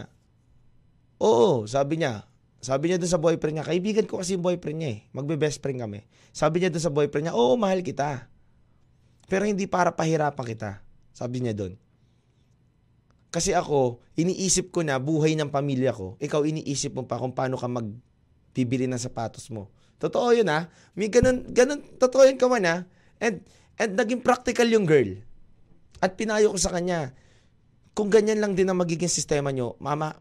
oo, 1.21 1.69
sabi 1.69 2.01
niya, 2.01 2.25
sabi 2.61 2.89
niya 2.89 3.01
doon 3.01 3.13
sa 3.13 3.21
boyfriend 3.21 3.61
niya, 3.61 3.67
kaibigan 3.69 4.07
ko 4.09 4.21
kasi 4.21 4.37
yung 4.37 4.45
boyfriend 4.45 4.79
niya 4.81 4.91
eh, 4.97 5.01
magbe-best 5.13 5.61
friend 5.61 5.81
kami. 5.81 6.05
Sabi 6.33 6.63
niya 6.63 6.73
doon 6.73 6.85
sa 6.85 6.93
boyfriend 6.93 7.29
niya, 7.29 7.35
oo, 7.37 7.59
mahal 7.61 7.85
kita. 7.85 8.29
Pero 9.29 9.45
hindi 9.45 9.69
para 9.69 9.93
pahirapan 9.93 10.47
kita. 10.47 10.71
Sabi 11.13 11.45
niya 11.45 11.53
doon. 11.57 11.75
Kasi 13.31 13.55
ako, 13.55 14.03
iniisip 14.19 14.75
ko 14.75 14.83
na 14.83 14.99
buhay 14.99 15.39
ng 15.39 15.55
pamilya 15.55 15.95
ko. 15.95 16.19
Ikaw 16.19 16.43
iniisip 16.51 16.99
mo 16.99 17.07
pa 17.07 17.15
kung 17.15 17.31
paano 17.31 17.55
ka 17.55 17.71
magbibili 17.71 18.91
ng 18.91 18.99
sapatos 18.99 19.47
mo. 19.55 19.71
Totoo 20.03 20.35
yun 20.35 20.51
ha. 20.51 20.67
May 20.99 21.07
ganun, 21.07 21.47
ganun, 21.55 21.79
totoo 22.03 22.27
yun 22.27 22.35
kaman 22.35 22.67
ha. 22.67 22.77
And, 23.23 23.47
and 23.79 23.95
naging 23.95 24.27
practical 24.27 24.67
yung 24.67 24.83
girl. 24.83 25.15
At 26.03 26.19
pinayo 26.19 26.51
ko 26.51 26.59
sa 26.59 26.75
kanya, 26.75 27.15
kung 27.95 28.11
ganyan 28.11 28.43
lang 28.43 28.59
din 28.59 28.67
ang 28.67 28.83
magiging 28.83 29.13
sistema 29.13 29.55
nyo, 29.55 29.79
mama, 29.79 30.19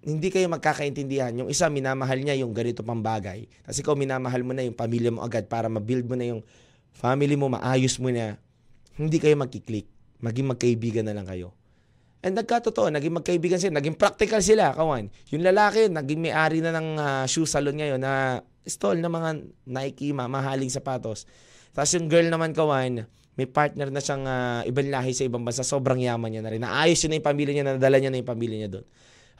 hindi 0.00 0.32
kayo 0.32 0.48
magkakaintindihan. 0.48 1.36
Yung 1.36 1.52
isa, 1.52 1.68
minamahal 1.68 2.18
niya 2.18 2.34
yung 2.40 2.56
ganito 2.56 2.80
pang 2.80 3.04
bagay. 3.04 3.46
Tapos 3.62 3.78
ikaw, 3.78 3.94
minamahal 3.94 4.40
mo 4.40 4.56
na 4.56 4.64
yung 4.64 4.74
pamilya 4.74 5.12
mo 5.12 5.20
agad 5.20 5.44
para 5.46 5.68
mabuild 5.68 6.08
mo 6.08 6.16
na 6.16 6.26
yung 6.34 6.42
family 6.96 7.36
mo, 7.36 7.52
maayos 7.52 8.00
mo 8.00 8.08
na. 8.08 8.40
Hindi 8.96 9.20
kayo 9.20 9.36
magkiklik. 9.36 9.86
Maging 10.24 10.56
magkaibigan 10.56 11.04
na 11.04 11.12
lang 11.12 11.28
kayo. 11.28 11.59
And 12.20 12.36
nagkatotoo, 12.36 12.92
naging 12.92 13.16
magkaibigan 13.16 13.56
sila, 13.56 13.80
naging 13.80 13.96
practical 13.96 14.44
sila, 14.44 14.76
kawan. 14.76 15.08
Yung 15.32 15.40
lalaki, 15.40 15.88
naging 15.88 16.20
may-ari 16.20 16.60
na 16.60 16.76
ng 16.76 16.88
uh, 17.00 17.24
shoe 17.24 17.48
salon 17.48 17.80
ngayon 17.80 17.96
na 17.96 18.44
stall 18.68 19.00
na 19.00 19.08
mga 19.08 19.40
Nike, 19.64 20.12
mamahaling 20.12 20.68
sapatos. 20.68 21.24
Tapos 21.72 21.88
yung 21.96 22.12
girl 22.12 22.28
naman, 22.28 22.52
kawan, 22.52 23.08
may 23.40 23.48
partner 23.48 23.88
na 23.88 24.04
siyang 24.04 24.28
uh, 24.28 24.60
ibang 24.68 24.92
lahi 24.92 25.16
sa 25.16 25.24
ibang 25.24 25.40
bansa, 25.40 25.64
sobrang 25.64 25.96
yaman 25.96 26.28
niya 26.28 26.42
na 26.44 26.52
rin. 26.52 26.60
Naayos 26.60 27.00
yun 27.00 27.16
na 27.16 27.24
yung 27.24 27.28
pamilya 27.32 27.52
niya, 27.56 27.64
nadala 27.72 27.96
niya 27.96 28.12
na 28.12 28.20
yung 28.20 28.28
pamilya 28.28 28.56
niya 28.60 28.70
doon. 28.76 28.86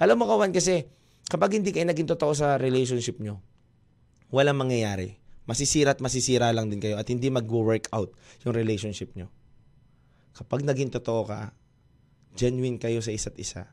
Alam 0.00 0.16
mo, 0.16 0.24
kawan, 0.24 0.48
kasi 0.48 0.88
kapag 1.28 1.60
hindi 1.60 1.76
kayo 1.76 1.84
naging 1.84 2.08
totoo 2.08 2.32
sa 2.32 2.56
relationship 2.56 3.20
nyo, 3.20 3.44
walang 4.32 4.56
mangyayari. 4.56 5.20
Masisira 5.44 5.92
at 5.92 6.00
masisira 6.00 6.48
lang 6.48 6.72
din 6.72 6.80
kayo 6.80 6.96
at 6.96 7.04
hindi 7.12 7.28
mag-work 7.28 7.92
out 7.92 8.08
yung 8.48 8.56
relationship 8.56 9.12
nyo. 9.12 9.28
Kapag 10.32 10.64
naging 10.64 10.88
totoo 10.94 11.28
ka, 11.28 11.52
genuine 12.34 12.78
kayo 12.78 13.02
sa 13.02 13.10
isa't 13.14 13.36
isa, 13.38 13.70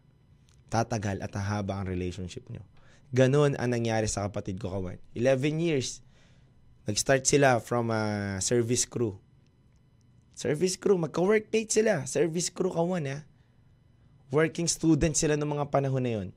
tatagal 0.67 1.21
at 1.23 1.31
hahaba 1.35 1.79
ang 1.79 1.87
relationship 1.87 2.45
nyo. 2.51 2.63
Ganon 3.15 3.55
ang 3.55 3.71
nangyari 3.71 4.09
sa 4.11 4.27
kapatid 4.27 4.59
ko, 4.59 4.67
kawan. 4.67 4.99
11 5.15 5.63
years. 5.63 6.03
Nag-start 6.87 7.23
sila 7.23 7.63
from 7.63 7.91
a 7.91 8.35
service 8.43 8.83
crew. 8.83 9.15
Service 10.35 10.75
crew, 10.75 10.99
magka-workmate 10.99 11.71
sila. 11.71 12.03
Service 12.03 12.51
crew, 12.51 12.71
kawan, 12.71 13.07
ha. 13.07 13.17
Working 14.27 14.67
student 14.67 15.15
sila 15.15 15.39
noong 15.39 15.55
mga 15.55 15.67
panahon 15.71 16.03
na 16.03 16.11
yon. 16.19 16.29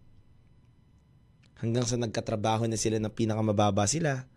Hanggang 1.59 1.85
sa 1.85 1.99
nagkatrabaho 1.99 2.71
na 2.71 2.79
sila 2.79 3.03
ng 3.03 3.12
pinakamababa 3.12 3.85
sila. 3.91 4.31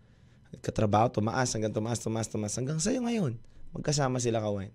Nagkatrabaho, 0.50 1.14
tumaas, 1.14 1.54
hanggang 1.54 1.70
tumaas, 1.70 2.02
tumaas, 2.02 2.26
tumaas. 2.26 2.54
Hanggang 2.58 2.82
sa'yo 2.82 2.98
ngayon. 3.06 3.38
Magkasama 3.70 4.18
sila, 4.18 4.42
kawan. 4.42 4.74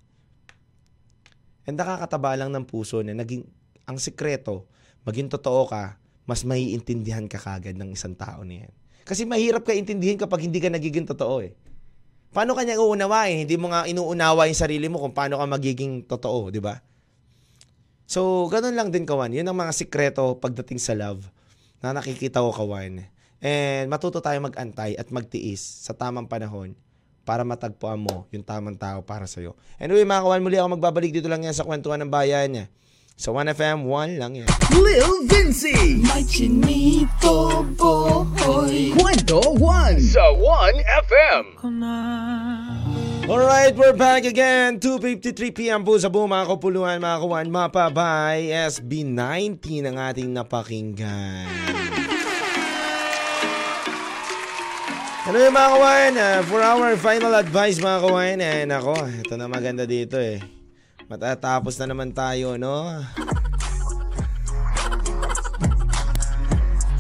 And 1.70 1.78
nakakataba 1.78 2.34
lang 2.34 2.50
ng 2.50 2.66
puso 2.66 3.06
na 3.06 3.14
naging, 3.14 3.46
ang 3.86 4.02
sikreto, 4.02 4.66
maging 5.06 5.30
totoo 5.30 5.70
ka, 5.70 6.02
mas 6.26 6.42
maiintindihan 6.42 7.30
ka 7.30 7.38
kagad 7.38 7.78
ng 7.78 7.94
isang 7.94 8.18
tao 8.18 8.42
na 8.42 8.66
yan. 8.66 8.72
Kasi 9.06 9.30
mahirap 9.30 9.62
ka 9.62 9.78
intindihin 9.78 10.18
kapag 10.18 10.50
hindi 10.50 10.58
ka 10.58 10.74
nagiging 10.74 11.06
totoo 11.06 11.46
eh. 11.46 11.54
Paano 12.34 12.58
kanya 12.58 12.82
uunawain? 12.82 13.46
Hindi 13.46 13.54
mo 13.62 13.70
nga 13.70 13.86
inuunawa 13.86 14.50
yung 14.50 14.58
sarili 14.58 14.90
mo 14.90 14.98
kung 14.98 15.14
paano 15.14 15.38
ka 15.38 15.46
magiging 15.46 16.10
totoo, 16.10 16.50
di 16.50 16.58
ba? 16.58 16.82
So, 18.10 18.50
ganun 18.50 18.74
lang 18.74 18.90
din, 18.90 19.06
Kawan. 19.06 19.30
Yun 19.30 19.46
ang 19.46 19.58
mga 19.58 19.74
sikreto 19.78 20.42
pagdating 20.42 20.82
sa 20.82 20.98
love 20.98 21.22
na 21.86 21.94
nakikita 21.94 22.42
ko, 22.42 22.50
Kawan. 22.50 23.06
And 23.46 23.86
matuto 23.94 24.26
tayo 24.26 24.42
mag-antay 24.42 24.98
at 24.98 25.14
magtiis 25.14 25.62
sa 25.86 25.94
tamang 25.94 26.26
panahon 26.26 26.74
para 27.30 27.46
matagpuan 27.46 28.02
mo 28.02 28.26
yung 28.34 28.42
tamang 28.42 28.74
tao 28.74 29.06
para 29.06 29.30
sa'yo. 29.30 29.54
Anyway, 29.78 30.02
mga 30.02 30.26
kawan, 30.26 30.42
muli 30.42 30.58
ako 30.58 30.82
magbabalik 30.82 31.14
dito 31.14 31.30
lang 31.30 31.46
yan 31.46 31.54
sa 31.54 31.62
kwentuhan 31.62 32.02
ng 32.02 32.10
bayan 32.10 32.50
niya. 32.50 32.66
Sa 33.14 33.30
1FM, 33.30 33.86
1 33.86 34.18
lang 34.18 34.34
yan. 34.34 34.50
Lil 34.74 35.30
Vinci. 35.30 36.02
May 36.02 36.26
chinito 36.26 37.62
boy. 37.78 38.98
Kwento 38.98 39.46
1 39.62 40.02
sa 40.02 40.26
1FM. 40.34 41.62
Alright, 43.30 43.78
we're 43.78 43.94
back 43.94 44.26
again. 44.26 44.82
2.53pm 44.82 45.86
po 45.86 46.02
sa 46.02 46.10
buong 46.10 46.34
mga 46.34 46.50
kapuluhan, 46.50 46.98
mga 46.98 47.20
kawan. 47.22 47.48
Mapabay 47.54 48.50
SB19 48.74 49.86
ang 49.86 50.02
ating 50.02 50.34
napakinggan. 50.34 51.79
Yung 55.30 55.54
mga 55.54 55.70
kawain? 55.78 56.14
Uh, 56.18 56.42
for 56.50 56.58
our 56.58 56.98
final 56.98 57.34
advice 57.38 57.78
mga 57.78 58.02
kawain, 58.02 58.40
eh, 58.42 58.66
nako, 58.66 58.98
ito 58.98 59.38
na 59.38 59.46
maganda 59.46 59.86
dito 59.86 60.18
eh. 60.18 60.42
Matatapos 61.06 61.78
na 61.78 61.94
naman 61.94 62.10
tayo, 62.18 62.58
no? 62.58 62.90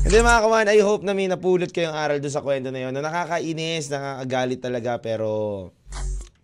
Hindi 0.05 0.25
mga 0.25 0.41
kawan, 0.45 0.69
I 0.69 0.81
hope 0.85 1.01
na 1.01 1.17
may 1.17 1.25
napulot 1.25 1.73
kayong 1.73 1.97
aral 1.97 2.21
doon 2.21 2.33
sa 2.33 2.45
kwento 2.45 2.69
na 2.69 2.85
yun. 2.85 2.93
Na 2.93 3.01
nakakainis, 3.01 3.89
nakakagalit 3.89 4.61
talaga, 4.61 5.01
pero 5.01 5.29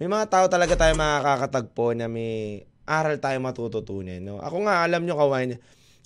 may 0.01 0.09
mga 0.09 0.25
tao 0.25 0.45
talaga 0.49 0.73
tayo 0.73 0.97
makakatagpo 0.97 1.93
na 1.93 2.09
may 2.09 2.65
aral 2.89 3.21
tayo 3.21 3.37
matututunan. 3.41 4.25
No? 4.25 4.41
Ako 4.41 4.65
nga, 4.65 4.81
alam 4.81 5.05
nyo 5.05 5.17
kawan, 5.17 5.61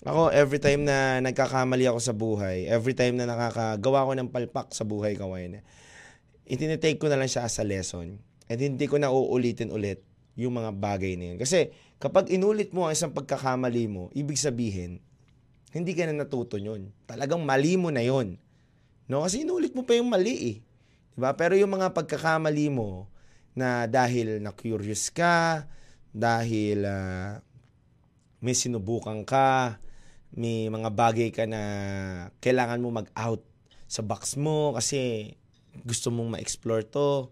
ako, 0.08 0.32
every 0.32 0.64
time 0.64 0.88
na 0.88 1.20
nagkakamali 1.20 1.84
ako 1.91 2.00
sa 2.00 2.16
buhay, 2.16 2.72
every 2.72 2.95
time 2.95 3.20
na 3.20 3.28
nakakagawa 3.28 4.08
ko 4.08 4.12
ng 4.16 4.32
palpak 4.32 4.72
sa 4.72 4.88
buhay, 4.88 5.20
kawain, 5.20 5.60
itinitake 6.47 6.95
ko 6.95 7.12
na 7.12 7.20
lang 7.20 7.28
siya 7.28 7.43
as 7.43 7.60
a 7.60 7.68
lesson. 7.68 8.16
At 8.47 8.64
hindi 8.64 8.88
ko 8.88 8.95
na 8.95 9.12
uulitin 9.12 9.76
ulit 9.76 10.00
yung 10.39 10.56
mga 10.56 10.72
bagay 10.72 11.20
na 11.20 11.36
yun. 11.36 11.38
Kasi 11.38 11.76
kapag 12.00 12.32
inulit 12.32 12.72
mo 12.72 12.88
ang 12.88 12.95
isang 12.95 13.12
pagkakamali 13.12 13.91
mo, 13.91 14.08
ibig 14.16 14.39
sabihin, 14.39 15.04
hindi 15.76 15.91
ka 15.91 16.08
na 16.08 16.24
natuto 16.24 16.56
yun. 16.56 16.95
Talagang 17.04 17.43
mali 17.43 17.76
mo 17.76 17.91
na 17.91 18.00
yun. 18.00 18.39
No? 19.06 19.28
Kasi 19.28 19.43
inulit 19.43 19.76
mo 19.76 19.84
pa 19.84 20.00
yung 20.00 20.10
mali 20.10 20.36
eh. 20.56 20.58
Diba? 21.14 21.36
Pero 21.36 21.60
yung 21.60 21.76
mga 21.76 21.91
pagkakamali 21.91 22.72
mo 22.72 23.12
na 23.52 23.84
dahil 23.84 24.39
na 24.39 24.56
curious 24.56 25.12
ka, 25.12 25.68
dahil 26.16 26.88
uh, 26.88 27.38
may 28.39 28.56
sinubukan 28.56 29.22
ka, 29.28 29.78
may 30.34 30.69
mga 30.69 30.89
bagay 30.93 31.30
ka 31.34 31.49
na 31.49 31.61
kailangan 32.43 32.82
mo 32.82 32.93
mag-out 32.93 33.41
sa 33.89 34.05
box 34.05 34.38
mo 34.38 34.77
kasi 34.77 35.34
gusto 35.82 36.13
mong 36.13 36.38
ma-explore 36.38 36.86
to 36.86 37.30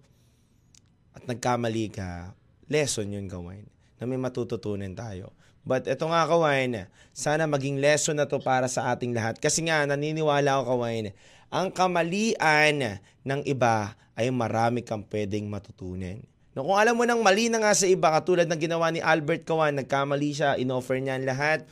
at 1.13 1.25
nagkamali 1.25 1.93
ka, 1.93 2.33
lesson 2.69 3.13
yun 3.13 3.29
gawin 3.29 3.65
na 3.97 4.05
may 4.05 4.17
matututunan 4.17 4.93
tayo. 4.93 5.33
But 5.67 5.83
ito 5.83 6.07
nga 6.07 6.23
kawain, 6.23 6.87
sana 7.11 7.43
maging 7.43 7.83
lesson 7.83 8.15
na 8.15 8.29
to 8.29 8.39
para 8.39 8.71
sa 8.71 8.95
ating 8.95 9.11
lahat. 9.11 9.35
Kasi 9.35 9.67
nga, 9.67 9.83
naniniwala 9.83 10.55
ako 10.55 10.79
kawain, 10.79 11.11
ang 11.51 11.75
kamalian 11.75 13.03
ng 13.27 13.41
iba 13.43 13.99
ay 14.15 14.31
marami 14.31 14.79
kang 14.79 15.03
pwedeng 15.11 15.51
matutunan. 15.51 16.23
No, 16.55 16.63
kung 16.63 16.79
alam 16.79 16.95
mo 16.95 17.03
nang 17.03 17.19
mali 17.19 17.51
na 17.51 17.59
nga 17.59 17.75
sa 17.75 17.83
iba, 17.83 18.09
katulad 18.15 18.47
ng 18.47 18.57
ginawa 18.57 18.89
ni 18.89 19.03
Albert 19.03 19.43
Kawan, 19.43 19.75
nagkamali 19.77 20.31
siya, 20.31 20.55
inoffer 20.55 20.97
niya 21.03 21.19
lahat, 21.19 21.67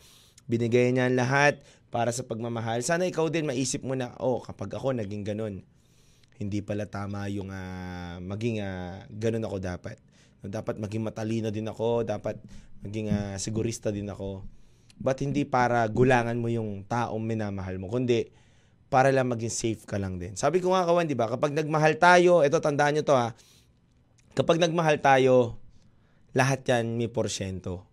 binigay 0.46 0.93
niya 0.93 1.10
ang 1.10 1.18
lahat 1.18 1.62
para 1.89 2.10
sa 2.12 2.26
pagmamahal. 2.26 2.82
Sana 2.84 3.08
ikaw 3.08 3.30
din 3.30 3.48
maisip 3.48 3.82
mo 3.82 3.96
na, 3.98 4.14
oh, 4.20 4.41
kapag 4.43 4.74
ako 4.76 4.93
naging 4.98 5.24
ganun, 5.26 5.64
hindi 6.36 6.60
pala 6.60 6.84
tama 6.84 7.32
yung 7.32 7.48
uh, 7.48 8.20
maging 8.20 8.60
uh, 8.60 9.08
ganun 9.08 9.46
ako 9.48 9.58
dapat. 9.64 9.96
Dapat 10.46 10.78
maging 10.78 11.04
matalino 11.08 11.50
din 11.50 11.66
ako, 11.66 12.04
dapat 12.04 12.38
maging 12.84 13.08
uh, 13.10 13.36
sigurista 13.39 13.89
din 13.89 14.12
ako. 14.12 14.43
But 15.00 15.24
hindi 15.24 15.48
para 15.48 15.84
gulangan 15.88 16.36
mo 16.36 16.52
yung 16.52 16.84
taong 16.86 17.24
minamahal 17.24 17.80
mo, 17.80 17.88
kundi 17.88 18.30
para 18.91 19.10
lang 19.10 19.32
maging 19.32 19.52
safe 19.52 19.84
ka 19.84 19.98
lang 19.98 20.22
din. 20.22 20.38
Sabi 20.38 20.62
ko 20.62 20.72
nga 20.72 20.86
kawan, 20.86 21.10
di 21.10 21.18
ba? 21.18 21.28
Kapag 21.28 21.52
nagmahal 21.52 21.98
tayo, 21.98 22.46
ito 22.46 22.60
tandaan 22.62 23.00
nyo 23.00 23.04
to 23.04 23.16
ha, 23.18 23.34
kapag 24.38 24.62
nagmahal 24.62 25.02
tayo, 25.02 25.58
lahat 26.36 26.68
yan 26.68 27.00
may 27.00 27.08
porsyento. 27.08 27.88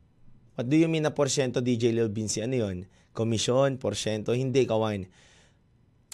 What 0.53 0.69
do 0.69 0.77
you 0.77 0.89
mean 0.89 1.09
na 1.09 1.17
porsyento, 1.17 1.65
DJ 1.65 1.97
Lil 1.97 2.13
Vinci? 2.13 2.45
Ano 2.45 2.57
yun? 2.57 2.85
Komisyon, 3.17 3.81
porsyento? 3.81 4.37
Hindi, 4.37 4.69
kawan. 4.69 5.09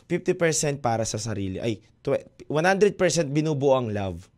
50% 0.07 0.81
para 0.81 1.03
sa 1.05 1.21
sarili. 1.21 1.59
Ay, 1.61 1.85
100% 2.03 2.97
binubuo 3.29 3.77
ang 3.77 3.93
love, 3.93 4.31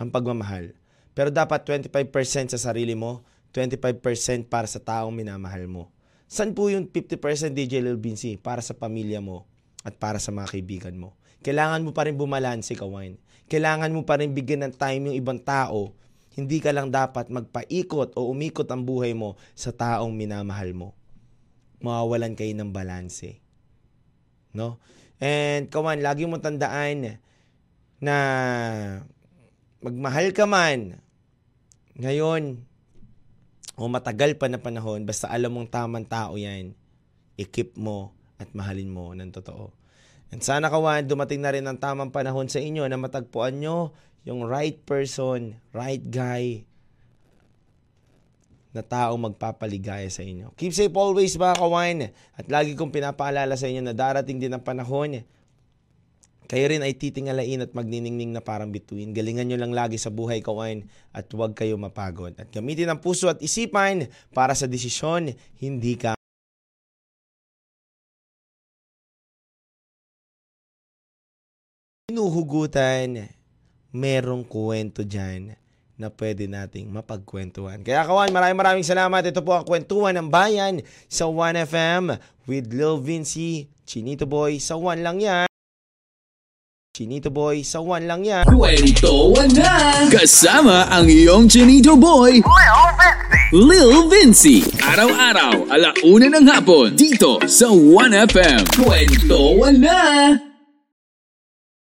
ang 0.00 0.08
pagmamahal. 0.08 0.72
Pero 1.12 1.28
dapat 1.28 1.66
25% 1.66 2.56
sa 2.56 2.58
sarili 2.58 2.96
mo, 2.96 3.26
25% 3.52 4.46
para 4.46 4.70
sa 4.70 4.78
taong 4.78 5.12
minamahal 5.12 5.66
mo. 5.66 5.90
San 6.30 6.54
po 6.54 6.70
yung 6.70 6.86
50% 6.86 7.52
DJ 7.52 7.82
Lil 7.82 7.98
Vinci 7.98 8.38
para 8.38 8.62
sa 8.62 8.78
pamilya 8.78 9.18
mo 9.18 9.50
at 9.82 9.98
para 9.98 10.22
sa 10.22 10.30
mga 10.30 10.54
kaibigan 10.54 10.94
mo? 10.94 11.18
Kailangan 11.42 11.82
mo 11.82 11.90
pa 11.90 12.06
rin 12.06 12.14
bumalanse, 12.14 12.78
kawain. 12.78 13.18
Kailangan 13.50 13.90
mo 13.90 14.06
pa 14.06 14.22
rin 14.22 14.30
bigyan 14.30 14.70
ng 14.70 14.74
time 14.78 15.10
yung 15.10 15.18
ibang 15.18 15.40
tao. 15.42 15.90
Hindi 16.34 16.62
ka 16.62 16.70
lang 16.70 16.94
dapat 16.94 17.26
magpaikot 17.28 18.14
o 18.14 18.30
umikot 18.30 18.66
ang 18.70 18.86
buhay 18.86 19.16
mo 19.18 19.34
sa 19.58 19.74
taong 19.74 20.14
minamahal 20.14 20.70
mo. 20.72 20.94
Mawawalan 21.82 22.38
kayo 22.38 22.54
ng 22.54 22.70
balanse. 22.70 23.42
No? 24.54 24.78
And 25.18 25.66
kawan, 25.68 26.00
lagi 26.00 26.24
mo 26.30 26.38
tandaan 26.38 27.18
na 28.00 28.16
magmahal 29.82 30.32
ka 30.32 30.48
man 30.48 31.02
ngayon 32.00 32.64
o 33.76 33.88
matagal 33.88 34.36
pa 34.36 34.48
na 34.48 34.60
panahon, 34.60 35.04
basta 35.04 35.28
alam 35.28 35.56
mong 35.56 35.72
tamang 35.72 36.04
tao 36.04 36.36
yan, 36.36 36.76
ikip 37.36 37.76
mo 37.80 38.12
at 38.36 38.52
mahalin 38.52 38.92
mo 38.92 39.12
ng 39.16 39.32
totoo. 39.32 39.72
And 40.30 40.44
sana 40.44 40.70
kawan, 40.70 41.10
dumating 41.10 41.42
na 41.42 41.50
rin 41.50 41.66
ang 41.66 41.80
tamang 41.80 42.12
panahon 42.14 42.46
sa 42.46 42.62
inyo 42.62 42.86
na 42.86 43.00
matagpuan 43.00 43.58
nyo 43.58 43.90
yung 44.24 44.44
right 44.44 44.76
person, 44.84 45.56
right 45.72 46.02
guy, 46.02 46.64
na 48.70 48.86
tao 48.86 49.18
magpapaligaya 49.18 50.06
sa 50.06 50.22
inyo. 50.22 50.54
Keep 50.54 50.72
safe 50.76 50.94
always 50.94 51.34
mga 51.34 51.58
kawan. 51.58 51.98
At 52.38 52.46
lagi 52.46 52.78
kong 52.78 52.94
pinapaalala 52.94 53.58
sa 53.58 53.66
inyo 53.66 53.82
na 53.82 53.96
darating 53.96 54.38
din 54.38 54.54
ang 54.54 54.62
panahon 54.62 55.26
kayo 56.50 56.66
rin 56.66 56.82
ay 56.82 56.98
titingalain 56.98 57.62
at 57.62 57.70
magniningning 57.78 58.34
na 58.34 58.42
parang 58.42 58.74
bituin. 58.74 59.14
Galingan 59.14 59.46
nyo 59.46 59.54
lang 59.54 59.70
lagi 59.70 60.02
sa 60.02 60.10
buhay 60.10 60.42
kawain 60.42 60.90
at 61.14 61.30
huwag 61.30 61.54
kayo 61.54 61.78
mapagod. 61.78 62.34
At 62.42 62.50
gamitin 62.50 62.90
ang 62.90 62.98
puso 62.98 63.30
at 63.30 63.38
isipan 63.38 64.10
para 64.34 64.58
sa 64.58 64.66
desisyon, 64.66 65.30
hindi 65.62 65.94
ka 65.94 66.18
Inuhugutan, 72.10 73.30
merong 73.90 74.46
kwento 74.46 75.02
dyan 75.02 75.54
na 76.00 76.08
pwede 76.08 76.48
nating 76.48 76.88
mapagkwentuhan. 76.88 77.84
Kaya 77.84 78.08
kawan, 78.08 78.32
maraming 78.32 78.56
maraming 78.56 78.86
salamat. 78.86 79.20
Ito 79.20 79.44
po 79.44 79.52
ang 79.52 79.68
kwentuhan 79.68 80.16
ng 80.16 80.32
bayan 80.32 80.80
sa 81.12 81.28
1FM 81.28 82.16
with 82.48 82.72
Lil 82.72 82.96
Vinci, 83.04 83.68
Chinito 83.84 84.24
Boy. 84.24 84.56
Sa 84.56 84.80
1 84.80 85.04
lang 85.04 85.20
yan. 85.20 85.44
Chinito 86.96 87.28
Boy, 87.28 87.60
sa 87.62 87.84
1 87.84 88.08
lang 88.08 88.24
yan. 88.24 88.48
Kwentuhan 88.48 89.52
na! 89.52 90.08
Kasama 90.08 90.88
ang 90.88 91.06
iyong 91.06 91.46
Chinito 91.46 91.94
Boy, 92.00 92.40
Lil 93.54 94.10
Vinci. 94.10 94.64
Araw-araw, 94.82 95.70
alauna 95.70 96.26
ng 96.32 96.46
hapon, 96.48 96.96
dito 96.96 97.38
sa 97.46 97.70
1FM. 97.70 98.66
Kwentuhan 98.74 99.76
na! 99.78 100.49